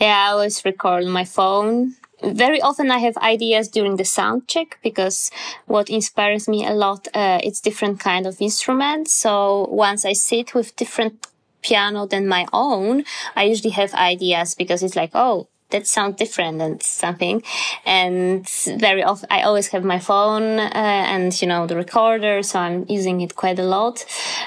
Yeah, 0.00 0.26
I 0.26 0.30
always 0.30 0.64
record 0.64 1.06
my 1.06 1.24
phone 1.24 1.94
very 2.22 2.60
often 2.60 2.90
I 2.90 2.98
have 2.98 3.16
ideas 3.18 3.68
during 3.68 3.96
the 3.96 4.04
sound 4.04 4.48
check 4.48 4.78
because 4.82 5.30
what 5.66 5.90
inspires 5.90 6.48
me 6.48 6.66
a 6.66 6.72
lot, 6.72 7.08
uh, 7.14 7.40
it's 7.42 7.60
different 7.60 8.00
kind 8.00 8.26
of 8.26 8.40
instruments. 8.40 9.12
So 9.12 9.68
once 9.70 10.04
I 10.04 10.12
sit 10.12 10.54
with 10.54 10.76
different 10.76 11.26
piano 11.62 12.06
than 12.06 12.26
my 12.26 12.46
own, 12.52 13.04
I 13.36 13.44
usually 13.44 13.70
have 13.70 13.94
ideas 13.94 14.54
because 14.54 14.82
it's 14.82 14.96
like, 14.96 15.10
oh, 15.14 15.48
that 15.70 15.86
sounds 15.86 16.16
different 16.16 16.60
and 16.60 16.82
something. 16.82 17.42
And 17.84 18.48
very 18.78 19.02
often, 19.02 19.26
I 19.30 19.42
always 19.42 19.68
have 19.68 19.84
my 19.84 19.98
phone 19.98 20.58
uh, 20.58 20.70
and 20.74 21.40
you 21.40 21.48
know 21.48 21.66
the 21.66 21.76
recorder, 21.76 22.42
so 22.42 22.58
I'm 22.58 22.84
using 22.88 23.20
it 23.22 23.36
quite 23.36 23.58
a 23.58 23.64
lot. 23.64 24.04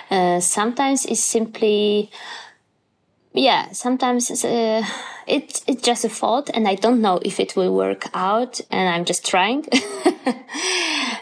Uh, 0.09 0.39
sometimes 0.39 1.05
it's 1.05 1.23
simply, 1.23 2.11
yeah, 3.33 3.71
sometimes 3.71 4.29
it's. 4.29 4.45
It's 5.27 5.63
it's 5.67 5.81
just 5.81 6.05
a 6.05 6.09
thought 6.09 6.49
and 6.53 6.67
i 6.67 6.75
don't 6.75 7.01
know 7.01 7.19
if 7.23 7.39
it 7.39 7.55
will 7.55 7.73
work 7.75 8.03
out 8.13 8.61
and 8.71 8.89
i'm 8.89 9.05
just 9.05 9.25
trying. 9.25 9.65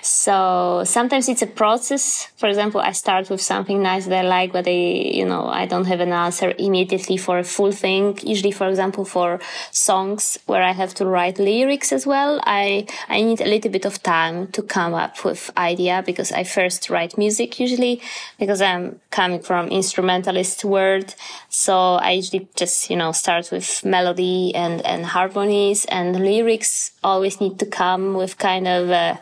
So 0.03 0.83
sometimes 0.85 1.29
it's 1.29 1.41
a 1.41 1.47
process. 1.47 2.27
For 2.35 2.47
example 2.49 2.81
i 2.81 2.91
start 2.91 3.29
with 3.29 3.41
something 3.41 3.81
nice 3.81 4.05
that 4.07 4.25
i 4.25 4.27
like 4.27 4.51
but 4.51 4.67
i 4.67 4.71
you 5.19 5.25
know 5.25 5.47
i 5.47 5.65
don't 5.65 5.85
have 5.85 6.01
an 6.01 6.11
answer 6.11 6.53
immediately 6.57 7.15
for 7.17 7.39
a 7.39 7.43
full 7.43 7.71
thing. 7.71 8.19
Usually 8.21 8.51
for 8.51 8.67
example 8.67 9.05
for 9.05 9.39
songs 9.71 10.37
where 10.45 10.61
i 10.61 10.71
have 10.71 10.93
to 10.95 11.05
write 11.05 11.39
lyrics 11.39 11.91
as 11.93 12.05
well 12.05 12.41
i 12.43 12.85
i 13.07 13.21
need 13.21 13.39
a 13.39 13.45
little 13.45 13.71
bit 13.71 13.85
of 13.85 14.03
time 14.03 14.47
to 14.47 14.61
come 14.61 14.93
up 14.93 15.23
with 15.23 15.49
idea 15.57 16.03
because 16.05 16.31
i 16.33 16.43
first 16.43 16.89
write 16.89 17.17
music 17.17 17.59
usually 17.59 18.01
because 18.39 18.61
i'm 18.61 18.99
coming 19.09 19.41
from 19.41 19.67
instrumentalist 19.69 20.65
world. 20.65 21.15
So 21.49 21.73
i 22.07 22.11
usually 22.11 22.47
just 22.55 22.89
you 22.89 22.97
know 22.97 23.11
start 23.13 23.51
with 23.51 23.85
melody 23.97 24.53
and, 24.55 24.75
and 24.85 25.05
harmonies 25.05 25.85
and 25.85 26.07
lyrics 26.29 26.91
always 27.03 27.35
need 27.43 27.55
to 27.59 27.67
come 27.81 28.03
with 28.15 28.33
kind 28.49 28.67
of, 28.67 28.89
uh, 28.89 29.15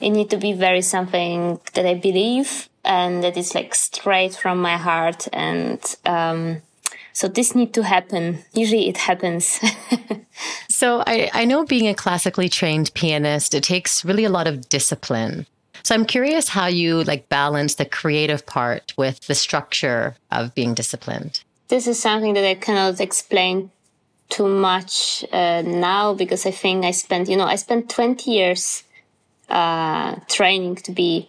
it 0.00 0.10
need 0.10 0.28
to 0.34 0.36
be 0.36 0.52
very 0.52 0.82
something 0.82 1.58
that 1.74 1.86
I 1.86 1.94
believe 1.94 2.68
and 2.84 3.12
that 3.24 3.36
is 3.36 3.54
like 3.54 3.74
straight 3.74 4.34
from 4.42 4.56
my 4.70 4.76
heart. 4.76 5.20
And, 5.32 5.80
um, 6.04 6.62
so 7.18 7.26
this 7.26 7.54
need 7.54 7.72
to 7.74 7.82
happen. 7.82 8.22
Usually 8.52 8.88
it 8.88 8.98
happens. 8.98 9.44
so 10.68 11.02
I, 11.06 11.30
I 11.40 11.44
know 11.46 11.64
being 11.64 11.88
a 11.88 11.94
classically 12.04 12.48
trained 12.48 12.92
pianist, 12.94 13.54
it 13.54 13.64
takes 13.64 14.04
really 14.04 14.24
a 14.24 14.34
lot 14.38 14.46
of 14.46 14.68
discipline. 14.68 15.46
So 15.82 15.94
I'm 15.94 16.04
curious 16.04 16.48
how 16.48 16.66
you 16.66 17.02
like 17.04 17.28
balance 17.28 17.74
the 17.74 17.86
creative 17.86 18.44
part 18.46 18.92
with 18.96 19.26
the 19.26 19.34
structure 19.34 20.14
of 20.30 20.54
being 20.54 20.74
disciplined. 20.74 21.42
This 21.68 21.86
is 21.86 21.98
something 21.98 22.34
that 22.34 22.44
I 22.44 22.54
cannot 22.54 23.00
explain 23.00 23.70
too 24.28 24.48
much 24.48 25.24
uh, 25.32 25.62
now 25.62 26.14
because 26.14 26.46
I 26.46 26.50
think 26.50 26.84
I 26.84 26.90
spent, 26.90 27.28
you 27.28 27.36
know, 27.36 27.46
I 27.46 27.56
spent 27.56 27.88
20 27.88 28.30
years 28.30 28.84
uh, 29.48 30.16
training 30.28 30.76
to 30.76 30.92
be 30.92 31.28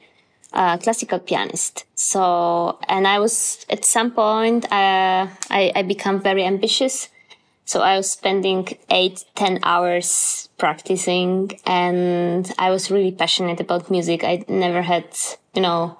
a 0.53 0.79
classical 0.81 1.19
pianist. 1.19 1.85
So, 1.95 2.79
and 2.87 3.07
I 3.07 3.19
was 3.19 3.65
at 3.69 3.85
some 3.85 4.11
point, 4.11 4.65
uh, 4.65 5.27
I, 5.49 5.71
I 5.75 5.83
become 5.83 6.21
very 6.21 6.43
ambitious. 6.43 7.09
So 7.65 7.81
I 7.81 7.97
was 7.97 8.11
spending 8.11 8.67
eight, 8.89 9.25
ten 9.35 9.59
hours 9.61 10.49
practicing 10.57 11.51
and 11.65 12.51
I 12.57 12.71
was 12.71 12.89
really 12.89 13.11
passionate 13.11 13.59
about 13.59 13.91
music. 13.91 14.23
I 14.23 14.43
never 14.47 14.81
had, 14.81 15.05
you 15.53 15.61
know, 15.61 15.95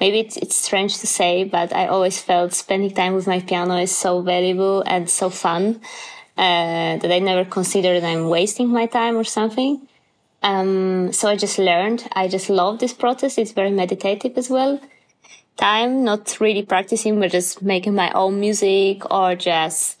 maybe 0.00 0.20
it's, 0.20 0.38
it's 0.38 0.56
strange 0.56 0.98
to 0.98 1.06
say, 1.06 1.44
but 1.44 1.74
I 1.74 1.88
always 1.88 2.22
felt 2.22 2.54
spending 2.54 2.94
time 2.94 3.12
with 3.12 3.26
my 3.26 3.40
piano 3.40 3.76
is 3.76 3.94
so 3.94 4.22
valuable 4.22 4.82
and 4.86 5.10
so 5.10 5.28
fun 5.28 5.82
uh, 6.40 6.96
that 6.96 7.12
I 7.12 7.18
never 7.18 7.44
considered 7.44 8.02
I'm 8.02 8.30
wasting 8.30 8.68
my 8.68 8.86
time 8.86 9.14
or 9.16 9.24
something. 9.24 9.86
Um, 10.42 11.12
so 11.12 11.28
I 11.28 11.36
just 11.36 11.58
learned. 11.58 12.08
I 12.12 12.28
just 12.28 12.48
love 12.48 12.78
this 12.78 12.94
process. 12.94 13.36
It's 13.36 13.52
very 13.52 13.70
meditative 13.70 14.38
as 14.38 14.48
well. 14.48 14.80
Time, 15.58 16.02
not 16.02 16.40
really 16.40 16.62
practicing, 16.62 17.20
but 17.20 17.30
just 17.30 17.60
making 17.60 17.94
my 17.94 18.10
own 18.12 18.40
music 18.40 19.02
or 19.12 19.34
just 19.34 19.98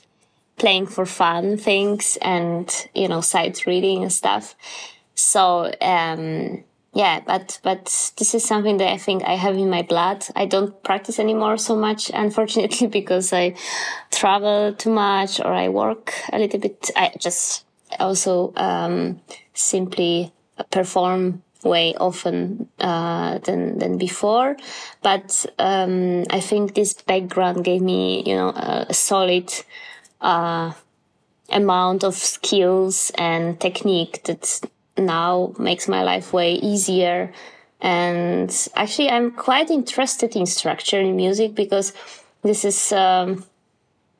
playing 0.56 0.86
for 0.86 1.04
fun 1.04 1.58
things 1.58 2.16
and, 2.22 2.88
you 2.94 3.08
know, 3.08 3.20
sight 3.20 3.66
reading 3.66 4.02
and 4.02 4.12
stuff. 4.12 4.54
So, 5.14 5.70
um, 5.82 6.64
yeah, 6.92 7.20
but 7.20 7.60
but 7.62 7.84
this 8.18 8.34
is 8.34 8.44
something 8.44 8.78
that 8.78 8.92
I 8.92 8.98
think 8.98 9.22
I 9.24 9.34
have 9.34 9.56
in 9.56 9.70
my 9.70 9.82
blood. 9.82 10.26
I 10.34 10.44
don't 10.46 10.82
practice 10.82 11.20
anymore 11.20 11.56
so 11.56 11.76
much, 11.76 12.10
unfortunately, 12.14 12.88
because 12.88 13.32
I 13.32 13.54
travel 14.10 14.74
too 14.74 14.90
much 14.90 15.40
or 15.40 15.52
I 15.52 15.68
work 15.68 16.12
a 16.32 16.38
little 16.38 16.58
bit. 16.58 16.90
I 16.96 17.12
just 17.18 17.64
also 18.00 18.52
um, 18.56 19.20
simply 19.54 20.32
perform 20.70 21.42
way 21.62 21.94
often 21.94 22.68
uh, 22.80 23.38
than 23.38 23.78
than 23.78 23.96
before. 23.96 24.56
But 25.02 25.46
um, 25.60 26.24
I 26.30 26.40
think 26.40 26.74
this 26.74 26.94
background 26.94 27.64
gave 27.64 27.82
me, 27.82 28.24
you 28.26 28.34
know, 28.34 28.48
a, 28.50 28.92
solid. 28.92 29.52
Uh, 30.20 30.72
amount 31.52 32.04
of 32.04 32.14
skills 32.14 33.10
and 33.16 33.58
technique 33.58 34.22
that 34.22 34.60
now 35.00 35.54
makes 35.58 35.88
my 35.88 36.02
life 36.02 36.32
way 36.32 36.54
easier. 36.54 37.32
And 37.80 38.50
actually, 38.74 39.10
I'm 39.10 39.30
quite 39.30 39.70
interested 39.70 40.36
in 40.36 40.46
structure 40.46 41.00
in 41.00 41.16
music 41.16 41.54
because 41.54 41.92
this 42.42 42.64
is 42.64 42.92
um, 42.92 43.44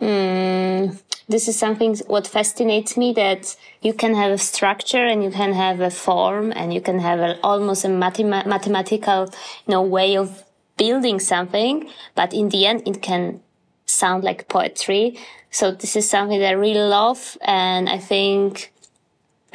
mm, 0.01 0.99
this 1.29 1.47
is 1.47 1.57
something 1.59 1.97
what 2.09 2.27
fascinates 2.27 2.97
me 2.97 3.13
that 3.13 3.57
you 3.83 3.95
can 3.95 4.15
have 4.15 4.33
a 4.33 4.39
structure 4.39 5.07
and 5.07 5.23
you 5.23 5.31
can 5.31 5.53
have 5.53 5.81
a 5.81 5.91
form 5.91 6.53
and 6.57 6.75
you 6.75 6.81
can 6.81 6.99
have 6.99 7.21
a, 7.21 7.41
almost 7.43 7.85
a 7.85 7.89
mathema- 7.89 8.47
mathematical 8.47 9.27
you 9.67 9.73
know 9.73 9.83
way 9.83 10.17
of 10.17 10.43
building 10.77 11.21
something 11.21 11.89
but 12.15 12.33
in 12.35 12.49
the 12.49 12.67
end 12.67 12.83
it 12.87 13.01
can 13.01 13.41
sound 13.87 14.25
like 14.25 14.49
poetry 14.49 15.19
so 15.51 15.71
this 15.71 15.95
is 15.95 16.09
something 16.09 16.41
that 16.41 16.49
i 16.49 16.53
really 16.67 16.89
love 17.01 17.39
and 17.43 17.89
i 17.89 17.99
think 17.99 18.73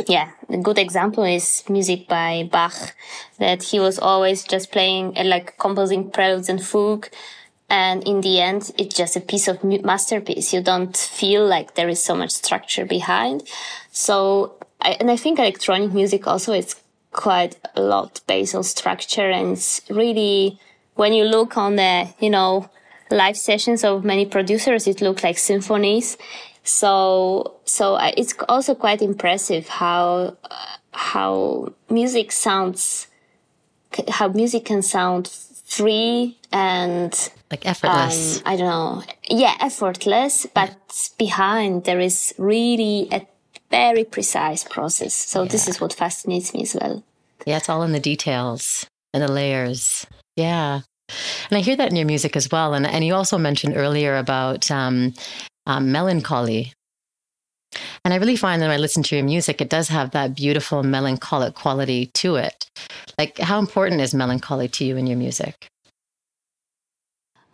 yeah, 0.07 0.31
a 0.49 0.57
good 0.57 0.77
example 0.77 1.23
is 1.23 1.63
music 1.69 2.07
by 2.07 2.49
Bach, 2.51 2.93
that 3.39 3.63
he 3.63 3.79
was 3.79 3.97
always 3.99 4.43
just 4.43 4.71
playing, 4.71 5.17
uh, 5.17 5.23
like 5.23 5.57
composing 5.57 6.11
preludes 6.11 6.49
and 6.49 6.63
fugue. 6.63 7.09
And 7.69 8.03
in 8.03 8.21
the 8.21 8.39
end, 8.41 8.71
it's 8.77 8.95
just 8.95 9.15
a 9.15 9.21
piece 9.21 9.47
of 9.47 9.63
masterpiece. 9.63 10.53
You 10.53 10.61
don't 10.61 10.95
feel 10.95 11.45
like 11.45 11.75
there 11.75 11.89
is 11.89 12.03
so 12.03 12.15
much 12.15 12.31
structure 12.31 12.85
behind. 12.85 13.43
So, 13.91 14.55
I, 14.81 14.91
and 14.99 15.09
I 15.09 15.17
think 15.17 15.39
electronic 15.39 15.91
music 15.91 16.27
also 16.27 16.53
is 16.53 16.75
quite 17.11 17.55
a 17.75 17.81
lot 17.81 18.21
based 18.27 18.53
on 18.53 18.63
structure. 18.63 19.29
And 19.29 19.53
it's 19.53 19.81
really, 19.89 20.59
when 20.93 21.13
you 21.13 21.23
look 21.23 21.57
on 21.57 21.77
the, 21.77 22.13
you 22.19 22.29
know, 22.29 22.69
live 23.09 23.37
sessions 23.37 23.83
of 23.83 24.03
many 24.03 24.25
producers, 24.25 24.87
it 24.87 25.01
looks 25.01 25.23
like 25.23 25.37
symphonies. 25.37 26.17
So, 26.65 27.55
so 27.65 27.97
it's 28.17 28.33
also 28.49 28.75
quite 28.75 29.01
impressive 29.01 29.67
how, 29.69 30.35
uh, 30.43 30.55
how 30.91 31.73
music 31.89 32.31
sounds, 32.31 33.07
how 34.09 34.27
music 34.29 34.65
can 34.65 34.81
sound 34.81 35.27
free 35.65 36.37
and 36.51 37.31
like 37.51 37.65
effortless. 37.65 38.37
Um, 38.37 38.43
I 38.45 38.55
don't 38.55 38.67
know. 38.67 39.03
Yeah, 39.29 39.55
effortless, 39.61 40.45
but 40.53 40.75
behind 41.17 41.85
there 41.85 41.99
is 41.99 42.33
really 42.37 43.07
a 43.11 43.27
very 43.71 44.03
precise 44.03 44.63
process. 44.63 45.13
So 45.13 45.43
yeah. 45.43 45.49
this 45.49 45.67
is 45.67 45.79
what 45.79 45.93
fascinates 45.93 46.53
me 46.53 46.63
as 46.63 46.75
well. 46.75 47.03
Yeah, 47.45 47.57
it's 47.57 47.69
all 47.69 47.83
in 47.83 47.91
the 47.91 47.99
details 47.99 48.87
and 49.13 49.21
the 49.21 49.31
layers. 49.31 50.07
Yeah. 50.35 50.81
And 51.49 51.57
I 51.57 51.61
hear 51.61 51.75
that 51.75 51.89
in 51.89 51.95
your 51.95 52.05
music 52.05 52.35
as 52.35 52.51
well. 52.51 52.73
And, 52.73 52.85
and 52.85 53.05
you 53.05 53.13
also 53.13 53.37
mentioned 53.37 53.75
earlier 53.75 54.17
about 54.17 54.71
um, 54.71 55.13
um, 55.65 55.91
melancholy. 55.91 56.73
And 58.03 58.13
I 58.13 58.17
really 58.17 58.35
find 58.35 58.61
that 58.61 58.67
when 58.67 58.75
I 58.75 58.77
listen 58.77 59.03
to 59.03 59.15
your 59.15 59.25
music, 59.25 59.61
it 59.61 59.69
does 59.69 59.89
have 59.89 60.11
that 60.11 60.35
beautiful 60.35 60.83
melancholic 60.83 61.55
quality 61.55 62.07
to 62.13 62.35
it. 62.35 62.69
Like, 63.17 63.39
how 63.39 63.59
important 63.59 64.01
is 64.01 64.13
melancholy 64.13 64.67
to 64.69 64.85
you 64.85 64.97
in 64.97 65.07
your 65.07 65.17
music? 65.17 65.67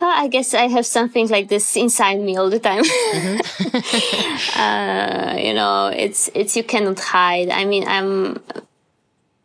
Well, 0.00 0.12
I 0.12 0.26
guess 0.26 0.52
I 0.52 0.66
have 0.66 0.84
something 0.84 1.28
like 1.28 1.48
this 1.48 1.76
inside 1.76 2.18
me 2.20 2.36
all 2.36 2.50
the 2.50 2.58
time. 2.58 2.82
Mm-hmm. 2.82 4.58
uh, 4.60 5.36
you 5.38 5.54
know, 5.54 5.92
it's 5.94 6.28
it's 6.34 6.56
you 6.56 6.64
cannot 6.64 6.98
hide. 6.98 7.50
I 7.50 7.64
mean, 7.64 7.86
I'm. 7.86 8.42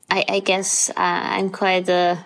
I, 0.10 0.26
I 0.28 0.40
guess 0.40 0.90
uh, 0.90 0.94
I'm 0.98 1.52
quite 1.52 1.88
a 1.90 2.26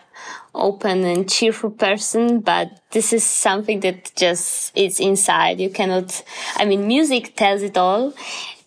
open 0.53 1.03
and 1.05 1.29
cheerful 1.29 1.71
person, 1.71 2.41
but 2.41 2.79
this 2.91 3.13
is 3.13 3.23
something 3.23 3.79
that 3.81 4.11
just 4.15 4.75
is 4.75 4.99
inside. 4.99 5.59
You 5.59 5.69
cannot, 5.69 6.23
I 6.55 6.65
mean, 6.65 6.87
music 6.87 7.35
tells 7.35 7.61
it 7.61 7.77
all 7.77 8.13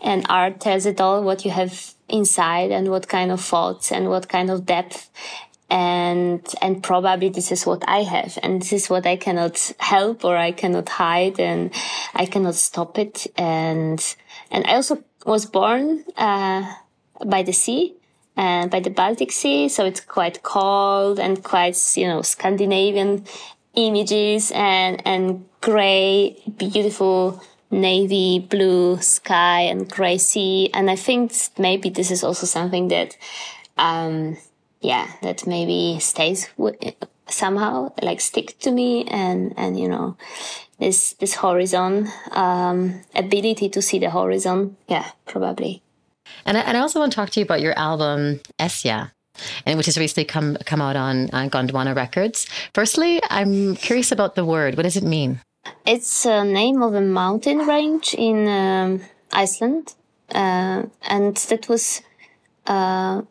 and 0.01 0.25
art 0.29 0.61
tells 0.61 0.87
it 0.87 1.01
all 1.01 1.23
what 1.23 1.45
you 1.45 1.51
have 1.51 1.95
inside 2.09 2.71
and 2.71 2.89
what 2.89 3.09
kind 3.09 3.31
of 3.31 3.41
thoughts 3.41 3.93
and 3.93 4.09
what 4.09 4.29
kind 4.29 4.51
of 4.51 4.67
depth. 4.67 5.11
And, 5.71 6.47
and 6.63 6.83
probably 6.83 7.31
this 7.31 7.51
is 7.51 7.67
what 7.67 7.83
I 7.89 8.03
have. 8.03 8.39
And 8.43 8.61
this 8.61 8.73
is 8.73 8.89
what 8.89 9.07
I 9.07 9.17
cannot 9.17 9.73
help 9.79 10.25
or 10.25 10.37
I 10.37 10.53
cannot 10.53 10.89
hide 10.89 11.41
and 11.41 11.73
I 12.15 12.27
cannot 12.27 12.55
stop 12.55 12.99
it. 12.99 13.27
And, 13.37 14.17
and 14.51 14.67
I 14.67 14.75
also 14.75 15.03
was 15.27 15.47
born, 15.47 16.05
uh, 16.17 16.73
by 17.25 17.43
the 17.43 17.53
sea 17.53 17.95
and 18.37 18.71
by 18.71 18.81
the 18.81 18.91
Baltic 18.91 19.33
Sea. 19.33 19.69
So 19.69 19.85
it's 19.85 20.01
quite 20.01 20.43
cold 20.43 21.19
and 21.19 21.43
quite, 21.43 21.79
you 21.97 22.07
know, 22.07 22.23
Scandinavian 22.23 23.25
images 23.75 24.53
and, 24.55 25.03
and 25.07 25.45
gray, 25.61 26.37
beautiful 26.57 27.43
navy 27.71 28.39
blue 28.39 28.99
sky 28.99 29.63
and 29.63 29.91
gray 29.91 30.19
sea. 30.19 30.71
And 30.73 30.91
I 30.91 30.97
think 30.97 31.33
maybe 31.59 31.91
this 31.91 32.11
is 32.11 32.23
also 32.23 32.47
something 32.47 32.89
that, 32.89 33.17
um, 33.77 34.37
yeah, 34.81 35.11
that 35.23 35.47
maybe 35.47 35.99
stays 36.01 36.49
somehow 37.27 37.93
like 38.03 38.21
stick 38.21 38.59
to 38.61 38.71
me 38.71 39.05
and, 39.07 39.55
and, 39.57 39.79
you 39.79 39.89
know, 39.89 40.17
this, 40.79 41.15
this 41.15 41.37
horizon, 41.37 42.09
um, 42.33 43.01
ability 43.15 43.69
to 43.71 43.81
see 43.81 43.99
the 43.99 44.11
horizon. 44.11 44.77
Yeah, 44.89 45.11
probably. 45.25 45.84
And 46.45 46.57
I, 46.57 46.61
and 46.61 46.77
I 46.77 46.81
also 46.81 47.01
want 47.01 47.13
to 47.13 47.17
talk 47.17 47.31
to 47.31 47.41
you 47.41 47.45
about 47.45 47.61
your 47.61 47.79
album 47.79 48.41
Esja, 48.59 49.13
and 49.67 49.77
which 49.77 49.87
has 49.87 49.99
recently 49.99 50.25
come 50.25 50.57
come 50.65 50.81
out 50.81 50.97
on, 50.97 51.31
on 51.33 51.51
Gondwana 51.51 51.95
Records. 51.95 52.47
Firstly, 52.75 53.21
I'm 53.31 53.77
curious 53.77 54.13
about 54.13 54.35
the 54.35 54.45
word. 54.45 54.77
What 54.77 54.85
does 54.85 54.97
it 54.97 55.05
mean? 55.05 55.41
It's 55.87 56.27
a 56.27 56.45
name 56.45 56.83
of 56.83 56.95
a 56.95 57.01
mountain 57.01 57.59
range 57.67 58.15
in 58.15 58.49
um, 58.49 59.01
Iceland, 59.33 59.95
uh, 60.35 60.85
and 61.03 61.37
that 61.37 61.69
was 61.69 62.03
uh, 62.67 63.23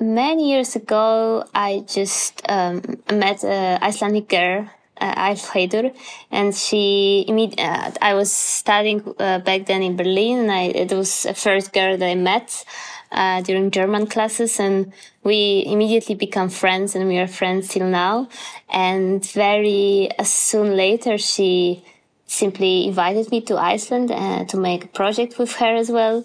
many 0.00 0.50
years 0.50 0.74
ago. 0.76 1.44
I 1.54 1.84
just 1.86 2.42
um, 2.48 2.82
met 3.12 3.44
an 3.44 3.82
Icelandic 3.82 4.28
girl 4.28 4.68
uh, 5.00 5.14
Alfhedur, 5.14 5.94
and 6.30 6.54
she 6.54 7.24
uh, 7.58 7.90
I 8.00 8.14
was 8.14 8.32
studying 8.32 9.14
uh, 9.18 9.38
back 9.38 9.66
then 9.66 9.82
in 9.82 9.96
Berlin, 9.96 10.40
and 10.40 10.52
I, 10.52 10.62
it 10.64 10.92
was 10.92 11.24
the 11.24 11.34
first 11.34 11.72
girl 11.72 11.96
that 11.96 12.06
I 12.06 12.14
met 12.14 12.64
uh, 13.12 13.42
during 13.42 13.70
German 13.70 14.06
classes, 14.06 14.60
and 14.60 14.92
we 15.22 15.64
immediately 15.66 16.14
become 16.14 16.48
friends, 16.48 16.94
and 16.94 17.08
we 17.08 17.18
are 17.18 17.26
friends 17.26 17.68
till 17.68 17.86
now. 17.86 18.28
And 18.68 19.24
very 19.32 20.10
soon 20.22 20.76
later, 20.76 21.18
she 21.18 21.84
simply 22.26 22.86
invited 22.86 23.30
me 23.30 23.40
to 23.40 23.56
Iceland 23.56 24.12
uh, 24.12 24.44
to 24.44 24.56
make 24.56 24.84
a 24.84 24.88
project 24.88 25.38
with 25.38 25.52
her 25.56 25.74
as 25.74 25.90
well. 25.90 26.24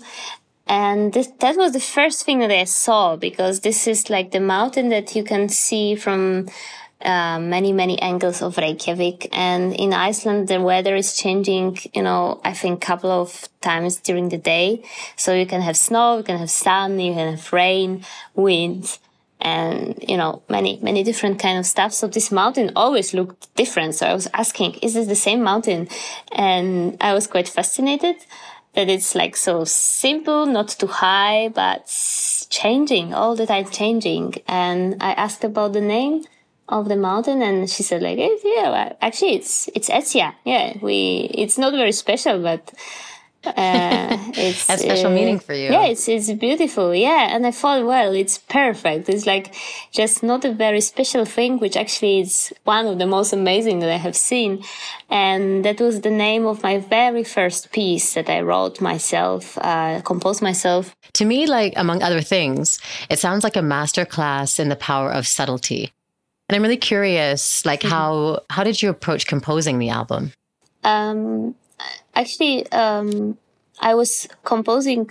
And 0.67 1.13
this, 1.13 1.27
that 1.39 1.57
was 1.57 1.73
the 1.73 1.79
first 1.79 2.25
thing 2.25 2.39
that 2.39 2.51
I 2.51 2.63
saw 2.63 3.15
because 3.15 3.59
this 3.59 3.87
is 3.87 4.09
like 4.09 4.31
the 4.31 4.39
mountain 4.39 4.89
that 4.89 5.15
you 5.15 5.23
can 5.23 5.47
see 5.49 5.95
from 5.95 6.47
uh, 7.01 7.39
many, 7.39 7.71
many 7.71 8.01
angles 8.01 8.41
of 8.41 8.57
Reykjavik. 8.57 9.29
And 9.31 9.73
in 9.73 9.93
Iceland, 9.93 10.47
the 10.47 10.61
weather 10.61 10.95
is 10.95 11.15
changing, 11.15 11.77
you 11.93 12.01
know, 12.01 12.41
I 12.43 12.53
think 12.53 12.83
a 12.83 12.85
couple 12.85 13.11
of 13.11 13.47
times 13.61 13.97
during 13.97 14.29
the 14.29 14.37
day. 14.37 14.83
So 15.15 15.33
you 15.33 15.45
can 15.45 15.61
have 15.61 15.77
snow, 15.77 16.17
you 16.17 16.23
can 16.23 16.37
have 16.37 16.49
sun, 16.49 16.99
you 16.99 17.13
can 17.13 17.35
have 17.35 17.53
rain, 17.53 18.05
wind, 18.33 18.97
and, 19.41 20.03
you 20.07 20.17
know, 20.17 20.41
many, 20.49 20.79
many 20.81 21.03
different 21.03 21.39
kind 21.39 21.59
of 21.59 21.65
stuff. 21.65 21.93
So 21.93 22.07
this 22.07 22.31
mountain 22.31 22.71
always 22.75 23.13
looked 23.13 23.53
different. 23.55 23.95
So 23.95 24.07
I 24.07 24.13
was 24.13 24.27
asking, 24.33 24.75
is 24.75 24.93
this 24.93 25.07
the 25.07 25.15
same 25.15 25.43
mountain? 25.43 25.87
And 26.31 26.97
I 27.01 27.13
was 27.13 27.27
quite 27.27 27.47
fascinated 27.47 28.15
that 28.73 28.89
it's 28.89 29.15
like 29.15 29.35
so 29.35 29.63
simple, 29.63 30.45
not 30.45 30.69
too 30.69 30.87
high, 30.87 31.49
but 31.49 31.87
changing 32.49 33.13
all 33.13 33.35
the 33.35 33.45
time, 33.45 33.65
changing. 33.69 34.35
And 34.47 35.01
I 35.01 35.11
asked 35.11 35.43
about 35.43 35.73
the 35.73 35.81
name 35.81 36.25
of 36.69 36.89
the 36.89 36.95
mountain 36.95 37.41
and 37.41 37.69
she 37.69 37.83
said 37.83 38.01
like 38.01 38.17
yeah 38.17 38.69
well, 38.69 38.97
actually 39.01 39.35
it's 39.35 39.69
it's 39.75 39.89
Esja 39.89 40.33
yeah 40.45 40.73
we 40.81 41.29
it's 41.33 41.57
not 41.57 41.73
very 41.73 41.91
special 41.91 42.41
but 42.41 42.73
uh, 43.45 44.17
it's 44.33 44.67
a 44.69 44.77
special 44.77 45.11
uh, 45.11 45.15
meaning 45.15 45.39
for 45.39 45.53
you. 45.53 45.69
yeah 45.69 45.85
it's 45.85 46.07
it's 46.07 46.31
beautiful 46.33 46.95
yeah 46.95 47.35
and 47.35 47.45
I 47.45 47.51
thought 47.51 47.85
well 47.85 48.13
it's 48.13 48.37
perfect. 48.37 49.07
It's 49.09 49.25
like 49.27 49.53
just 49.91 50.23
not 50.23 50.45
a 50.45 50.51
very 50.51 50.81
special 50.81 51.25
thing 51.25 51.59
which 51.59 51.77
actually 51.77 52.21
is 52.21 52.53
one 52.63 52.87
of 52.87 52.97
the 52.97 53.05
most 53.05 53.33
amazing 53.33 53.79
that 53.79 53.91
I 53.91 53.97
have 53.97 54.15
seen 54.15 54.63
and 55.09 55.63
that 55.65 55.79
was 55.79 56.01
the 56.01 56.09
name 56.09 56.45
of 56.45 56.63
my 56.63 56.79
very 56.79 57.23
first 57.23 57.71
piece 57.71 58.15
that 58.15 58.29
I 58.29 58.41
wrote 58.41 58.81
myself 58.81 59.57
uh, 59.59 60.01
composed 60.01 60.41
myself. 60.41 60.95
To 61.13 61.25
me 61.25 61.45
like 61.45 61.73
among 61.75 62.01
other 62.01 62.21
things 62.21 62.79
it 63.09 63.19
sounds 63.19 63.43
like 63.43 63.55
a 63.55 63.61
master 63.61 64.05
class 64.05 64.59
in 64.59 64.69
the 64.69 64.75
power 64.75 65.11
of 65.11 65.27
subtlety 65.27 65.91
and 66.47 66.55
I'm 66.55 66.61
really 66.61 66.77
curious, 66.77 67.65
like 67.65 67.81
mm-hmm. 67.81 67.89
how 67.89 68.41
how 68.49 68.63
did 68.63 68.81
you 68.81 68.89
approach 68.89 69.27
composing 69.27 69.79
the 69.79 69.89
album? 69.89 70.31
Um, 70.83 71.55
actually, 72.13 72.71
um, 72.71 73.37
I 73.79 73.95
was 73.95 74.27
composing 74.43 75.09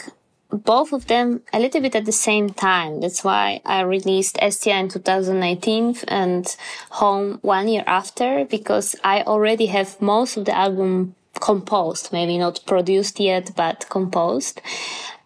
both 0.50 0.92
of 0.92 1.06
them 1.06 1.42
a 1.52 1.58
little 1.58 1.80
bit 1.80 1.96
at 1.96 2.04
the 2.04 2.12
same 2.12 2.50
time. 2.50 3.00
That's 3.00 3.24
why 3.24 3.60
I 3.64 3.80
released 3.80 4.36
Esja 4.36 4.78
in 4.80 4.88
2019 4.88 5.96
and 6.06 6.56
Home 6.90 7.38
one 7.42 7.68
year 7.68 7.84
after 7.86 8.44
because 8.44 8.94
I 9.02 9.22
already 9.22 9.66
have 9.66 10.00
most 10.00 10.36
of 10.36 10.44
the 10.44 10.56
album 10.56 11.16
composed, 11.40 12.12
maybe 12.12 12.38
not 12.38 12.60
produced 12.66 13.18
yet, 13.18 13.50
but 13.56 13.86
composed. 13.90 14.60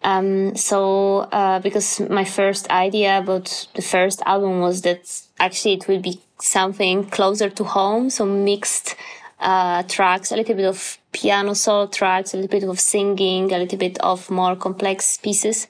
Um, 0.01 0.55
so, 0.55 1.19
uh, 1.31 1.59
because 1.59 1.99
my 2.09 2.23
first 2.23 2.69
idea 2.69 3.19
about 3.19 3.67
the 3.75 3.81
first 3.81 4.21
album 4.25 4.61
was 4.61 4.81
that 4.83 5.21
actually 5.39 5.73
it 5.73 5.87
will 5.87 5.99
be 6.01 6.21
something 6.41 7.05
closer 7.05 7.49
to 7.49 7.63
home, 7.63 8.09
so 8.09 8.25
mixed 8.25 8.95
uh, 9.39 9.83
tracks, 9.83 10.31
a 10.31 10.35
little 10.35 10.55
bit 10.55 10.65
of 10.65 10.97
piano 11.11 11.53
solo 11.53 11.87
tracks, 11.87 12.33
a 12.33 12.37
little 12.37 12.59
bit 12.59 12.67
of 12.67 12.79
singing, 12.79 13.51
a 13.51 13.57
little 13.57 13.77
bit 13.77 13.97
of 13.99 14.29
more 14.29 14.55
complex 14.55 15.17
pieces. 15.17 15.67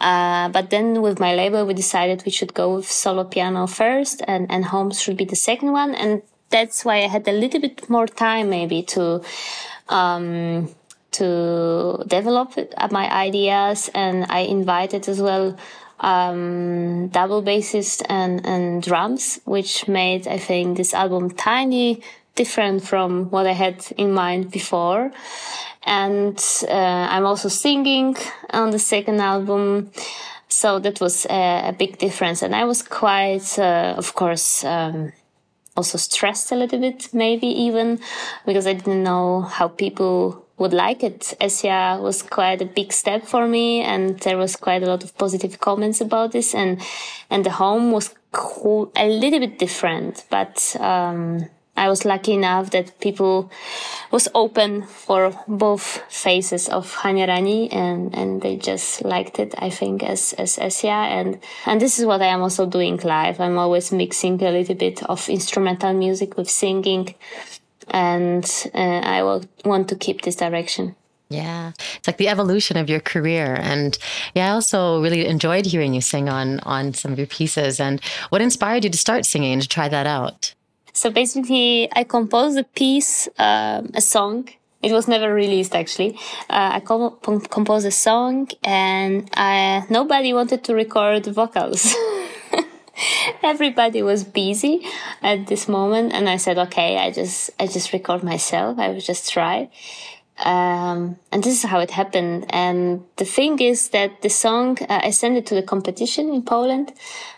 Uh, 0.00 0.48
but 0.48 0.70
then 0.70 1.00
with 1.02 1.20
my 1.20 1.34
label, 1.34 1.64
we 1.66 1.74
decided 1.74 2.22
we 2.24 2.32
should 2.32 2.54
go 2.54 2.76
with 2.76 2.90
solo 2.90 3.24
piano 3.24 3.66
first 3.66 4.22
and, 4.26 4.50
and 4.50 4.64
Homes 4.64 5.00
should 5.00 5.16
be 5.16 5.24
the 5.24 5.36
second 5.36 5.72
one. 5.72 5.94
And 5.94 6.22
that's 6.50 6.84
why 6.84 6.96
I 6.96 7.08
had 7.08 7.26
a 7.28 7.32
little 7.32 7.60
bit 7.60 7.88
more 7.88 8.06
time 8.06 8.50
maybe 8.50 8.82
to, 8.82 9.22
um, 9.88 10.74
to 11.18 12.02
develop 12.06 12.56
my 12.90 13.12
ideas 13.12 13.90
and 13.94 14.26
I 14.28 14.40
invited 14.40 15.08
as 15.08 15.20
well 15.20 15.56
um, 16.00 17.08
double 17.08 17.42
bassist 17.42 18.02
and, 18.08 18.44
and 18.44 18.82
drums, 18.82 19.40
which 19.44 19.88
made, 19.88 20.26
I 20.26 20.38
think, 20.38 20.76
this 20.76 20.92
album 20.94 21.30
tiny 21.30 22.02
different 22.34 22.82
from 22.82 23.30
what 23.30 23.46
I 23.46 23.52
had 23.52 23.86
in 23.96 24.12
mind 24.12 24.50
before. 24.50 25.12
And 25.84 26.42
uh, 26.68 27.08
I'm 27.10 27.26
also 27.26 27.48
singing 27.48 28.16
on 28.50 28.70
the 28.70 28.78
second 28.78 29.20
album. 29.20 29.90
So 30.48 30.78
that 30.80 31.00
was 31.00 31.26
a, 31.26 31.68
a 31.68 31.72
big 31.72 31.98
difference. 31.98 32.42
And 32.42 32.54
I 32.54 32.64
was 32.64 32.82
quite, 32.82 33.58
uh, 33.58 33.94
of 33.96 34.14
course, 34.14 34.64
um, 34.64 35.12
also 35.76 35.98
stressed 35.98 36.52
a 36.52 36.56
little 36.56 36.80
bit, 36.80 37.12
maybe 37.12 37.46
even 37.46 38.00
because 38.46 38.66
I 38.66 38.74
didn't 38.74 39.02
know 39.02 39.42
how 39.42 39.68
people 39.68 40.43
would 40.56 40.72
like 40.72 41.02
it. 41.02 41.34
Esja 41.40 42.00
was 42.00 42.22
quite 42.22 42.62
a 42.62 42.66
big 42.66 42.92
step 42.92 43.24
for 43.26 43.48
me 43.48 43.82
and 43.82 44.18
there 44.20 44.36
was 44.36 44.56
quite 44.56 44.82
a 44.82 44.86
lot 44.86 45.02
of 45.02 45.16
positive 45.18 45.58
comments 45.60 46.00
about 46.00 46.32
this 46.32 46.54
and, 46.54 46.80
and 47.30 47.44
the 47.44 47.50
home 47.50 47.90
was 47.90 48.14
cool, 48.32 48.92
a 48.96 49.08
little 49.08 49.40
bit 49.40 49.58
different, 49.58 50.24
but, 50.30 50.76
um, 50.80 51.48
I 51.76 51.88
was 51.88 52.04
lucky 52.04 52.34
enough 52.34 52.70
that 52.70 53.00
people 53.00 53.50
was 54.12 54.28
open 54.34 54.82
for 54.82 55.32
both 55.48 56.02
phases 56.08 56.68
of 56.68 56.94
Hania 56.94 57.26
Rani 57.26 57.70
and, 57.72 58.14
and 58.14 58.40
they 58.40 58.56
just 58.56 59.04
liked 59.04 59.40
it, 59.40 59.54
I 59.58 59.70
think, 59.70 60.04
as, 60.04 60.34
as 60.34 60.56
Esja. 60.56 61.08
And, 61.08 61.40
and 61.66 61.80
this 61.80 61.98
is 61.98 62.06
what 62.06 62.22
I 62.22 62.26
am 62.26 62.42
also 62.42 62.64
doing 62.64 62.98
live. 63.02 63.40
I'm 63.40 63.58
always 63.58 63.90
mixing 63.90 64.40
a 64.44 64.52
little 64.52 64.76
bit 64.76 65.02
of 65.04 65.28
instrumental 65.28 65.92
music 65.94 66.36
with 66.36 66.48
singing. 66.48 67.14
And 67.90 68.44
uh, 68.74 68.78
I 68.78 69.22
will 69.22 69.44
want 69.64 69.88
to 69.88 69.96
keep 69.96 70.22
this 70.22 70.36
direction. 70.36 70.96
Yeah, 71.30 71.72
it's 71.96 72.06
like 72.06 72.18
the 72.18 72.28
evolution 72.28 72.76
of 72.76 72.88
your 72.88 73.00
career, 73.00 73.56
and 73.60 73.96
yeah, 74.34 74.48
I 74.48 74.50
also 74.50 75.02
really 75.02 75.26
enjoyed 75.26 75.66
hearing 75.66 75.94
you 75.94 76.00
sing 76.00 76.28
on 76.28 76.60
on 76.60 76.92
some 76.92 77.12
of 77.12 77.18
your 77.18 77.26
pieces. 77.26 77.80
And 77.80 78.00
what 78.28 78.42
inspired 78.42 78.84
you 78.84 78.90
to 78.90 78.98
start 78.98 79.24
singing 79.24 79.54
and 79.54 79.62
to 79.62 79.66
try 79.66 79.88
that 79.88 80.06
out? 80.06 80.54
So 80.92 81.10
basically, 81.10 81.88
I 81.96 82.04
composed 82.04 82.56
a 82.56 82.64
piece, 82.64 83.26
uh, 83.38 83.82
a 83.94 84.00
song. 84.00 84.48
It 84.80 84.92
was 84.92 85.08
never 85.08 85.32
released 85.34 85.74
actually. 85.74 86.16
Uh, 86.48 86.72
I 86.74 86.80
com- 86.80 87.16
composed 87.48 87.86
a 87.86 87.90
song 87.90 88.48
and 88.62 89.28
I, 89.34 89.84
nobody 89.88 90.32
wanted 90.34 90.62
to 90.64 90.74
record 90.74 91.26
vocals. 91.26 91.94
Everybody 93.42 94.02
was 94.02 94.24
busy 94.24 94.86
at 95.22 95.46
this 95.46 95.68
moment 95.68 96.12
and 96.12 96.28
I 96.28 96.36
said, 96.36 96.58
okay, 96.58 96.98
I 96.98 97.10
just, 97.10 97.50
I 97.58 97.66
just 97.66 97.92
record 97.92 98.22
myself. 98.22 98.78
I 98.78 98.88
will 98.88 99.00
just 99.00 99.30
try. 99.30 99.70
Um, 100.38 101.16
and 101.30 101.44
this 101.44 101.64
is 101.64 101.70
how 101.70 101.80
it 101.80 101.92
happened. 101.92 102.46
And 102.50 103.04
the 103.16 103.24
thing 103.24 103.60
is 103.60 103.90
that 103.90 104.22
the 104.22 104.30
song, 104.30 104.78
uh, 104.82 105.00
I 105.04 105.10
sent 105.10 105.36
it 105.36 105.46
to 105.46 105.54
the 105.54 105.62
competition 105.62 106.28
in 106.30 106.42
Poland. 106.42 106.92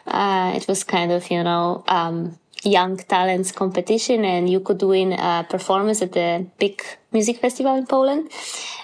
Uh, 0.06 0.52
it 0.56 0.66
was 0.66 0.82
kind 0.82 1.12
of, 1.12 1.30
you 1.30 1.42
know, 1.42 1.84
um, 1.88 2.38
young 2.64 2.96
talents 2.96 3.52
competition 3.52 4.24
and 4.24 4.48
you 4.48 4.60
could 4.60 4.82
win 4.82 5.12
a 5.12 5.46
performance 5.48 6.02
at 6.02 6.12
the 6.12 6.46
big 6.58 6.82
music 7.12 7.38
festival 7.38 7.76
in 7.76 7.86
Poland. 7.86 8.30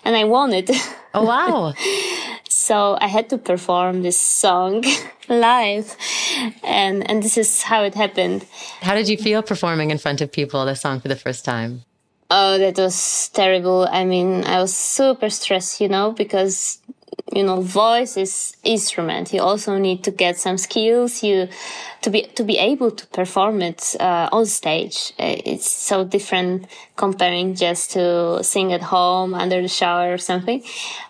And 0.04 0.14
I 0.14 0.24
won 0.24 0.52
it. 0.52 0.70
Oh, 1.14 1.24
wow. 1.24 1.74
so 2.62 2.96
I 3.00 3.08
had 3.08 3.28
to 3.30 3.38
perform 3.38 4.02
this 4.02 4.20
song 4.20 4.84
live. 5.28 5.96
And, 6.62 7.08
and 7.10 7.22
this 7.22 7.36
is 7.36 7.62
how 7.62 7.82
it 7.82 7.94
happened. 7.94 8.46
How 8.80 8.94
did 8.94 9.08
you 9.08 9.16
feel 9.16 9.42
performing 9.42 9.90
in 9.90 9.98
front 9.98 10.20
of 10.20 10.30
people 10.30 10.64
the 10.64 10.76
song 10.76 11.00
for 11.00 11.08
the 11.08 11.16
first 11.16 11.44
time? 11.44 11.82
Oh, 12.30 12.58
that 12.58 12.78
was 12.78 13.28
terrible. 13.30 13.88
I 13.90 14.04
mean, 14.04 14.44
I 14.44 14.60
was 14.60 14.74
super 14.74 15.28
stressed, 15.28 15.80
you 15.80 15.88
know, 15.88 16.12
because 16.12 16.78
you 17.34 17.42
know 17.42 17.60
voice 17.60 18.16
is 18.16 18.56
instrument 18.62 19.32
you 19.32 19.40
also 19.40 19.78
need 19.78 20.02
to 20.02 20.10
get 20.10 20.36
some 20.36 20.56
skills 20.56 21.22
you 21.22 21.48
to 22.00 22.10
be 22.10 22.22
to 22.22 22.42
be 22.42 22.56
able 22.58 22.90
to 22.90 23.06
perform 23.08 23.60
it 23.62 23.94
uh, 24.00 24.28
on 24.32 24.44
stage 24.46 25.12
uh, 25.18 25.36
it's 25.44 25.70
so 25.70 26.04
different 26.04 26.66
comparing 26.96 27.54
just 27.54 27.92
to 27.92 28.42
sing 28.42 28.72
at 28.72 28.82
home 28.82 29.34
under 29.34 29.60
the 29.62 29.68
shower 29.68 30.12
or 30.14 30.18
something 30.18 30.62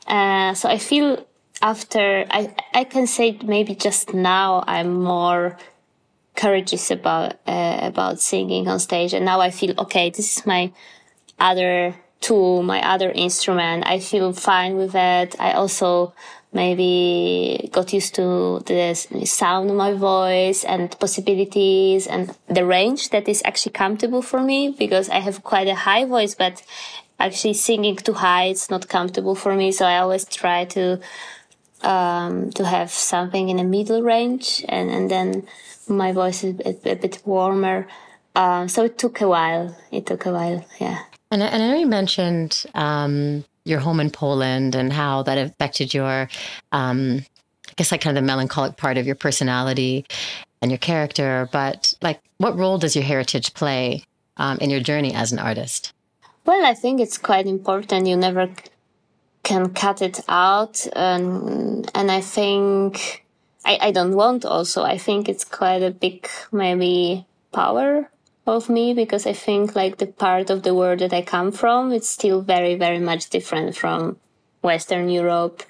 uh, 0.07 0.53
so 0.55 0.69
i 0.69 0.77
feel 0.77 1.25
after 1.63 2.27
i 2.31 2.55
i 2.75 2.85
can 2.85 3.07
say 3.07 3.39
maybe 3.45 3.75
just 3.75 4.13
now 4.13 4.63
i'm 4.67 5.03
more 5.03 5.57
courageous 6.35 6.91
about 6.91 7.35
uh, 7.47 7.79
about 7.83 8.21
singing 8.21 8.69
on 8.69 8.79
stage 8.79 9.15
and 9.15 9.25
now 9.25 9.41
i 9.41 9.51
feel 9.51 9.75
okay 9.79 10.11
this 10.11 10.37
is 10.37 10.47
my 10.47 10.73
other 11.39 11.95
to 12.23 12.63
my 12.63 12.81
other 12.81 13.11
instrument. 13.11 13.85
I 13.87 13.99
feel 13.99 14.33
fine 14.33 14.77
with 14.77 14.95
it. 14.95 15.35
I 15.39 15.53
also 15.53 16.15
maybe 16.53 17.69
got 17.73 17.93
used 17.93 18.15
to 18.15 18.63
the 18.67 18.95
sound 19.25 19.71
of 19.71 19.77
my 19.77 19.93
voice 19.93 20.65
and 20.65 20.97
possibilities 20.99 22.07
and 22.07 22.37
the 22.47 22.65
range 22.65 23.11
that 23.11 23.29
is 23.29 23.43
actually 23.45 23.73
comfortable 23.73 24.23
for 24.23 24.41
me 24.43 24.75
because 24.79 25.09
I 25.09 25.21
have 25.21 25.43
quite 25.43 25.69
a 25.69 25.75
high 25.75 26.05
voice, 26.05 26.35
but 26.35 26.63
actually 27.19 27.55
singing 27.55 27.97
too 27.97 28.13
high, 28.13 28.45
it's 28.45 28.71
not 28.71 28.89
comfortable 28.89 29.35
for 29.35 29.55
me. 29.55 29.73
So 29.73 29.87
I 29.87 29.99
always 29.99 30.25
try 30.25 30.65
to, 30.67 31.01
um, 31.83 32.51
to 32.53 32.65
have 32.65 32.91
something 32.91 33.49
in 33.49 33.57
the 33.57 33.65
middle 33.65 34.03
range 34.03 34.65
and, 34.69 34.91
and 34.91 35.11
then 35.11 35.47
my 35.89 36.13
voice 36.13 36.45
is 36.45 36.59
a, 36.61 36.91
a 36.91 36.95
bit 36.97 37.23
warmer. 37.25 37.87
Uh, 38.35 38.67
so 38.67 38.85
it 38.85 38.99
took 38.99 39.21
a 39.21 39.29
while. 39.29 39.77
It 39.91 40.07
took 40.07 40.27
a 40.27 40.33
while. 40.33 40.65
Yeah. 40.81 41.03
And, 41.31 41.43
and 41.43 41.63
I 41.63 41.69
know 41.69 41.79
you 41.79 41.87
mentioned 41.87 42.65
um, 42.75 43.45
your 43.65 43.81
home 43.81 44.01
in 44.01 44.11
Poland 44.11 44.75
and 44.75 44.93
how 44.93 45.23
that 45.23 45.39
affected 45.39 45.95
your, 45.95 46.29
um, 46.73 47.25
I 47.69 47.73
guess, 47.77 47.93
like 47.93 48.01
kind 48.01 48.17
of 48.17 48.23
the 48.23 48.27
melancholic 48.27 48.77
part 48.77 48.99
of 48.99 49.07
your 49.07 49.15
personality 49.15 50.07
and 50.61 50.71
your 50.71 50.79
character. 50.79 51.49
But 51.53 51.95
like, 52.03 52.21
what 52.39 52.57
role 52.57 52.79
does 52.79 52.95
your 52.97 53.05
heritage 53.05 53.55
play 53.55 54.05
um, 54.37 54.59
in 54.59 54.71
your 54.71 54.81
journey 54.81 55.15
as 55.15 55.33
an 55.33 55.39
artist? 55.39 55.93
Well, 56.45 56.65
I 56.65 56.75
think 56.75 57.01
it's 57.01 57.19
quite 57.19 57.47
important. 57.47 58.07
You 58.07 58.17
never 58.17 58.51
can 59.43 59.71
cut 59.71 60.03
it 60.03 60.21
out, 60.29 60.87
and 60.95 61.91
and 61.95 62.11
I 62.11 62.21
think 62.21 63.25
I, 63.65 63.79
I 63.81 63.91
don't 63.91 64.17
want 64.17 64.45
also. 64.45 64.83
I 64.83 64.99
think 64.99 65.29
it's 65.29 65.45
quite 65.45 65.83
a 65.83 65.91
big 65.91 66.29
maybe 66.51 67.27
power 67.53 68.11
of 68.47 68.69
me 68.69 68.93
because 68.95 69.27
I 69.27 69.33
think 69.33 69.77
like 69.77 69.99
the 69.99 70.07
part 70.07 70.51
of 70.51 70.63
the 70.63 70.75
world 70.75 70.99
that 70.99 71.13
I 71.13 71.23
come 71.23 71.53
from, 71.53 71.93
it's 71.93 72.09
still 72.09 72.41
very, 72.41 72.75
very 72.75 72.99
much 72.99 73.31
different 73.31 73.77
from 73.77 74.17
Western 74.63 75.09
Europe. 75.09 75.63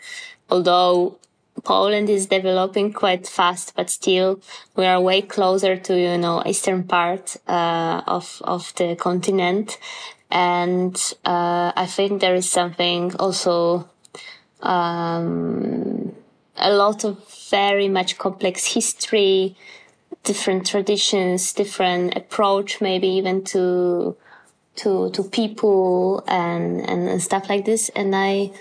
Although 0.50 1.18
Poland 1.64 2.08
is 2.08 2.26
developing 2.26 2.92
quite 2.92 3.26
fast, 3.26 3.74
but 3.76 3.90
still 3.90 4.40
we 4.74 4.86
are 4.86 5.00
way 5.00 5.20
closer 5.22 5.76
to, 5.76 5.98
you 5.98 6.16
know, 6.16 6.42
eastern 6.46 6.84
part, 6.84 7.36
uh, 7.46 8.02
of, 8.06 8.40
of 8.44 8.74
the 8.76 8.96
continent. 8.96 9.78
And, 10.32 10.96
uh, 11.24 11.72
I 11.76 11.86
think 11.86 12.20
there 12.20 12.34
is 12.34 12.48
something 12.48 13.14
also, 13.16 13.88
um, 14.62 16.14
a 16.56 16.72
lot 16.72 17.04
of 17.04 17.18
very 17.50 17.88
much 17.88 18.18
complex 18.18 18.74
history, 18.74 19.56
different 20.24 20.66
traditions, 20.66 21.52
different 21.52 22.16
approach, 22.16 22.80
maybe 22.80 23.08
even 23.08 23.44
to 23.44 24.16
to 24.76 25.10
to 25.10 25.22
people 25.24 26.24
and 26.26 26.80
and, 26.88 27.08
and 27.08 27.22
stuff 27.22 27.48
like 27.48 27.64
this. 27.64 27.90
And 27.90 28.14
I 28.14 28.52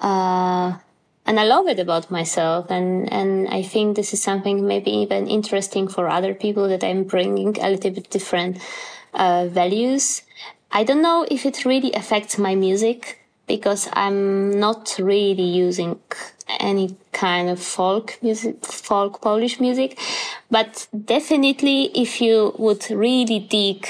uh, 0.00 0.78
and 1.24 1.38
I 1.38 1.44
love 1.44 1.68
it 1.68 1.78
about 1.78 2.10
myself. 2.10 2.70
And 2.70 3.12
and 3.12 3.48
I 3.48 3.62
think 3.62 3.96
this 3.96 4.12
is 4.12 4.22
something 4.22 4.66
maybe 4.66 4.90
even 4.90 5.28
interesting 5.28 5.88
for 5.88 6.08
other 6.08 6.34
people 6.34 6.68
that 6.68 6.82
I'm 6.82 7.04
bringing 7.04 7.56
a 7.60 7.70
little 7.70 7.90
bit 7.90 8.10
different 8.10 8.58
uh, 9.14 9.46
values. 9.48 10.22
I 10.72 10.84
don't 10.84 11.02
know 11.02 11.26
if 11.30 11.44
it 11.44 11.64
really 11.64 11.92
affects 11.92 12.38
my 12.38 12.54
music 12.54 13.20
because 13.46 13.88
I'm 13.92 14.58
not 14.58 14.96
really 14.98 15.42
using 15.42 16.00
any 16.60 16.96
kind 17.12 17.50
of 17.50 17.60
folk 17.60 18.18
music, 18.22 18.64
folk 18.64 19.20
Polish 19.20 19.60
music. 19.60 19.98
But 20.50 20.88
definitely, 21.04 21.90
if 21.94 22.20
you 22.20 22.54
would 22.58 22.90
really 22.90 23.40
dig 23.40 23.86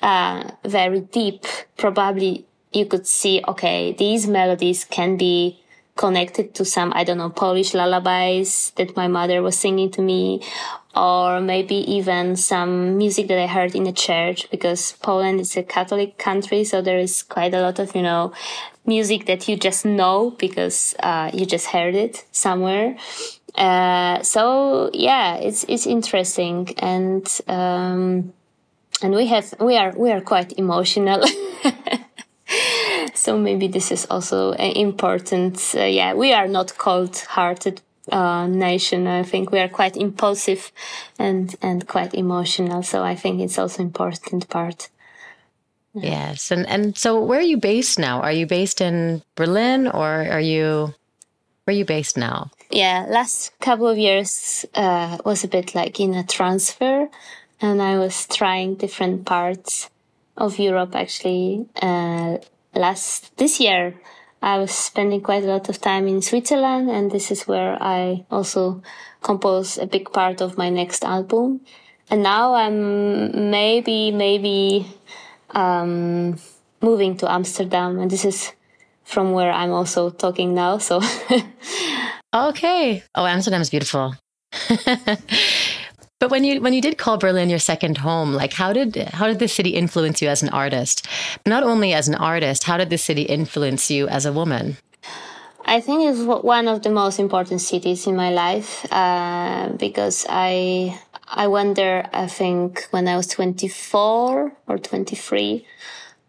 uh, 0.00 0.50
very 0.64 1.00
deep, 1.00 1.44
probably 1.76 2.46
you 2.72 2.86
could 2.86 3.06
see, 3.06 3.42
okay, 3.48 3.92
these 3.92 4.26
melodies 4.26 4.84
can 4.84 5.16
be 5.16 5.58
connected 5.96 6.54
to 6.54 6.64
some, 6.64 6.92
I 6.94 7.04
don't 7.04 7.18
know, 7.18 7.30
Polish 7.30 7.74
lullabies 7.74 8.72
that 8.76 8.96
my 8.96 9.08
mother 9.08 9.42
was 9.42 9.58
singing 9.58 9.90
to 9.92 10.02
me, 10.02 10.42
or 10.96 11.40
maybe 11.40 11.76
even 11.92 12.36
some 12.36 12.96
music 12.96 13.28
that 13.28 13.38
I 13.38 13.46
heard 13.46 13.74
in 13.74 13.84
the 13.84 13.92
church 13.92 14.50
because 14.50 14.92
Poland 15.02 15.40
is 15.40 15.56
a 15.56 15.62
Catholic 15.62 16.18
country. 16.18 16.64
So 16.64 16.80
there 16.80 16.98
is 16.98 17.22
quite 17.22 17.54
a 17.54 17.60
lot 17.60 17.78
of, 17.78 17.94
you 17.94 18.02
know, 18.02 18.32
music 18.86 19.26
that 19.26 19.48
you 19.48 19.56
just 19.56 19.84
know 19.84 20.30
because 20.38 20.94
uh, 21.00 21.30
you 21.34 21.44
just 21.44 21.66
heard 21.66 21.94
it 21.94 22.24
somewhere. 22.32 22.96
Uh, 23.56 24.22
so 24.22 24.90
yeah, 24.92 25.36
it's 25.36 25.64
it's 25.64 25.86
interesting, 25.86 26.74
and 26.78 27.26
um, 27.48 28.32
and 29.02 29.14
we 29.14 29.26
have 29.26 29.54
we 29.60 29.76
are 29.76 29.92
we 29.96 30.12
are 30.12 30.20
quite 30.20 30.52
emotional. 30.58 31.24
so 33.14 33.38
maybe 33.38 33.66
this 33.66 33.90
is 33.90 34.06
also 34.10 34.52
important. 34.52 35.74
Uh, 35.74 35.84
yeah, 35.84 36.12
we 36.12 36.34
are 36.34 36.46
not 36.46 36.76
cold-hearted 36.76 37.80
uh, 38.10 38.46
nation. 38.46 39.06
I 39.06 39.22
think 39.22 39.50
we 39.50 39.58
are 39.58 39.68
quite 39.68 39.96
impulsive 39.96 40.72
and 41.18 41.54
and 41.62 41.86
quite 41.86 42.14
emotional. 42.14 42.82
So 42.82 43.02
I 43.02 43.14
think 43.14 43.40
it's 43.40 43.58
also 43.58 43.82
important 43.82 44.48
part. 44.48 44.88
Yes, 45.94 46.50
and 46.50 46.66
and 46.68 46.96
so 46.96 47.20
where 47.20 47.38
are 47.38 47.50
you 47.50 47.56
based 47.56 47.98
now? 47.98 48.20
Are 48.20 48.32
you 48.32 48.46
based 48.46 48.80
in 48.80 49.22
Berlin 49.34 49.88
or 49.88 50.28
are 50.28 50.40
you 50.40 50.94
where 51.64 51.74
are 51.74 51.78
you 51.78 51.84
based 51.84 52.16
now? 52.16 52.50
Yeah, 52.70 53.06
last 53.08 53.52
couple 53.60 53.86
of 53.86 53.96
years 53.96 54.66
uh, 54.74 55.18
was 55.24 55.44
a 55.44 55.48
bit 55.48 55.74
like 55.74 55.98
in 55.98 56.14
a 56.14 56.24
transfer, 56.24 57.08
and 57.60 57.80
I 57.80 57.98
was 57.98 58.26
trying 58.26 58.74
different 58.74 59.24
parts 59.24 59.88
of 60.36 60.58
Europe. 60.58 60.94
Actually, 60.94 61.66
uh, 61.80 62.38
last 62.74 63.36
this 63.38 63.58
year 63.58 63.94
I 64.42 64.58
was 64.58 64.70
spending 64.70 65.20
quite 65.20 65.44
a 65.44 65.46
lot 65.46 65.68
of 65.68 65.80
time 65.80 66.06
in 66.06 66.22
Switzerland, 66.22 66.90
and 66.90 67.10
this 67.10 67.30
is 67.30 67.48
where 67.48 67.76
I 67.80 68.24
also 68.30 68.82
compose 69.22 69.78
a 69.78 69.86
big 69.86 70.12
part 70.12 70.40
of 70.40 70.56
my 70.56 70.70
next 70.70 71.04
album. 71.04 71.60
And 72.10 72.22
now 72.22 72.54
I'm 72.54 73.50
maybe 73.50 74.12
maybe 74.12 74.86
um, 75.50 76.38
moving 76.80 77.16
to 77.18 77.30
Amsterdam, 77.30 77.98
and 77.98 78.10
this 78.10 78.24
is 78.24 78.52
from 79.04 79.32
where 79.32 79.52
I'm 79.52 79.72
also 79.72 80.10
talking 80.10 80.54
now. 80.54 80.78
So, 80.78 81.00
okay. 82.34 83.02
Oh, 83.14 83.26
Amsterdam 83.26 83.60
is 83.60 83.70
beautiful. 83.70 84.14
but 86.18 86.30
when 86.30 86.44
you 86.44 86.60
when 86.60 86.72
you 86.72 86.80
did 86.80 86.98
call 86.98 87.18
Berlin 87.18 87.50
your 87.50 87.58
second 87.58 87.98
home, 87.98 88.32
like 88.32 88.52
how 88.52 88.72
did 88.72 88.96
how 89.12 89.26
did 89.26 89.38
the 89.38 89.48
city 89.48 89.70
influence 89.70 90.22
you 90.22 90.28
as 90.28 90.42
an 90.42 90.48
artist? 90.48 91.06
Not 91.44 91.62
only 91.62 91.92
as 91.92 92.08
an 92.08 92.14
artist, 92.14 92.64
how 92.64 92.76
did 92.76 92.90
the 92.90 92.98
city 92.98 93.22
influence 93.22 93.90
you 93.90 94.08
as 94.08 94.24
a 94.24 94.32
woman? 94.32 94.76
I 95.64 95.80
think 95.80 96.08
it's 96.08 96.20
one 96.20 96.68
of 96.68 96.82
the 96.82 96.90
most 96.90 97.18
important 97.18 97.60
cities 97.60 98.06
in 98.06 98.14
my 98.14 98.30
life 98.30 98.86
uh, 98.92 99.70
because 99.76 100.24
I 100.28 100.98
I 101.26 101.48
went 101.48 101.74
there. 101.76 102.08
I 102.12 102.28
think 102.28 102.86
when 102.92 103.08
I 103.08 103.16
was 103.16 103.26
24 103.26 104.52
or 104.68 104.78
23 104.78 105.66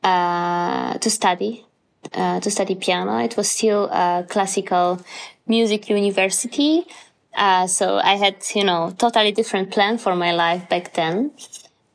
uh, 0.03 0.97
to 0.97 1.09
study 1.09 1.65
uh, 2.13 2.39
to 2.39 2.51
study 2.51 2.75
piano. 2.75 3.17
It 3.19 3.37
was 3.37 3.49
still 3.49 3.85
a 3.85 4.25
classical 4.27 4.99
music 5.47 5.89
university. 5.89 6.85
Uh, 7.37 7.67
so 7.67 7.99
I 7.99 8.15
had, 8.15 8.37
you 8.55 8.63
know, 8.63 8.93
totally 8.97 9.31
different 9.31 9.71
plan 9.71 9.99
for 9.99 10.15
my 10.15 10.31
life 10.31 10.67
back 10.67 10.93
then. 10.93 11.31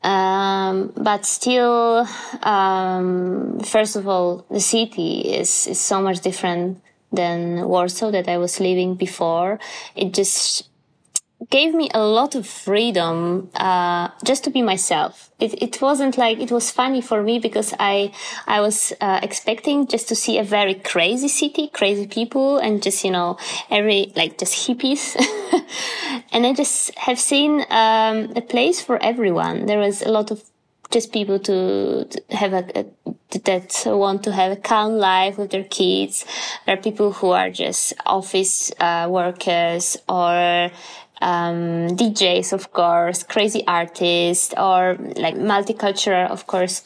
Um, 0.01 0.93
but 0.97 1.25
still, 1.25 2.07
um, 2.43 3.59
first 3.59 3.95
of 3.95 4.07
all, 4.07 4.45
the 4.49 4.59
city 4.59 5.21
is, 5.21 5.67
is 5.67 5.79
so 5.79 6.01
much 6.01 6.21
different 6.21 6.81
than 7.11 7.67
Warsaw 7.67 8.11
that 8.11 8.27
I 8.27 8.37
was 8.37 8.59
living 8.59 8.95
before. 8.95 9.59
It 9.95 10.13
just 10.13 10.69
gave 11.49 11.73
me 11.73 11.89
a 11.93 12.03
lot 12.03 12.35
of 12.35 12.47
freedom 12.47 13.49
uh, 13.55 14.09
just 14.23 14.43
to 14.43 14.49
be 14.49 14.61
myself. 14.61 15.29
It, 15.39 15.61
it 15.61 15.81
wasn't 15.81 16.17
like 16.17 16.39
it 16.39 16.51
was 16.51 16.71
funny 16.71 17.01
for 17.01 17.21
me 17.21 17.39
because 17.39 17.73
I 17.79 18.11
I 18.47 18.61
was 18.61 18.93
uh, 19.01 19.19
expecting 19.21 19.87
just 19.87 20.07
to 20.09 20.15
see 20.15 20.37
a 20.37 20.43
very 20.43 20.75
crazy 20.75 21.27
city, 21.27 21.69
crazy 21.69 22.07
people, 22.07 22.57
and 22.57 22.81
just 22.81 23.03
you 23.03 23.11
know 23.11 23.37
every 23.69 24.13
like 24.15 24.37
just 24.37 24.67
hippies. 24.67 25.15
and 26.31 26.45
I 26.45 26.53
just 26.53 26.97
have 26.97 27.19
seen 27.19 27.65
um, 27.69 28.33
a 28.35 28.41
place 28.41 28.81
for 28.81 29.01
everyone. 29.01 29.65
There 29.65 29.79
was 29.79 30.01
a 30.01 30.09
lot 30.09 30.31
of 30.31 30.43
just 30.93 31.11
people 31.11 31.39
to, 31.39 32.05
to 32.05 32.21
have 32.29 32.53
a, 32.53 32.63
a, 32.79 32.85
that 33.39 33.83
want 33.87 34.23
to 34.23 34.31
have 34.31 34.51
a 34.51 34.55
calm 34.55 34.93
life 34.93 35.37
with 35.39 35.49
their 35.49 35.63
kids. 35.63 36.23
There 36.65 36.77
are 36.77 36.81
people 36.81 37.11
who 37.11 37.31
are 37.31 37.49
just 37.49 37.93
office 38.05 38.71
uh, 38.79 39.07
workers 39.09 39.97
or 40.07 40.69
um, 41.19 41.97
DJs, 41.97 42.53
of 42.53 42.71
course, 42.71 43.23
crazy 43.23 43.63
artists, 43.65 44.53
or 44.55 44.97
like 45.15 45.35
multicultural, 45.35 46.29
of 46.29 46.45
course. 46.45 46.83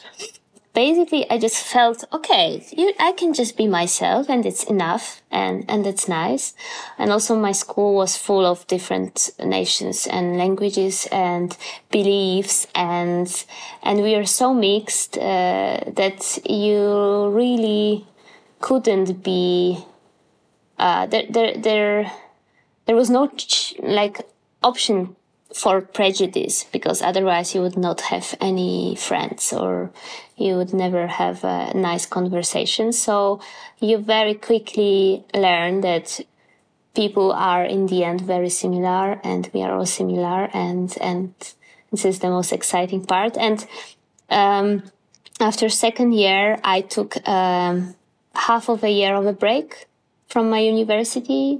Basically, 0.77 1.27
I 1.31 1.39
just 1.39 1.57
felt 1.57 2.03
okay. 2.13 2.63
You, 2.71 2.93
I 2.99 3.11
can 3.13 3.33
just 3.33 3.57
be 3.57 3.65
myself, 3.65 4.29
and 4.29 4.45
it's 4.45 4.63
enough, 4.65 5.23
and 5.31 5.65
and 5.67 5.83
that's 5.83 6.07
nice. 6.07 6.53
And 6.99 7.11
also, 7.11 7.35
my 7.35 7.51
school 7.51 7.95
was 7.95 8.15
full 8.15 8.45
of 8.45 8.67
different 8.67 9.31
nations 9.43 10.05
and 10.05 10.37
languages 10.37 11.07
and 11.11 11.57
beliefs, 11.89 12.67
and 12.75 13.27
and 13.81 14.03
we 14.03 14.13
are 14.13 14.27
so 14.27 14.53
mixed 14.53 15.17
uh, 15.17 15.79
that 15.95 16.37
you 16.47 17.29
really 17.29 18.05
couldn't 18.61 19.23
be. 19.23 19.83
Uh, 20.77 21.07
there, 21.07 21.25
there, 21.27 21.57
there 21.57 22.11
there 22.85 22.95
was 22.95 23.09
no 23.09 23.29
ch- 23.29 23.73
like 23.81 24.21
option 24.61 25.15
for 25.55 25.81
prejudice 25.81 26.65
because 26.71 27.01
otherwise 27.01 27.55
you 27.55 27.61
would 27.61 27.77
not 27.77 28.01
have 28.01 28.35
any 28.39 28.95
friends 28.95 29.51
or 29.51 29.91
you 30.37 30.55
would 30.55 30.73
never 30.73 31.07
have 31.07 31.43
a 31.43 31.73
nice 31.73 32.05
conversation. 32.05 32.93
So 32.93 33.41
you 33.79 33.97
very 33.97 34.35
quickly 34.35 35.25
learn 35.33 35.81
that 35.81 36.19
people 36.95 37.31
are 37.31 37.63
in 37.63 37.87
the 37.87 38.03
end 38.03 38.21
very 38.21 38.49
similar 38.49 39.19
and 39.23 39.49
we 39.53 39.61
are 39.63 39.75
all 39.75 39.85
similar 39.85 40.49
and, 40.53 40.95
and 41.01 41.33
this 41.91 42.05
is 42.05 42.19
the 42.19 42.29
most 42.29 42.53
exciting 42.53 43.05
part. 43.05 43.37
And, 43.37 43.65
um, 44.29 44.83
after 45.39 45.69
second 45.69 46.13
year, 46.13 46.59
I 46.63 46.81
took, 46.81 47.15
um, 47.27 47.95
half 48.33 48.69
of 48.69 48.83
a 48.83 48.89
year 48.89 49.15
of 49.15 49.25
a 49.25 49.33
break 49.33 49.87
from 50.27 50.49
my 50.49 50.59
university 50.59 51.59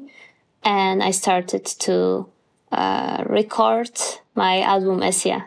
and 0.64 1.02
I 1.04 1.12
started 1.12 1.66
to 1.66 2.28
uh, 2.72 3.24
record 3.28 3.92
my 4.36 4.62
album 4.62 5.00
Esja. 5.00 5.46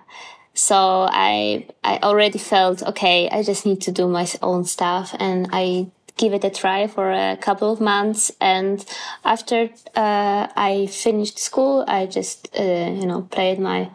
So 0.55 1.09
I 1.11 1.67
I 1.85 1.99
already 2.03 2.39
felt 2.39 2.83
okay. 2.83 3.29
I 3.31 3.43
just 3.43 3.65
need 3.65 3.81
to 3.83 3.93
do 3.93 4.09
my 4.09 4.27
own 4.43 4.65
stuff, 4.65 5.15
and 5.19 5.49
I 5.53 5.87
give 6.17 6.35
it 6.35 6.45
a 6.45 6.51
try 6.51 6.87
for 6.87 7.11
a 7.11 7.37
couple 7.41 7.73
of 7.73 7.81
months. 7.81 8.31
And 8.41 8.85
after 9.25 9.71
uh, 9.97 10.47
I 10.57 10.89
finished 10.91 11.39
school, 11.39 11.85
I 11.89 12.07
just 12.07 12.49
uh, 12.59 12.63
you 12.63 13.07
know 13.07 13.23
played 13.31 13.59
my 13.59 13.91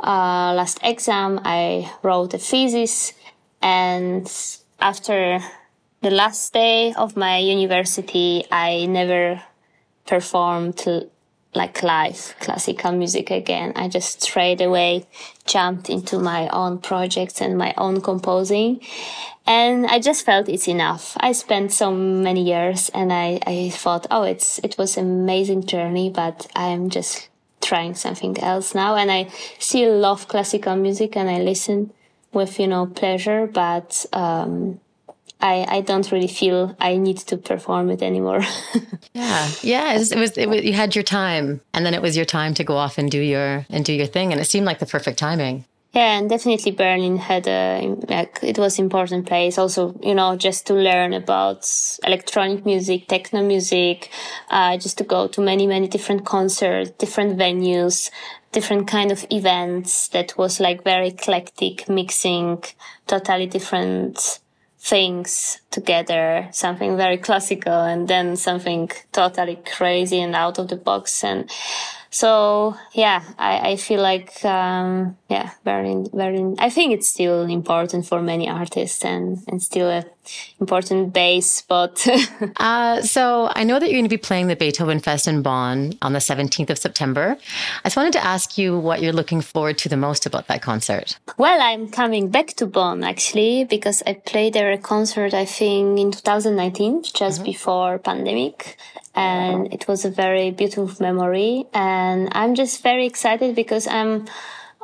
uh, 0.00 0.52
last 0.54 0.78
exam. 0.82 1.40
I 1.44 1.90
wrote 2.02 2.34
a 2.34 2.38
thesis, 2.38 3.14
and 3.62 4.30
after 4.80 5.40
the 6.02 6.10
last 6.10 6.52
day 6.52 6.92
of 6.94 7.16
my 7.16 7.38
university, 7.38 8.44
I 8.50 8.86
never 8.86 9.42
performed 10.06 10.84
like 11.54 11.82
live 11.82 12.34
classical 12.40 12.92
music 12.92 13.30
again. 13.30 13.72
I 13.76 13.88
just 13.88 14.22
straight 14.22 14.60
away 14.60 15.06
jumped 15.46 15.88
into 15.88 16.18
my 16.18 16.48
own 16.48 16.78
projects 16.78 17.40
and 17.40 17.56
my 17.56 17.74
own 17.76 18.00
composing. 18.00 18.80
And 19.46 19.86
I 19.86 19.98
just 19.98 20.24
felt 20.24 20.48
it's 20.48 20.68
enough. 20.68 21.16
I 21.20 21.32
spent 21.32 21.70
so 21.72 21.92
many 21.92 22.42
years 22.42 22.88
and 22.90 23.12
I, 23.12 23.38
I 23.46 23.70
thought, 23.70 24.06
oh, 24.10 24.22
it's, 24.22 24.58
it 24.60 24.76
was 24.78 24.96
amazing 24.96 25.66
journey, 25.66 26.10
but 26.10 26.46
I'm 26.56 26.88
just 26.88 27.28
trying 27.60 27.94
something 27.94 28.38
else 28.38 28.74
now. 28.74 28.96
And 28.96 29.10
I 29.10 29.28
still 29.58 29.98
love 29.98 30.28
classical 30.28 30.76
music 30.76 31.16
and 31.16 31.28
I 31.28 31.40
listen 31.40 31.92
with, 32.32 32.58
you 32.58 32.66
know, 32.66 32.86
pleasure, 32.86 33.46
but, 33.46 34.06
um, 34.12 34.80
I, 35.44 35.66
I 35.68 35.80
don't 35.82 36.10
really 36.10 36.26
feel 36.26 36.74
I 36.80 36.96
need 36.96 37.18
to 37.18 37.36
perform 37.36 37.90
it 37.90 38.02
anymore. 38.02 38.40
yeah, 39.12 39.50
yeah. 39.60 39.92
It 39.92 39.98
was, 39.98 40.12
it 40.12 40.18
was, 40.18 40.38
it 40.38 40.48
was, 40.48 40.64
you 40.64 40.72
had 40.72 40.94
your 40.94 41.04
time, 41.04 41.60
and 41.74 41.84
then 41.84 41.92
it 41.92 42.00
was 42.00 42.16
your 42.16 42.24
time 42.24 42.54
to 42.54 42.64
go 42.64 42.76
off 42.76 42.96
and 42.96 43.10
do 43.10 43.20
your 43.20 43.66
and 43.68 43.84
do 43.84 43.92
your 43.92 44.06
thing, 44.06 44.32
and 44.32 44.40
it 44.40 44.46
seemed 44.46 44.64
like 44.64 44.78
the 44.78 44.86
perfect 44.86 45.18
timing. 45.18 45.66
Yeah, 45.92 46.18
and 46.18 46.30
definitely 46.30 46.72
Berlin 46.72 47.18
had 47.18 47.46
a 47.46 47.94
like 48.08 48.38
it 48.42 48.58
was 48.58 48.78
important 48.78 49.26
place. 49.26 49.58
Also, 49.58 49.94
you 50.02 50.14
know, 50.14 50.34
just 50.34 50.66
to 50.68 50.74
learn 50.74 51.12
about 51.12 51.70
electronic 52.06 52.64
music, 52.64 53.06
techno 53.06 53.42
music, 53.42 54.10
uh, 54.48 54.78
just 54.78 54.96
to 54.96 55.04
go 55.04 55.28
to 55.28 55.42
many 55.42 55.66
many 55.66 55.88
different 55.88 56.24
concerts, 56.24 56.90
different 56.92 57.38
venues, 57.38 58.10
different 58.52 58.88
kind 58.88 59.12
of 59.12 59.26
events. 59.30 60.08
That 60.08 60.38
was 60.38 60.58
like 60.58 60.84
very 60.84 61.08
eclectic, 61.08 61.86
mixing 61.86 62.64
totally 63.06 63.46
different 63.46 64.40
things 64.84 65.60
together, 65.70 66.46
something 66.52 66.96
very 66.96 67.16
classical 67.16 67.72
and 67.72 68.06
then 68.06 68.36
something 68.36 68.90
totally 69.12 69.56
crazy 69.64 70.20
and 70.20 70.34
out 70.34 70.58
of 70.58 70.68
the 70.68 70.76
box. 70.76 71.24
And 71.24 71.50
so 72.10 72.76
yeah, 72.92 73.24
I, 73.38 73.70
I 73.70 73.76
feel 73.76 74.02
like 74.02 74.44
um, 74.44 75.16
yeah, 75.34 75.50
very 75.64 75.94
very. 76.12 76.40
I 76.58 76.70
think 76.70 76.92
it's 76.92 77.08
still 77.08 77.42
important 77.60 78.06
for 78.06 78.22
many 78.22 78.46
artists 78.48 79.04
and 79.04 79.24
and 79.48 79.60
still 79.60 79.90
a 79.90 80.02
important 80.60 81.12
base 81.12 81.50
spot. 81.62 82.06
uh, 82.56 83.02
so 83.02 83.50
I 83.60 83.64
know 83.64 83.78
that 83.78 83.86
you're 83.88 84.00
going 84.00 84.12
to 84.12 84.16
be 84.20 84.26
playing 84.30 84.46
the 84.46 84.56
Beethoven 84.62 85.00
Fest 85.00 85.26
in 85.26 85.42
Bonn 85.42 85.98
on 86.06 86.12
the 86.12 86.20
17th 86.30 86.70
of 86.70 86.78
September. 86.78 87.36
I 87.82 87.86
just 87.88 87.96
wanted 87.96 88.14
to 88.18 88.24
ask 88.24 88.56
you 88.56 88.78
what 88.78 89.02
you're 89.02 89.18
looking 89.20 89.40
forward 89.40 89.76
to 89.78 89.88
the 89.88 90.00
most 90.06 90.24
about 90.24 90.46
that 90.46 90.62
concert. 90.62 91.18
Well, 91.36 91.60
I'm 91.60 91.88
coming 91.90 92.30
back 92.36 92.48
to 92.58 92.66
Bonn 92.66 93.02
actually 93.02 93.64
because 93.64 94.02
I 94.06 94.12
played 94.14 94.52
there 94.54 94.70
a 94.70 94.78
concert 94.78 95.34
I 95.34 95.46
think 95.46 95.98
in 95.98 96.12
2019, 96.12 97.02
just 97.02 97.38
mm-hmm. 97.38 97.44
before 97.44 97.98
pandemic 97.98 98.76
and 99.14 99.72
it 99.72 99.86
was 99.86 100.04
a 100.04 100.10
very 100.10 100.50
beautiful 100.50 100.90
memory 101.00 101.64
and 101.72 102.28
i'm 102.32 102.54
just 102.54 102.82
very 102.82 103.06
excited 103.06 103.54
because 103.54 103.86
i'm 103.86 104.26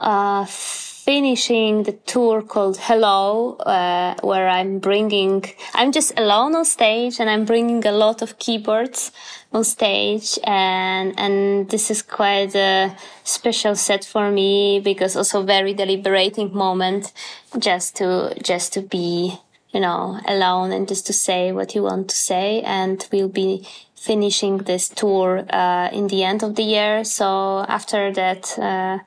uh, 0.00 0.44
finishing 0.46 1.82
the 1.84 1.92
tour 1.92 2.42
called 2.42 2.76
hello 2.78 3.56
uh, 3.56 4.14
where 4.22 4.48
i'm 4.48 4.78
bringing 4.78 5.42
i'm 5.74 5.92
just 5.92 6.12
alone 6.18 6.54
on 6.54 6.64
stage 6.64 7.18
and 7.18 7.28
i'm 7.30 7.44
bringing 7.44 7.84
a 7.86 7.92
lot 7.92 8.22
of 8.22 8.38
keyboards 8.38 9.10
on 9.52 9.64
stage 9.64 10.38
and 10.44 11.18
and 11.18 11.68
this 11.70 11.90
is 11.90 12.02
quite 12.02 12.54
a 12.54 12.94
special 13.24 13.74
set 13.74 14.04
for 14.04 14.30
me 14.30 14.78
because 14.80 15.16
also 15.16 15.42
very 15.42 15.74
deliberating 15.74 16.54
moment 16.54 17.12
just 17.58 17.96
to 17.96 18.34
just 18.42 18.72
to 18.72 18.80
be 18.82 19.34
you 19.72 19.80
know 19.80 20.20
alone 20.26 20.70
and 20.70 20.86
just 20.86 21.06
to 21.06 21.12
say 21.12 21.50
what 21.50 21.74
you 21.74 21.82
want 21.82 22.08
to 22.08 22.16
say 22.16 22.60
and 22.62 23.08
we'll 23.10 23.28
be 23.28 23.66
finishing 24.00 24.56
this 24.58 24.88
tour 24.88 25.44
uh, 25.50 25.90
in 25.92 26.06
the 26.06 26.24
end 26.24 26.42
of 26.42 26.54
the 26.56 26.62
year. 26.62 27.04
So 27.04 27.66
after 27.68 28.10
that, 28.14 28.58
uh, 28.58 28.98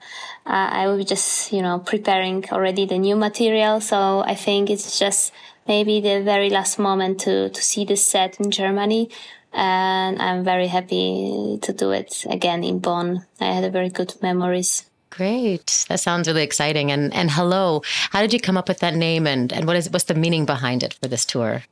Uh, 0.46 0.70
I 0.72 0.88
will 0.88 0.98
be 0.98 1.06
just 1.06 1.54
you 1.54 1.62
know 1.62 1.80
preparing 1.80 2.46
already 2.52 2.86
the 2.86 2.98
new 2.98 3.16
material. 3.16 3.82
So 3.82 4.24
I 4.26 4.36
think 4.36 4.70
it's 4.70 5.00
just 5.00 5.34
maybe 5.68 6.02
the 6.02 6.22
very 6.22 6.50
last 6.50 6.80
moment 6.80 7.22
to 7.22 7.50
to 7.50 7.62
see 7.62 7.86
this 7.86 8.06
set 8.06 8.39
in 8.39 8.52
Germany. 8.52 9.10
And 9.54 10.20
I'm 10.22 10.44
very 10.44 10.68
happy 10.68 11.60
to 11.62 11.74
do 11.74 11.91
it 11.91 12.26
again 12.30 12.64
in 12.64 12.80
Bonn. 12.80 13.26
I 13.39 13.54
had 13.54 13.64
a 13.64 13.70
very 13.70 13.89
good 13.89 14.16
memories. 14.22 14.86
Great. 15.16 15.86
That 15.89 15.99
sounds 15.99 16.28
really 16.28 16.41
exciting. 16.41 16.91
And 16.91 17.14
and 17.14 17.30
hello, 17.30 17.84
how 18.09 18.22
did 18.22 18.34
you 18.34 18.39
come 18.39 18.57
up 18.57 18.68
with 18.68 18.80
that 18.80 18.95
name 18.95 19.28
and, 19.28 19.53
and 19.53 19.68
what 19.68 19.76
is 19.76 19.88
what's 19.91 20.05
the 20.05 20.16
meaning 20.16 20.43
behind 20.43 20.82
it 20.82 20.95
for 20.95 21.07
this 21.07 21.24
tour? 21.24 21.66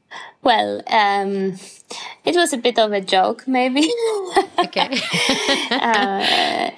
Well, 0.44 0.84
um, 0.86 1.58
it 2.24 2.36
was 2.36 2.54
a 2.54 2.58
bit 2.58 2.78
of 2.78 2.92
a 2.92 3.02
joke, 3.02 3.48
maybe. 3.48 3.82
okay. 4.60 4.90
uh, 5.72 6.70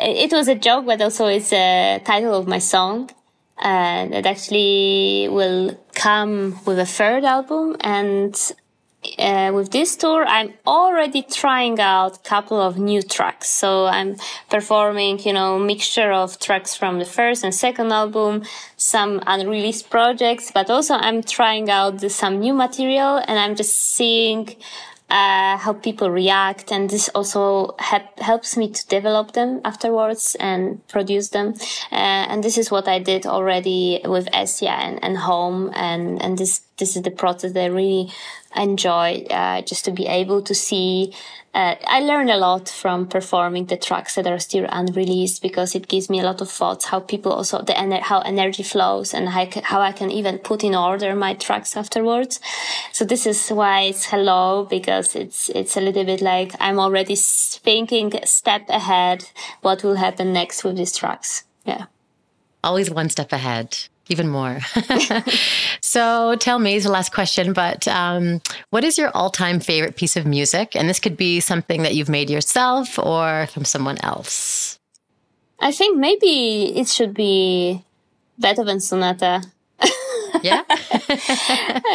it 0.00 0.32
was 0.32 0.48
a 0.48 0.56
joke, 0.56 0.84
but 0.84 1.00
also 1.00 1.26
it's 1.26 1.52
a 1.52 2.02
title 2.04 2.34
of 2.34 2.48
my 2.48 2.58
song. 2.58 3.10
Uh, 3.56 4.08
that 4.08 4.26
actually 4.26 5.28
will 5.30 5.78
come 5.94 6.58
with 6.66 6.76
a 6.80 6.84
third 6.84 7.22
album 7.22 7.76
and 7.82 8.52
uh, 9.18 9.52
with 9.54 9.70
this 9.70 9.96
tour, 9.96 10.24
I'm 10.26 10.54
already 10.66 11.22
trying 11.22 11.80
out 11.80 12.16
a 12.16 12.28
couple 12.28 12.60
of 12.60 12.78
new 12.78 13.02
tracks. 13.02 13.48
So 13.48 13.86
I'm 13.86 14.16
performing, 14.50 15.18
you 15.20 15.32
know, 15.32 15.58
mixture 15.58 16.12
of 16.12 16.38
tracks 16.38 16.74
from 16.76 16.98
the 16.98 17.04
first 17.04 17.44
and 17.44 17.54
second 17.54 17.92
album, 17.92 18.42
some 18.76 19.20
unreleased 19.26 19.90
projects, 19.90 20.50
but 20.52 20.70
also 20.70 20.94
I'm 20.94 21.22
trying 21.22 21.70
out 21.70 22.00
some 22.10 22.40
new 22.40 22.54
material 22.54 23.22
and 23.26 23.38
I'm 23.38 23.54
just 23.54 23.76
seeing 23.94 24.56
uh, 25.10 25.56
how 25.58 25.72
people 25.72 26.10
react, 26.10 26.72
and 26.72 26.88
this 26.88 27.08
also 27.10 27.76
helps 28.18 28.56
me 28.56 28.70
to 28.70 28.86
develop 28.88 29.32
them 29.32 29.60
afterwards 29.64 30.34
and 30.40 30.86
produce 30.88 31.28
them. 31.28 31.54
Uh, 31.92 32.24
and 32.30 32.42
this 32.42 32.56
is 32.56 32.70
what 32.70 32.88
I 32.88 32.98
did 32.98 33.26
already 33.26 34.00
with 34.04 34.26
Esja 34.32 34.70
and, 34.70 35.04
and 35.04 35.18
Home, 35.18 35.70
and 35.74 36.22
and 36.22 36.38
this 36.38 36.62
this 36.78 36.96
is 36.96 37.02
the 37.02 37.10
process 37.10 37.52
that 37.52 37.70
really 37.70 38.10
enjoy, 38.56 39.26
uh, 39.30 39.62
just 39.62 39.84
to 39.86 39.90
be 39.90 40.06
able 40.06 40.42
to 40.42 40.54
see 40.54 41.12
uh, 41.54 41.76
I 41.86 42.00
learn 42.00 42.28
a 42.30 42.36
lot 42.36 42.68
from 42.68 43.06
performing 43.06 43.66
the 43.66 43.76
tracks 43.76 44.16
that 44.16 44.26
are 44.26 44.40
still 44.40 44.66
unreleased 44.68 45.40
because 45.40 45.76
it 45.76 45.86
gives 45.86 46.10
me 46.10 46.18
a 46.18 46.24
lot 46.24 46.40
of 46.40 46.50
thoughts 46.50 46.86
how 46.86 46.98
people 46.98 47.32
also 47.32 47.62
the 47.62 47.74
ener- 47.74 48.00
how 48.00 48.20
energy 48.20 48.64
flows 48.64 49.14
and 49.14 49.28
how 49.28 49.46
how 49.62 49.80
I 49.80 49.92
can 49.92 50.10
even 50.10 50.38
put 50.38 50.64
in 50.64 50.74
order 50.74 51.14
my 51.14 51.34
tracks 51.34 51.76
afterwards. 51.76 52.40
So 52.92 53.04
this 53.04 53.24
is 53.24 53.50
why 53.50 53.82
it's 53.82 54.06
hello 54.06 54.66
because 54.68 55.14
it's 55.14 55.48
it's 55.50 55.76
a 55.76 55.80
little 55.80 56.04
bit 56.04 56.20
like 56.20 56.56
I'm 56.58 56.80
already 56.80 57.14
thinking 57.14 58.12
step 58.24 58.68
ahead 58.68 59.30
what 59.60 59.84
will 59.84 59.96
happen 59.96 60.32
next 60.32 60.64
with 60.64 60.76
these 60.76 60.96
tracks. 60.96 61.44
Yeah. 61.64 61.86
Always 62.64 62.90
one 62.90 63.10
step 63.10 63.32
ahead 63.32 63.88
even 64.08 64.28
more. 64.28 64.60
so 65.80 66.36
tell 66.36 66.58
me, 66.58 66.76
it's 66.76 66.84
the 66.84 66.90
last 66.90 67.12
question, 67.12 67.52
but 67.52 67.86
um, 67.88 68.40
what 68.70 68.84
is 68.84 68.98
your 68.98 69.10
all 69.14 69.30
time 69.30 69.60
favorite 69.60 69.96
piece 69.96 70.16
of 70.16 70.26
music? 70.26 70.74
And 70.74 70.88
this 70.88 71.00
could 71.00 71.16
be 71.16 71.40
something 71.40 71.82
that 71.82 71.94
you've 71.94 72.08
made 72.08 72.30
yourself 72.30 72.98
or 72.98 73.46
from 73.52 73.64
someone 73.64 73.98
else. 74.02 74.78
I 75.60 75.72
think 75.72 75.98
maybe 75.98 76.76
it 76.76 76.88
should 76.88 77.14
be 77.14 77.84
Beethoven 78.38 78.80
Sonata. 78.80 79.42
Yeah. 80.44 80.62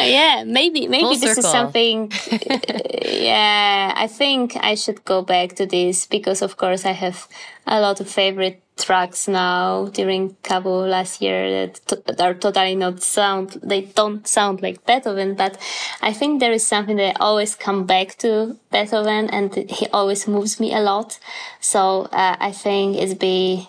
yeah, 0.00 0.44
maybe 0.44 0.88
maybe 0.88 1.04
Full 1.04 1.16
this 1.16 1.36
circle. 1.36 1.44
is 1.44 1.50
something. 1.50 2.12
yeah, 3.04 3.92
I 3.96 4.06
think 4.06 4.56
I 4.60 4.74
should 4.74 5.04
go 5.04 5.22
back 5.22 5.54
to 5.56 5.66
this 5.66 6.06
because, 6.06 6.42
of 6.42 6.56
course, 6.56 6.84
I 6.84 6.92
have 6.92 7.28
a 7.66 7.80
lot 7.80 8.00
of 8.00 8.08
favorite 8.08 8.62
tracks 8.76 9.28
now 9.28 9.86
during 9.92 10.36
Cabo 10.42 10.86
last 10.86 11.20
year 11.22 11.66
that 11.66 12.20
are 12.20 12.34
totally 12.34 12.74
not 12.74 13.02
sound, 13.02 13.58
they 13.62 13.82
don't 13.82 14.26
sound 14.26 14.62
like 14.62 14.84
Beethoven, 14.86 15.34
but 15.34 15.58
I 16.00 16.12
think 16.12 16.40
there 16.40 16.52
is 16.52 16.66
something 16.66 16.96
that 16.96 17.16
I 17.16 17.24
always 17.24 17.54
come 17.54 17.84
back 17.86 18.16
to 18.18 18.56
Beethoven 18.72 19.28
and 19.30 19.54
he 19.70 19.86
always 19.92 20.26
moves 20.26 20.58
me 20.58 20.74
a 20.74 20.80
lot. 20.80 21.18
So 21.60 22.08
uh, 22.12 22.36
I 22.40 22.52
think 22.52 22.96
it's 22.96 23.14
be, 23.14 23.68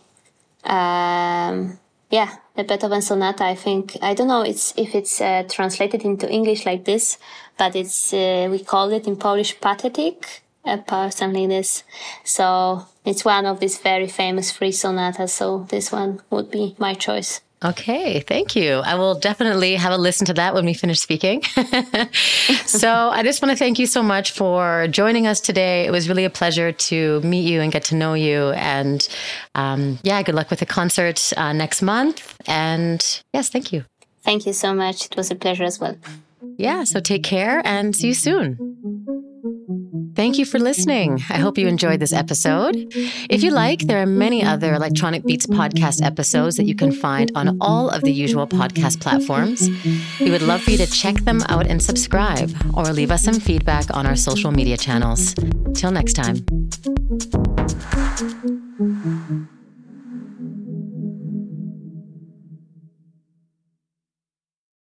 um, 0.63 1.77
yeah, 2.09 2.35
the 2.61 2.67
Beethoven 2.67 3.01
Sonata. 3.01 3.43
I 3.43 3.55
think, 3.55 3.97
I 4.01 4.13
don't 4.13 4.27
know 4.27 4.41
it's, 4.41 4.73
if 4.77 4.93
it's 4.95 5.19
uh, 5.21 5.43
translated 5.49 6.03
into 6.03 6.29
English 6.29 6.65
like 6.65 6.85
this, 6.85 7.17
but 7.57 7.75
it's, 7.75 8.13
uh, 8.13 8.47
we 8.51 8.59
call 8.59 8.91
it 8.91 9.07
in 9.07 9.15
Polish 9.15 9.59
pathetic 9.59 10.43
uh, 10.65 10.77
like 10.77 11.49
this. 11.49 11.83
So 12.23 12.85
it's 13.05 13.25
one 13.25 13.45
of 13.45 13.59
these 13.59 13.79
very 13.79 14.07
famous 14.07 14.51
three 14.51 14.71
sonatas. 14.71 15.33
So 15.33 15.65
this 15.69 15.91
one 15.91 16.21
would 16.29 16.51
be 16.51 16.75
my 16.77 16.93
choice. 16.93 17.41
Okay, 17.63 18.21
thank 18.21 18.55
you. 18.55 18.77
I 18.77 18.95
will 18.95 19.13
definitely 19.13 19.75
have 19.75 19.93
a 19.93 19.97
listen 19.97 20.25
to 20.25 20.33
that 20.33 20.55
when 20.55 20.65
we 20.65 20.73
finish 20.73 20.99
speaking. 20.99 21.43
so, 22.65 22.91
I 22.91 23.21
just 23.21 23.39
want 23.41 23.51
to 23.51 23.55
thank 23.55 23.77
you 23.77 23.85
so 23.85 24.01
much 24.01 24.31
for 24.31 24.87
joining 24.89 25.27
us 25.27 25.39
today. 25.39 25.85
It 25.85 25.91
was 25.91 26.09
really 26.09 26.25
a 26.25 26.31
pleasure 26.31 26.71
to 26.71 27.21
meet 27.21 27.47
you 27.47 27.61
and 27.61 27.71
get 27.71 27.83
to 27.85 27.95
know 27.95 28.15
you. 28.15 28.49
And 28.51 29.07
um, 29.53 29.99
yeah, 30.01 30.23
good 30.23 30.33
luck 30.33 30.49
with 30.49 30.59
the 30.59 30.65
concert 30.65 31.31
uh, 31.37 31.53
next 31.53 31.83
month. 31.83 32.35
And 32.47 33.21
yes, 33.31 33.49
thank 33.49 33.71
you. 33.71 33.85
Thank 34.23 34.47
you 34.47 34.53
so 34.53 34.73
much. 34.73 35.05
It 35.05 35.15
was 35.15 35.29
a 35.29 35.35
pleasure 35.35 35.63
as 35.63 35.79
well. 35.79 35.95
Yeah, 36.57 36.83
so 36.83 36.99
take 36.99 37.23
care 37.23 37.61
and 37.63 37.95
see 37.95 38.07
you 38.07 38.13
soon. 38.15 38.57
Thank 40.21 40.37
you 40.37 40.45
for 40.45 40.59
listening. 40.59 41.15
I 41.31 41.39
hope 41.39 41.57
you 41.57 41.67
enjoyed 41.67 41.99
this 41.99 42.13
episode. 42.13 42.75
If 43.27 43.41
you 43.41 43.49
like, 43.49 43.79
there 43.87 43.99
are 44.03 44.05
many 44.05 44.43
other 44.43 44.75
Electronic 44.75 45.25
Beats 45.25 45.47
podcast 45.47 46.05
episodes 46.05 46.57
that 46.57 46.65
you 46.65 46.75
can 46.75 46.91
find 46.91 47.31
on 47.33 47.57
all 47.59 47.89
of 47.89 48.03
the 48.03 48.11
usual 48.11 48.45
podcast 48.45 49.01
platforms. 49.01 49.67
We 50.19 50.29
would 50.29 50.43
love 50.43 50.61
for 50.61 50.69
you 50.69 50.77
to 50.77 50.85
check 50.85 51.15
them 51.21 51.41
out 51.49 51.65
and 51.65 51.81
subscribe, 51.81 52.51
or 52.75 52.83
leave 52.93 53.09
us 53.09 53.23
some 53.23 53.39
feedback 53.39 53.85
on 53.97 54.05
our 54.05 54.15
social 54.15 54.51
media 54.51 54.77
channels. 54.77 55.33
Till 55.73 55.89
next 55.89 56.13
time. 56.13 56.45